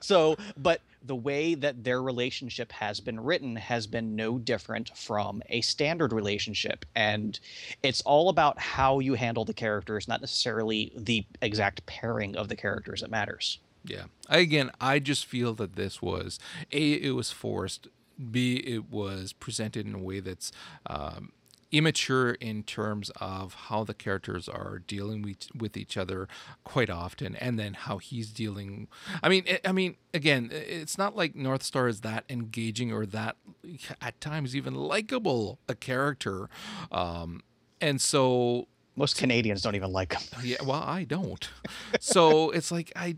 so 0.00 0.36
but 0.56 0.80
the 1.06 1.14
way 1.16 1.54
that 1.54 1.84
their 1.84 2.02
relationship 2.02 2.72
has 2.72 3.00
been 3.00 3.20
written 3.20 3.56
has 3.56 3.86
been 3.86 4.16
no 4.16 4.38
different 4.38 4.96
from 4.96 5.42
a 5.50 5.60
standard 5.60 6.12
relationship 6.12 6.84
and 6.94 7.40
it's 7.82 8.00
all 8.02 8.28
about 8.28 8.58
how 8.58 8.98
you 8.98 9.14
handle 9.14 9.44
the 9.44 9.54
characters 9.54 10.08
not 10.08 10.20
necessarily 10.20 10.92
the 10.96 11.24
exact 11.42 11.84
pairing 11.86 12.36
of 12.36 12.48
the 12.48 12.56
characters 12.56 13.00
that 13.00 13.10
matters 13.10 13.58
Yeah. 13.84 14.04
Again, 14.28 14.70
I 14.80 14.98
just 14.98 15.26
feel 15.26 15.54
that 15.54 15.76
this 15.76 16.00
was 16.00 16.38
a 16.72 16.92
it 16.94 17.14
was 17.14 17.30
forced. 17.30 17.88
B 18.30 18.56
it 18.56 18.90
was 18.90 19.32
presented 19.32 19.86
in 19.86 19.94
a 19.94 19.98
way 19.98 20.20
that's 20.20 20.52
um, 20.86 21.32
immature 21.74 22.32
in 22.34 22.62
terms 22.62 23.10
of 23.20 23.54
how 23.54 23.82
the 23.82 23.92
characters 23.94 24.48
are 24.48 24.78
dealing 24.86 25.22
with, 25.22 25.48
with 25.56 25.76
each 25.76 25.96
other 25.96 26.28
quite 26.62 26.88
often 26.88 27.34
and 27.36 27.58
then 27.58 27.74
how 27.74 27.98
he's 27.98 28.30
dealing 28.32 28.86
i 29.24 29.28
mean 29.28 29.42
eh, 29.48 29.58
i 29.64 29.72
mean 29.72 29.96
again 30.14 30.50
eh, 30.52 30.56
it's 30.56 30.96
not 30.96 31.16
like 31.16 31.34
Northstar 31.34 31.88
is 31.88 32.02
that 32.02 32.24
engaging 32.30 32.92
or 32.92 33.04
that 33.06 33.36
eh, 33.68 33.76
at 34.00 34.20
times 34.20 34.54
even 34.54 34.74
likable 34.76 35.58
a 35.68 35.74
character 35.74 36.48
um, 36.92 37.42
and 37.80 38.00
so 38.00 38.68
Most 38.94 39.16
Canadians 39.16 39.62
don't 39.62 39.74
even 39.74 39.90
like 39.90 40.12
him. 40.12 40.40
yeah 40.44 40.62
well 40.64 40.82
i 40.82 41.02
don't 41.02 41.50
so 41.98 42.50
it's 42.50 42.70
like 42.70 42.92
i 42.94 43.16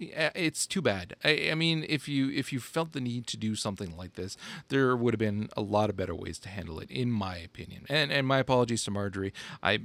it's 0.00 0.66
too 0.66 0.82
bad. 0.82 1.14
I, 1.22 1.50
I 1.50 1.54
mean, 1.54 1.84
if 1.88 2.08
you 2.08 2.30
if 2.30 2.52
you 2.52 2.60
felt 2.60 2.92
the 2.92 3.00
need 3.00 3.26
to 3.28 3.36
do 3.36 3.54
something 3.54 3.96
like 3.96 4.14
this, 4.14 4.36
there 4.68 4.96
would 4.96 5.14
have 5.14 5.18
been 5.18 5.48
a 5.56 5.62
lot 5.62 5.90
of 5.90 5.96
better 5.96 6.14
ways 6.14 6.38
to 6.40 6.48
handle 6.48 6.80
it, 6.80 6.90
in 6.90 7.10
my 7.10 7.36
opinion. 7.36 7.86
And 7.88 8.10
and 8.10 8.26
my 8.26 8.38
apologies 8.38 8.84
to 8.84 8.90
Marjorie. 8.90 9.32
I 9.62 9.80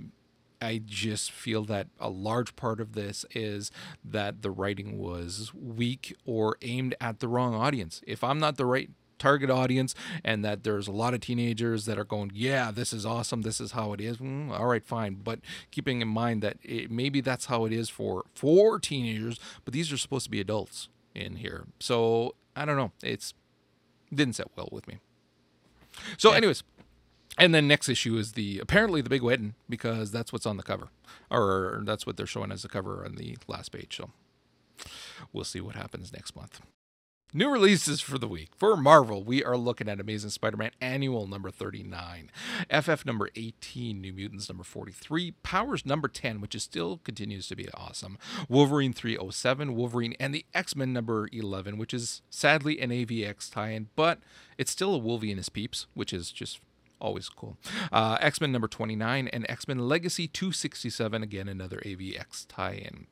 I 0.61 0.81
just 0.85 1.31
feel 1.31 1.63
that 1.65 1.87
a 1.99 2.09
large 2.09 2.55
part 2.55 2.79
of 2.79 2.93
this 2.93 3.25
is 3.31 3.71
that 4.03 4.41
the 4.41 4.51
writing 4.51 4.97
was 4.97 5.51
weak 5.53 6.15
or 6.25 6.57
aimed 6.61 6.95
at 7.01 7.19
the 7.19 7.27
wrong 7.27 7.53
audience. 7.53 8.01
If 8.07 8.23
I'm 8.23 8.39
not 8.39 8.57
the 8.57 8.65
right 8.65 8.89
target 9.17 9.49
audience 9.49 9.95
and 10.23 10.43
that 10.43 10.63
there's 10.63 10.87
a 10.87 10.91
lot 10.91 11.13
of 11.13 11.21
teenagers 11.21 11.85
that 11.85 11.97
are 11.97 12.03
going 12.03 12.31
yeah 12.33 12.71
this 12.71 12.91
is 12.93 13.05
awesome. 13.05 13.41
This 13.43 13.59
is 13.61 13.71
how 13.71 13.93
it 13.93 14.01
is. 14.01 14.17
Mm, 14.17 14.51
all 14.51 14.65
right 14.67 14.85
fine. 14.85 15.15
But 15.23 15.39
keeping 15.71 16.01
in 16.01 16.07
mind 16.07 16.41
that 16.43 16.57
it, 16.63 16.91
maybe 16.91 17.21
that's 17.21 17.45
how 17.45 17.65
it 17.65 17.73
is 17.73 17.89
for 17.89 18.25
for 18.33 18.79
teenagers 18.79 19.39
but 19.63 19.73
these 19.73 19.91
are 19.91 19.97
supposed 19.97 20.25
to 20.25 20.31
be 20.31 20.41
adults 20.41 20.89
in 21.13 21.37
here. 21.37 21.65
So 21.79 22.35
i 22.55 22.65
don't 22.65 22.77
know. 22.77 22.91
It's 23.03 23.33
didn't 24.13 24.35
set 24.35 24.47
well 24.55 24.69
with 24.71 24.87
me. 24.87 24.99
So 26.17 26.31
Yeah. 26.31 26.37
anyways 26.37 26.63
and 27.37 27.53
then 27.53 27.67
next 27.67 27.89
issue 27.89 28.15
is 28.17 28.33
the 28.33 28.59
apparently 28.59 29.01
the 29.01 29.09
big 29.09 29.21
wedding 29.21 29.55
because 29.69 30.11
that's 30.11 30.31
what's 30.31 30.45
on 30.45 30.57
the 30.57 30.63
cover. 30.63 30.87
Or 31.31 31.81
that's 31.85 32.05
what 32.05 32.17
they're 32.17 32.25
showing 32.25 32.51
as 32.51 32.63
a 32.63 32.69
cover 32.69 33.03
on 33.05 33.15
the 33.15 33.37
last 33.47 33.71
page. 33.71 33.97
So 33.97 34.09
we'll 35.33 35.43
see 35.43 35.59
what 35.61 35.75
happens 35.75 36.13
next 36.13 36.35
month 36.35 36.61
New 37.33 37.49
releases 37.49 37.99
for 37.99 38.17
the 38.17 38.29
week. 38.29 38.49
For 38.55 38.77
Marvel, 38.77 39.21
we 39.21 39.43
are 39.43 39.57
looking 39.57 39.89
at 39.89 39.99
Amazing 39.99 40.29
Spider 40.29 40.55
Man 40.55 40.71
Annual 40.79 41.27
number 41.27 41.51
39, 41.51 42.31
FF 42.69 43.05
number 43.05 43.29
18, 43.35 43.99
New 43.99 44.13
Mutants 44.13 44.47
number 44.47 44.63
43, 44.63 45.31
Powers 45.43 45.85
number 45.85 46.07
10, 46.07 46.39
which 46.39 46.55
is 46.55 46.63
still 46.63 47.01
continues 47.03 47.47
to 47.47 47.55
be 47.55 47.67
awesome, 47.73 48.17
Wolverine 48.47 48.93
307, 48.93 49.75
Wolverine, 49.75 50.15
and 50.17 50.33
the 50.33 50.45
X 50.53 50.77
Men 50.77 50.93
number 50.93 51.27
11, 51.33 51.77
which 51.77 51.93
is 51.93 52.21
sadly 52.29 52.79
an 52.79 52.91
AVX 52.91 53.51
tie 53.51 53.71
in, 53.71 53.89
but 53.97 54.19
it's 54.57 54.71
still 54.71 54.95
a 54.95 54.99
Wolvie 54.99 55.31
and 55.31 55.39
his 55.39 55.49
peeps, 55.49 55.87
which 55.93 56.13
is 56.13 56.31
just 56.31 56.61
always 57.01 57.27
cool. 57.27 57.57
Uh, 57.91 58.17
X 58.21 58.39
Men 58.39 58.53
number 58.53 58.69
29, 58.69 59.27
and 59.27 59.45
X 59.49 59.67
Men 59.67 59.79
Legacy 59.79 60.29
267, 60.29 61.21
again, 61.21 61.49
another 61.49 61.81
AVX 61.85 62.45
tie 62.47 62.75
in. 62.75 63.07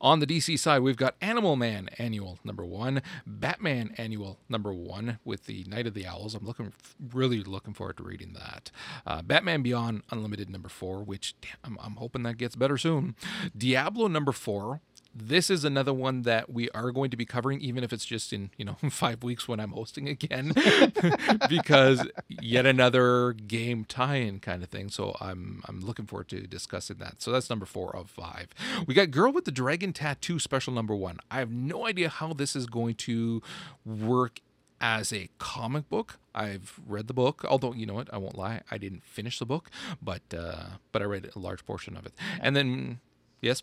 On 0.00 0.20
the 0.20 0.26
DC 0.26 0.58
side, 0.58 0.80
we've 0.80 0.96
got 0.96 1.14
Animal 1.20 1.56
Man 1.56 1.88
Annual 1.98 2.38
number 2.44 2.64
one, 2.64 3.02
Batman 3.26 3.94
Annual 3.98 4.38
number 4.48 4.72
one 4.72 5.18
with 5.24 5.46
the 5.46 5.64
Night 5.64 5.86
of 5.86 5.94
the 5.94 6.06
Owls. 6.06 6.34
I'm 6.34 6.46
looking 6.46 6.72
really 7.12 7.42
looking 7.42 7.74
forward 7.74 7.98
to 7.98 8.02
reading 8.02 8.34
that. 8.34 8.70
Uh, 9.06 9.22
Batman 9.22 9.62
Beyond 9.62 10.02
Unlimited 10.10 10.50
number 10.50 10.68
four, 10.68 11.02
which 11.02 11.34
damn, 11.40 11.56
I'm, 11.64 11.78
I'm 11.80 11.96
hoping 11.96 12.22
that 12.24 12.38
gets 12.38 12.56
better 12.56 12.78
soon. 12.78 13.14
Diablo 13.56 14.08
number 14.08 14.32
four. 14.32 14.80
This 15.14 15.50
is 15.50 15.64
another 15.64 15.92
one 15.92 16.22
that 16.22 16.52
we 16.52 16.70
are 16.70 16.92
going 16.92 17.10
to 17.10 17.16
be 17.16 17.24
covering, 17.24 17.60
even 17.60 17.82
if 17.82 17.92
it's 17.92 18.04
just 18.04 18.32
in 18.32 18.50
you 18.56 18.64
know 18.64 18.76
five 18.90 19.22
weeks 19.22 19.48
when 19.48 19.58
I'm 19.58 19.72
hosting 19.72 20.08
again, 20.08 20.52
because 21.48 22.06
yet 22.28 22.64
another 22.66 23.32
game 23.32 23.84
tie-in 23.84 24.38
kind 24.40 24.62
of 24.62 24.68
thing. 24.68 24.88
So 24.88 25.16
I'm 25.20 25.62
I'm 25.66 25.80
looking 25.80 26.06
forward 26.06 26.28
to 26.28 26.46
discussing 26.46 26.98
that. 26.98 27.22
So 27.22 27.32
that's 27.32 27.50
number 27.50 27.66
four 27.66 27.94
of 27.94 28.08
five. 28.08 28.48
We 28.86 28.94
got 28.94 29.10
Girl 29.10 29.32
with 29.32 29.44
the 29.44 29.52
Dragon 29.52 29.92
Tattoo 29.92 30.38
special 30.38 30.72
number 30.72 30.94
one. 30.94 31.18
I 31.30 31.38
have 31.38 31.50
no 31.50 31.86
idea 31.86 32.08
how 32.08 32.32
this 32.32 32.54
is 32.54 32.66
going 32.66 32.94
to 32.96 33.42
work 33.84 34.40
as 34.80 35.12
a 35.12 35.28
comic 35.38 35.88
book. 35.88 36.18
I've 36.34 36.80
read 36.86 37.06
the 37.06 37.14
book, 37.14 37.44
although 37.46 37.74
you 37.74 37.84
know 37.84 37.94
what, 37.94 38.12
I 38.12 38.18
won't 38.18 38.38
lie, 38.38 38.62
I 38.70 38.78
didn't 38.78 39.04
finish 39.04 39.38
the 39.38 39.46
book, 39.46 39.70
but 40.00 40.22
uh, 40.36 40.64
but 40.92 41.02
I 41.02 41.04
read 41.04 41.30
a 41.34 41.38
large 41.38 41.66
portion 41.66 41.96
of 41.96 42.06
it. 42.06 42.12
And 42.40 42.54
then 42.54 43.00
yes. 43.40 43.62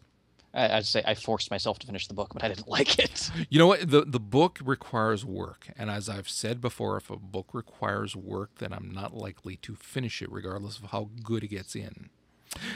I, 0.58 0.78
I'd 0.78 0.86
say 0.86 1.03
I 1.05 1.14
forced 1.14 1.51
myself 1.51 1.80
to 1.80 1.88
finish 1.88 2.08
the 2.08 2.14
book, 2.14 2.34
but 2.34 2.43
I 2.43 2.49
didn't 2.49 2.68
like 2.78 2.99
it. 2.99 3.30
You 3.49 3.60
know 3.60 3.68
what? 3.68 3.89
The 3.89 4.03
the 4.05 4.20
book 4.20 4.60
requires 4.64 5.24
work, 5.24 5.68
and 5.78 5.89
as 5.89 6.10
I've 6.10 6.30
said 6.30 6.60
before, 6.60 6.97
if 6.97 7.10
a 7.10 7.18
book 7.18 7.53
requires 7.53 8.16
work, 8.16 8.51
then 8.60 8.74
I'm 8.74 8.91
not 8.91 9.14
likely 9.14 9.58
to 9.58 9.76
finish 9.76 10.22
it, 10.22 10.32
regardless 10.32 10.78
of 10.80 10.86
how 10.86 11.10
good 11.24 11.43
it 11.43 11.49
gets 11.49 11.76
in. 11.76 12.10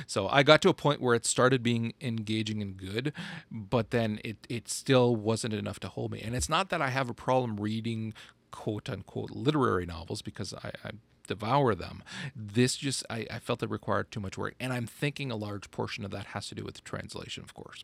So 0.05 0.27
I 0.27 0.43
got 0.43 0.61
to 0.63 0.69
a 0.69 0.73
point 0.73 1.01
where 1.01 1.15
it 1.15 1.25
started 1.25 1.63
being 1.63 1.93
engaging 2.01 2.61
and 2.61 2.77
good, 2.77 3.13
but 3.49 3.91
then 3.91 4.19
it 4.23 4.37
it 4.49 4.69
still 4.69 5.15
wasn't 5.15 5.53
enough 5.53 5.79
to 5.81 5.87
hold 5.87 6.11
me. 6.11 6.21
And 6.21 6.35
it's 6.35 6.49
not 6.49 6.69
that 6.69 6.81
I 6.81 6.89
have 6.89 7.09
a 7.09 7.13
problem 7.13 7.59
reading 7.59 8.13
quote 8.51 8.89
unquote 8.89 9.31
literary 9.31 9.85
novels 9.85 10.21
because 10.21 10.53
I, 10.53 10.71
I 10.83 10.91
devour 11.27 11.75
them. 11.75 12.03
This 12.35 12.75
just 12.75 13.05
I, 13.09 13.25
I 13.29 13.39
felt 13.39 13.63
it 13.63 13.69
required 13.69 14.11
too 14.11 14.19
much 14.19 14.37
work, 14.37 14.55
and 14.59 14.73
I'm 14.73 14.87
thinking 14.87 15.31
a 15.31 15.35
large 15.35 15.71
portion 15.71 16.05
of 16.05 16.11
that 16.11 16.27
has 16.27 16.47
to 16.49 16.55
do 16.55 16.63
with 16.63 16.75
the 16.75 16.81
translation, 16.81 17.43
of 17.43 17.53
course. 17.53 17.83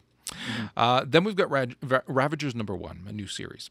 Uh, 0.76 1.06
then 1.08 1.24
we've 1.24 1.36
got 1.38 1.50
Rag- 1.50 1.78
Ra- 1.82 2.02
Ravagers 2.06 2.54
number 2.54 2.76
one, 2.76 3.06
a 3.08 3.14
new 3.14 3.28
series. 3.28 3.70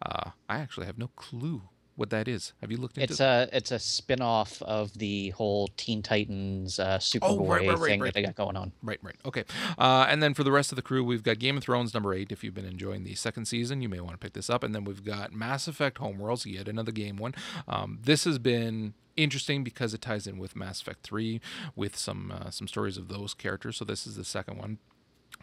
Uh, 0.00 0.30
I 0.48 0.58
actually 0.58 0.86
have 0.86 0.98
no 0.98 1.08
clue 1.16 1.62
what 1.96 2.10
that 2.10 2.28
is. 2.28 2.52
Have 2.60 2.70
you 2.70 2.76
looked 2.76 2.98
into 2.98 3.10
It's 3.10 3.20
a 3.20 3.48
it's 3.52 3.70
a 3.72 3.78
spin-off 3.78 4.60
of 4.62 4.92
the 4.98 5.30
whole 5.30 5.68
Teen 5.76 6.02
Titans 6.02 6.78
uh, 6.78 6.98
Superboy 6.98 7.20
Oh, 7.22 7.46
right, 7.46 7.66
right, 7.66 7.78
right, 7.78 7.88
thing 7.88 8.00
that 8.02 8.14
they 8.14 8.22
got 8.22 8.36
going 8.36 8.56
on. 8.56 8.72
Right, 8.82 8.98
right. 9.02 9.16
Okay. 9.24 9.44
Uh, 9.78 10.06
and 10.08 10.22
then 10.22 10.34
for 10.34 10.44
the 10.44 10.52
rest 10.52 10.70
of 10.72 10.76
the 10.76 10.82
crew, 10.82 11.02
we've 11.02 11.22
got 11.22 11.38
Game 11.38 11.56
of 11.56 11.64
Thrones 11.64 11.94
number 11.94 12.12
eight. 12.14 12.30
If 12.30 12.44
you've 12.44 12.54
been 12.54 12.66
enjoying 12.66 13.04
the 13.04 13.14
second 13.14 13.46
season, 13.46 13.80
you 13.80 13.88
may 13.88 14.00
want 14.00 14.12
to 14.12 14.18
pick 14.18 14.34
this 14.34 14.50
up. 14.50 14.62
And 14.62 14.74
then 14.74 14.84
we've 14.84 15.04
got 15.04 15.32
Mass 15.32 15.66
Effect 15.66 15.98
Homeworlds, 15.98 16.44
yet 16.44 16.68
another 16.68 16.92
game 16.92 17.16
one. 17.16 17.34
Um, 17.66 17.98
this 18.02 18.24
has 18.24 18.38
been 18.38 18.92
interesting 19.16 19.64
because 19.64 19.94
it 19.94 20.02
ties 20.02 20.26
in 20.26 20.38
with 20.38 20.56
Mass 20.56 20.80
Effect 20.80 21.02
3 21.02 21.40
with 21.74 21.96
some 21.96 22.32
uh, 22.32 22.50
some 22.50 22.68
stories 22.68 22.96
of 22.96 23.08
those 23.08 23.34
characters. 23.34 23.76
So 23.76 23.84
this 23.84 24.06
is 24.06 24.16
the 24.16 24.24
second 24.24 24.58
one. 24.58 24.78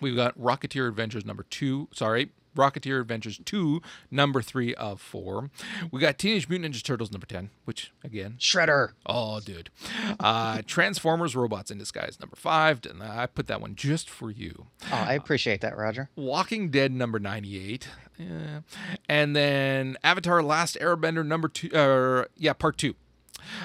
We've 0.01 0.15
got 0.15 0.37
Rocketeer 0.37 0.87
Adventures 0.87 1.25
number 1.25 1.43
two. 1.49 1.87
Sorry, 1.93 2.31
Rocketeer 2.55 3.01
Adventures 3.01 3.39
2, 3.45 3.81
number 4.11 4.41
three 4.41 4.73
of 4.75 5.01
four. 5.01 5.49
We 5.91 5.99
got 5.99 6.17
Teenage 6.17 6.47
Mutant 6.49 6.73
Ninja 6.73 6.83
Turtles 6.83 7.11
number 7.11 7.25
10, 7.25 7.49
which, 7.65 7.91
again, 8.03 8.35
Shredder. 8.39 8.91
Oh, 9.05 9.39
dude. 9.39 9.69
Uh, 10.19 10.61
Transformers 10.65 11.35
Robots 11.35 11.71
in 11.71 11.77
Disguise, 11.77 12.19
number 12.19 12.35
five. 12.35 12.81
And 12.89 13.01
I 13.01 13.25
put 13.27 13.47
that 13.47 13.61
one 13.61 13.75
just 13.75 14.09
for 14.09 14.31
you. 14.31 14.67
Oh, 14.91 15.05
I 15.07 15.13
appreciate 15.13 15.61
that, 15.61 15.77
Roger. 15.77 16.09
Walking 16.15 16.69
Dead, 16.69 16.91
number 16.91 17.19
98. 17.19 17.87
Yeah. 18.17 18.61
And 19.09 19.35
then 19.35 19.97
Avatar 20.03 20.43
Last 20.43 20.77
Airbender, 20.79 21.25
number 21.25 21.47
two. 21.47 21.71
Uh, 21.71 22.25
yeah, 22.37 22.53
part 22.53 22.77
two. 22.77 22.95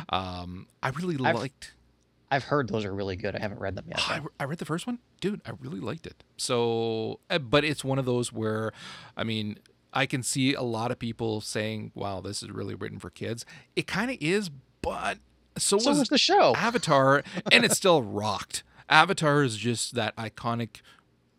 Um, 0.08 0.66
I 0.82 0.90
really 0.90 1.16
I've- 1.24 1.38
liked. 1.38 1.74
I've 2.30 2.44
heard 2.44 2.68
those 2.68 2.84
are 2.84 2.94
really 2.94 3.16
good. 3.16 3.34
I 3.34 3.40
haven't 3.40 3.58
read 3.58 3.74
them 3.74 3.86
yet. 3.88 4.00
I. 4.06 4.20
I 4.38 4.44
read 4.44 4.58
the 4.58 4.66
first 4.66 4.86
one, 4.86 4.98
dude. 5.20 5.40
I 5.46 5.52
really 5.60 5.80
liked 5.80 6.06
it. 6.06 6.22
So, 6.36 7.20
uh, 7.30 7.38
but 7.38 7.64
it's 7.64 7.82
one 7.82 7.98
of 7.98 8.04
those 8.04 8.30
where, 8.30 8.72
I 9.16 9.24
mean, 9.24 9.58
I 9.94 10.04
can 10.04 10.22
see 10.22 10.52
a 10.52 10.60
lot 10.60 10.90
of 10.90 10.98
people 10.98 11.40
saying, 11.40 11.90
"Wow, 11.94 12.20
this 12.20 12.42
is 12.42 12.50
really 12.50 12.74
written 12.74 12.98
for 12.98 13.08
kids." 13.08 13.46
It 13.76 13.86
kind 13.86 14.10
of 14.10 14.18
is, 14.20 14.50
but 14.82 15.16
so, 15.56 15.78
So 15.78 15.88
was 15.88 16.00
was 16.00 16.08
the 16.10 16.18
show. 16.18 16.54
Avatar, 16.54 17.22
and 17.50 17.64
it 17.64 17.72
still 17.72 18.02
rocked. 18.22 18.62
Avatar 18.90 19.42
is 19.42 19.56
just 19.56 19.94
that 19.94 20.14
iconic 20.16 20.82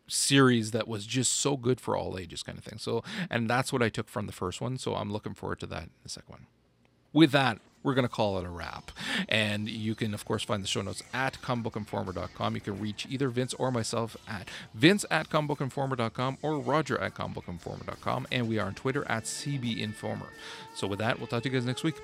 series 0.07 0.71
that 0.71 0.87
was 0.87 1.05
just 1.05 1.33
so 1.35 1.55
good 1.55 1.79
for 1.79 1.95
all 1.95 2.17
ages, 2.17 2.41
kind 2.41 2.57
of 2.57 2.63
thing. 2.63 2.79
So, 2.79 3.03
and 3.29 3.47
that's 3.47 3.71
what 3.71 3.83
I 3.83 3.89
took 3.89 4.09
from 4.09 4.25
the 4.25 4.31
first 4.33 4.59
one. 4.59 4.77
So 4.79 4.95
I'm 4.95 5.11
looking 5.13 5.35
forward 5.35 5.59
to 5.59 5.67
that 5.67 5.83
in 5.83 5.89
the 6.01 6.09
second 6.09 6.31
one. 6.31 6.47
With 7.13 7.31
that, 7.31 7.59
we're 7.83 7.93
going 7.93 8.07
to 8.07 8.13
call 8.13 8.37
it 8.37 8.45
a 8.45 8.49
wrap. 8.49 8.91
And 9.27 9.69
you 9.69 9.95
can, 9.95 10.13
of 10.13 10.25
course, 10.25 10.43
find 10.43 10.63
the 10.63 10.67
show 10.67 10.81
notes 10.81 11.03
at 11.13 11.41
comicbookinformer.com. 11.41 12.55
You 12.55 12.61
can 12.61 12.79
reach 12.79 13.05
either 13.09 13.29
Vince 13.29 13.53
or 13.55 13.71
myself 13.71 14.17
at 14.27 14.49
vince 14.73 15.05
at 15.09 15.29
comicbookinformer.com 15.29 16.37
or 16.41 16.59
roger 16.59 16.99
at 16.99 17.15
comicbookinformer.com. 17.15 18.27
And 18.31 18.47
we 18.47 18.59
are 18.59 18.67
on 18.67 18.75
Twitter 18.75 19.05
at 19.09 19.23
cbinformer. 19.23 20.27
So 20.75 20.87
with 20.87 20.99
that, 20.99 21.19
we'll 21.19 21.27
talk 21.27 21.43
to 21.43 21.49
you 21.49 21.53
guys 21.53 21.65
next 21.65 21.83
week. 21.83 21.95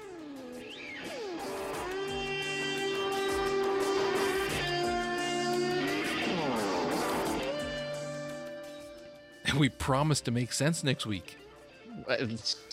And 9.48 9.60
we 9.60 9.70
promise 9.70 10.22
to 10.22 10.32
make 10.32 10.52
sense 10.52 10.84
next 10.84 11.06
week. 11.06 11.38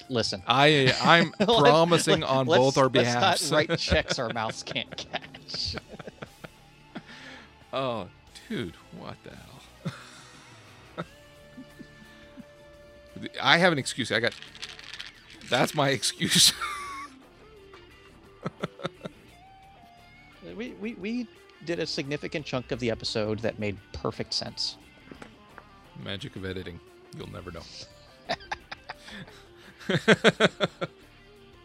Listen. 0.08 0.42
I 0.46 0.94
I'm 1.02 1.32
promising 1.46 2.22
on 2.22 2.46
both 2.46 2.76
our 2.76 2.88
let's 2.88 3.50
not 3.50 3.56
write 3.56 3.78
checks 3.78 4.18
our 4.18 4.30
mouths 4.32 4.62
can't 4.62 4.94
catch. 4.96 5.76
oh, 7.72 8.08
dude, 8.48 8.74
what 8.98 9.16
the 9.24 9.30
hell? 9.30 11.06
I 13.40 13.58
have 13.58 13.72
an 13.72 13.78
excuse. 13.78 14.10
I 14.10 14.20
got. 14.20 14.34
That's 15.48 15.74
my 15.74 15.90
excuse. 15.90 16.52
we, 20.56 20.70
we 20.80 20.94
we 20.94 21.28
did 21.64 21.78
a 21.78 21.86
significant 21.86 22.44
chunk 22.44 22.72
of 22.72 22.80
the 22.80 22.90
episode 22.90 23.38
that 23.40 23.58
made 23.58 23.78
perfect 23.92 24.34
sense. 24.34 24.76
Magic 26.02 26.36
of 26.36 26.44
editing. 26.44 26.80
You'll 27.16 27.30
never 27.30 27.52
know. 27.52 27.62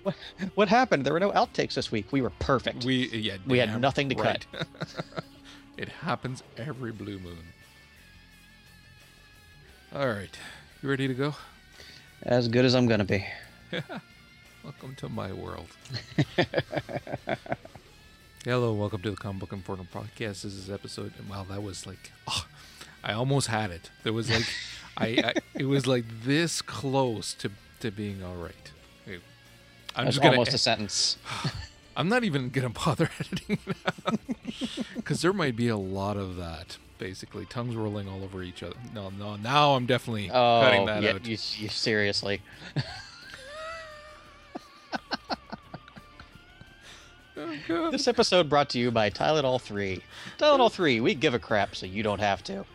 What, 0.08 0.16
what 0.56 0.68
happened? 0.70 1.06
There 1.06 1.12
were 1.12 1.20
no 1.20 1.32
outtakes 1.32 1.74
this 1.74 1.92
week. 1.92 2.14
We 2.14 2.22
were 2.22 2.30
perfect. 2.40 2.86
we 2.86 3.10
yeah. 3.10 3.36
We 3.46 3.58
had 3.58 3.82
nothing 3.82 4.08
to 4.08 4.16
right. 4.16 4.46
it 5.78 5.90
happens 5.90 6.44
every 6.56 6.94
blue 6.94 7.20
moon. 7.20 7.44
All 9.94 10.08
right. 10.08 10.34
You 10.82 10.90
ready 10.90 11.10
to 11.10 11.14
go? 11.14 11.36
As 12.24 12.48
good 12.48 12.64
as 12.64 12.74
I'm 12.74 12.88
gonna 12.88 13.04
be. 13.04 13.26
Welcome 14.64 14.96
to 14.96 15.10
my 15.10 15.34
world. 15.34 15.68
Hello, 18.46 18.72
welcome 18.72 19.02
to 19.02 19.12
the 19.12 19.18
Comic 19.18 19.42
Book 19.42 19.52
Informer 19.52 19.84
podcast. 19.94 20.44
This 20.44 20.46
is 20.46 20.70
episode. 20.70 21.12
Wow, 21.30 21.46
that 21.50 21.62
was 21.62 21.86
like, 21.86 22.14
oh, 22.30 22.46
I 23.04 23.12
almost 23.12 23.48
had 23.48 23.72
it. 23.72 23.92
There 24.04 24.14
was 24.14 24.30
like, 24.30 24.48
I, 24.98 25.06
I, 25.24 25.34
it 25.56 25.66
was 25.66 25.86
like 25.88 26.06
this 26.24 26.62
close 26.62 27.34
to 27.36 27.52
to 27.82 27.92
being 27.92 28.24
all 28.24 28.36
right. 28.36 28.54
I'm 29.96 30.06
That's 30.06 30.16
just 30.18 30.24
gonna. 30.24 30.36
almost 30.38 30.54
a 30.54 30.58
sentence. 30.60 31.18
I'm 31.98 32.08
not 32.10 32.24
even 32.24 32.50
gonna 32.50 32.70
bother 32.70 33.10
editing 33.20 33.58
it 33.68 33.76
because 34.96 35.22
there 35.24 35.34
might 35.34 35.56
be 35.56 35.68
a 35.70 35.78
lot 35.78 36.18
of 36.18 36.36
that. 36.38 36.78
Basically, 37.00 37.46
tongues 37.46 37.76
rolling 37.76 38.08
all 38.08 38.24
over 38.24 38.42
each 38.44 38.62
other. 38.64 38.76
No, 38.94 39.10
no. 39.12 39.36
Now 39.38 39.74
I'm 39.76 39.86
definitely 39.88 40.30
Oh, 40.32 40.62
cutting 40.64 40.86
that 40.88 41.02
yeah, 41.04 41.12
out. 41.14 41.26
you, 41.26 41.32
you 41.58 41.70
seriously. 41.70 42.42
Oh, 47.70 47.92
This 47.92 48.08
episode 48.08 48.50
brought 48.50 48.70
to 48.72 48.80
you 48.80 48.90
by 48.90 49.10
Tylenol 49.12 49.62
3. 49.62 50.02
Tylenol 50.40 50.72
3, 50.72 51.02
we 51.02 51.14
give 51.14 51.36
a 51.36 51.40
crap 51.40 51.76
so 51.76 51.86
you 51.86 52.02
don't 52.02 52.20
have 52.20 52.44
to. 52.46 52.66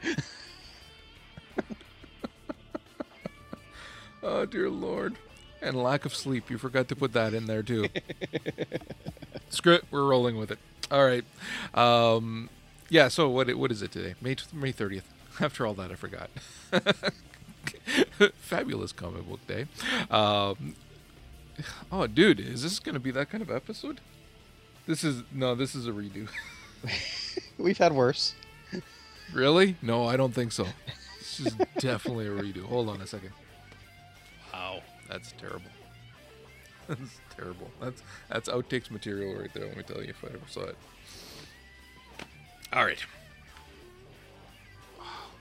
Oh 4.22 4.46
dear 4.46 4.70
lord. 4.70 5.16
And 5.60 5.80
lack 5.80 6.04
of 6.04 6.14
sleep. 6.14 6.50
You 6.50 6.58
forgot 6.58 6.88
to 6.88 6.96
put 6.96 7.12
that 7.12 7.34
in 7.34 7.46
there 7.46 7.62
too. 7.62 7.86
Screw 9.50 9.74
it. 9.74 9.84
We're 9.90 10.04
rolling 10.04 10.36
with 10.36 10.50
it. 10.50 10.58
All 10.90 11.04
right. 11.04 11.24
Um, 11.74 12.50
yeah. 12.88 13.08
So 13.08 13.28
what? 13.28 13.52
What 13.54 13.70
is 13.70 13.82
it 13.82 13.92
today? 13.92 14.14
May 14.20 14.36
May 14.52 14.72
thirtieth. 14.72 15.08
After 15.40 15.66
all 15.66 15.74
that, 15.74 15.90
I 15.90 15.94
forgot. 15.94 16.30
Fabulous 18.36 18.92
comic 18.92 19.28
book 19.28 19.46
day. 19.46 19.66
Um, 20.10 20.74
oh, 21.90 22.06
dude, 22.06 22.40
is 22.40 22.62
this 22.62 22.78
going 22.78 22.94
to 22.94 23.00
be 23.00 23.10
that 23.12 23.30
kind 23.30 23.42
of 23.42 23.50
episode? 23.50 24.00
This 24.86 25.04
is 25.04 25.22
no. 25.32 25.54
This 25.54 25.74
is 25.74 25.86
a 25.86 25.90
redo. 25.92 26.28
We've 27.56 27.78
had 27.78 27.92
worse. 27.92 28.34
really? 29.32 29.76
No, 29.80 30.06
I 30.06 30.16
don't 30.16 30.34
think 30.34 30.52
so. 30.52 30.66
This 31.18 31.40
is 31.40 31.54
definitely 31.78 32.26
a 32.26 32.30
redo. 32.30 32.64
Hold 32.64 32.88
on 32.88 33.00
a 33.00 33.06
second. 33.06 33.30
Wow, 34.52 34.82
that's 35.08 35.32
terrible. 35.32 35.62
That's 36.88 37.20
terrible. 37.36 37.70
That's 37.80 38.02
that's 38.28 38.48
outtakes 38.48 38.90
material 38.90 39.36
right 39.40 39.48
there. 39.54 39.66
Let 39.66 39.76
me 39.76 39.82
tell 39.84 40.02
you, 40.02 40.10
if 40.10 40.22
I 40.24 40.28
ever 40.28 40.40
saw 40.48 40.62
it. 40.62 40.76
All 42.72 42.84
right. 42.84 42.98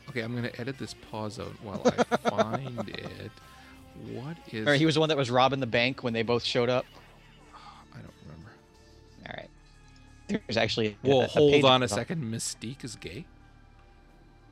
Okay, 0.10 0.22
I'm 0.22 0.36
gonna 0.36 0.52
edit 0.60 0.78
this 0.78 0.94
pause 1.10 1.40
out 1.40 1.52
while 1.64 1.82
I 1.86 2.04
find 2.30 2.88
it. 2.90 3.32
What 4.14 4.38
is? 4.52 4.68
Or 4.68 4.76
he 4.76 4.86
was 4.86 4.94
the 4.96 5.00
one 5.00 5.10
that 5.10 5.18
was 5.18 5.32
robbing 5.32 5.60
the 5.60 5.66
bank 5.68 6.04
when 6.04 6.14
they 6.14 6.22
both 6.22 6.44
showed 6.44 6.70
up. 6.70 6.86
I 7.92 7.98
don't 7.98 8.14
remember. 8.24 8.52
All 9.28 9.34
right. 9.36 9.50
There's 10.46 10.58
actually. 10.58 10.96
Well, 11.04 11.22
a 11.22 11.28
hold 11.28 11.66
on 11.66 11.82
a 11.82 11.86
about- 11.86 11.90
second. 11.96 12.24
Mystique 12.24 12.84
is 12.84 12.96
gay. 12.96 13.26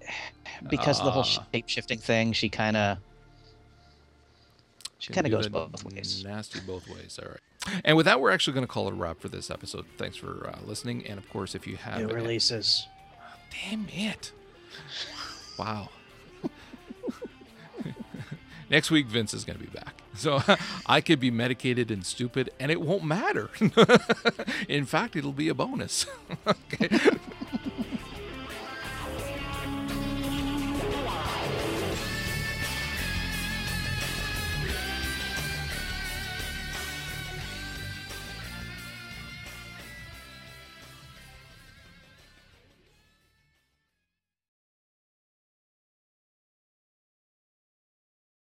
Because 0.69 0.99
of 0.99 1.05
the 1.05 1.11
whole 1.11 1.21
Ah. 1.21 1.45
shape 1.53 1.69
shifting 1.69 1.99
thing, 1.99 2.33
she 2.33 2.49
kind 2.49 2.75
of. 2.75 2.97
She 4.99 5.13
kind 5.13 5.25
of 5.25 5.31
goes 5.31 5.47
both 5.47 5.83
ways. 5.85 6.23
Nasty 6.25 6.59
both 6.59 6.87
ways. 6.89 7.17
All 7.21 7.29
right. 7.29 7.81
And 7.85 7.97
with 7.97 8.05
that, 8.05 8.19
we're 8.19 8.31
actually 8.31 8.53
going 8.53 8.65
to 8.65 8.71
call 8.71 8.87
it 8.87 8.91
a 8.91 8.95
wrap 8.95 9.19
for 9.19 9.29
this 9.29 9.49
episode. 9.49 9.85
Thanks 9.97 10.17
for 10.17 10.47
uh, 10.47 10.59
listening. 10.65 11.05
And 11.07 11.17
of 11.17 11.29
course, 11.29 11.55
if 11.55 11.65
you 11.65 11.77
have 11.77 12.01
New 12.01 12.07
releases. 12.13 12.87
Damn 13.69 13.87
it. 13.89 14.31
Wow. 15.57 15.89
Next 18.69 18.91
week, 18.91 19.07
Vince 19.07 19.33
is 19.33 19.45
going 19.45 19.57
to 19.57 19.63
be 19.63 19.71
back. 19.71 19.95
So 20.15 20.41
I 20.85 21.01
could 21.01 21.19
be 21.19 21.31
medicated 21.31 21.91
and 21.91 22.05
stupid, 22.05 22.49
and 22.59 22.71
it 22.71 22.81
won't 22.81 23.03
matter. 23.03 23.49
In 24.69 24.85
fact, 24.85 25.15
it'll 25.15 25.31
be 25.31 25.49
a 25.49 25.53
bonus. 25.53 26.05
okay. 26.47 26.89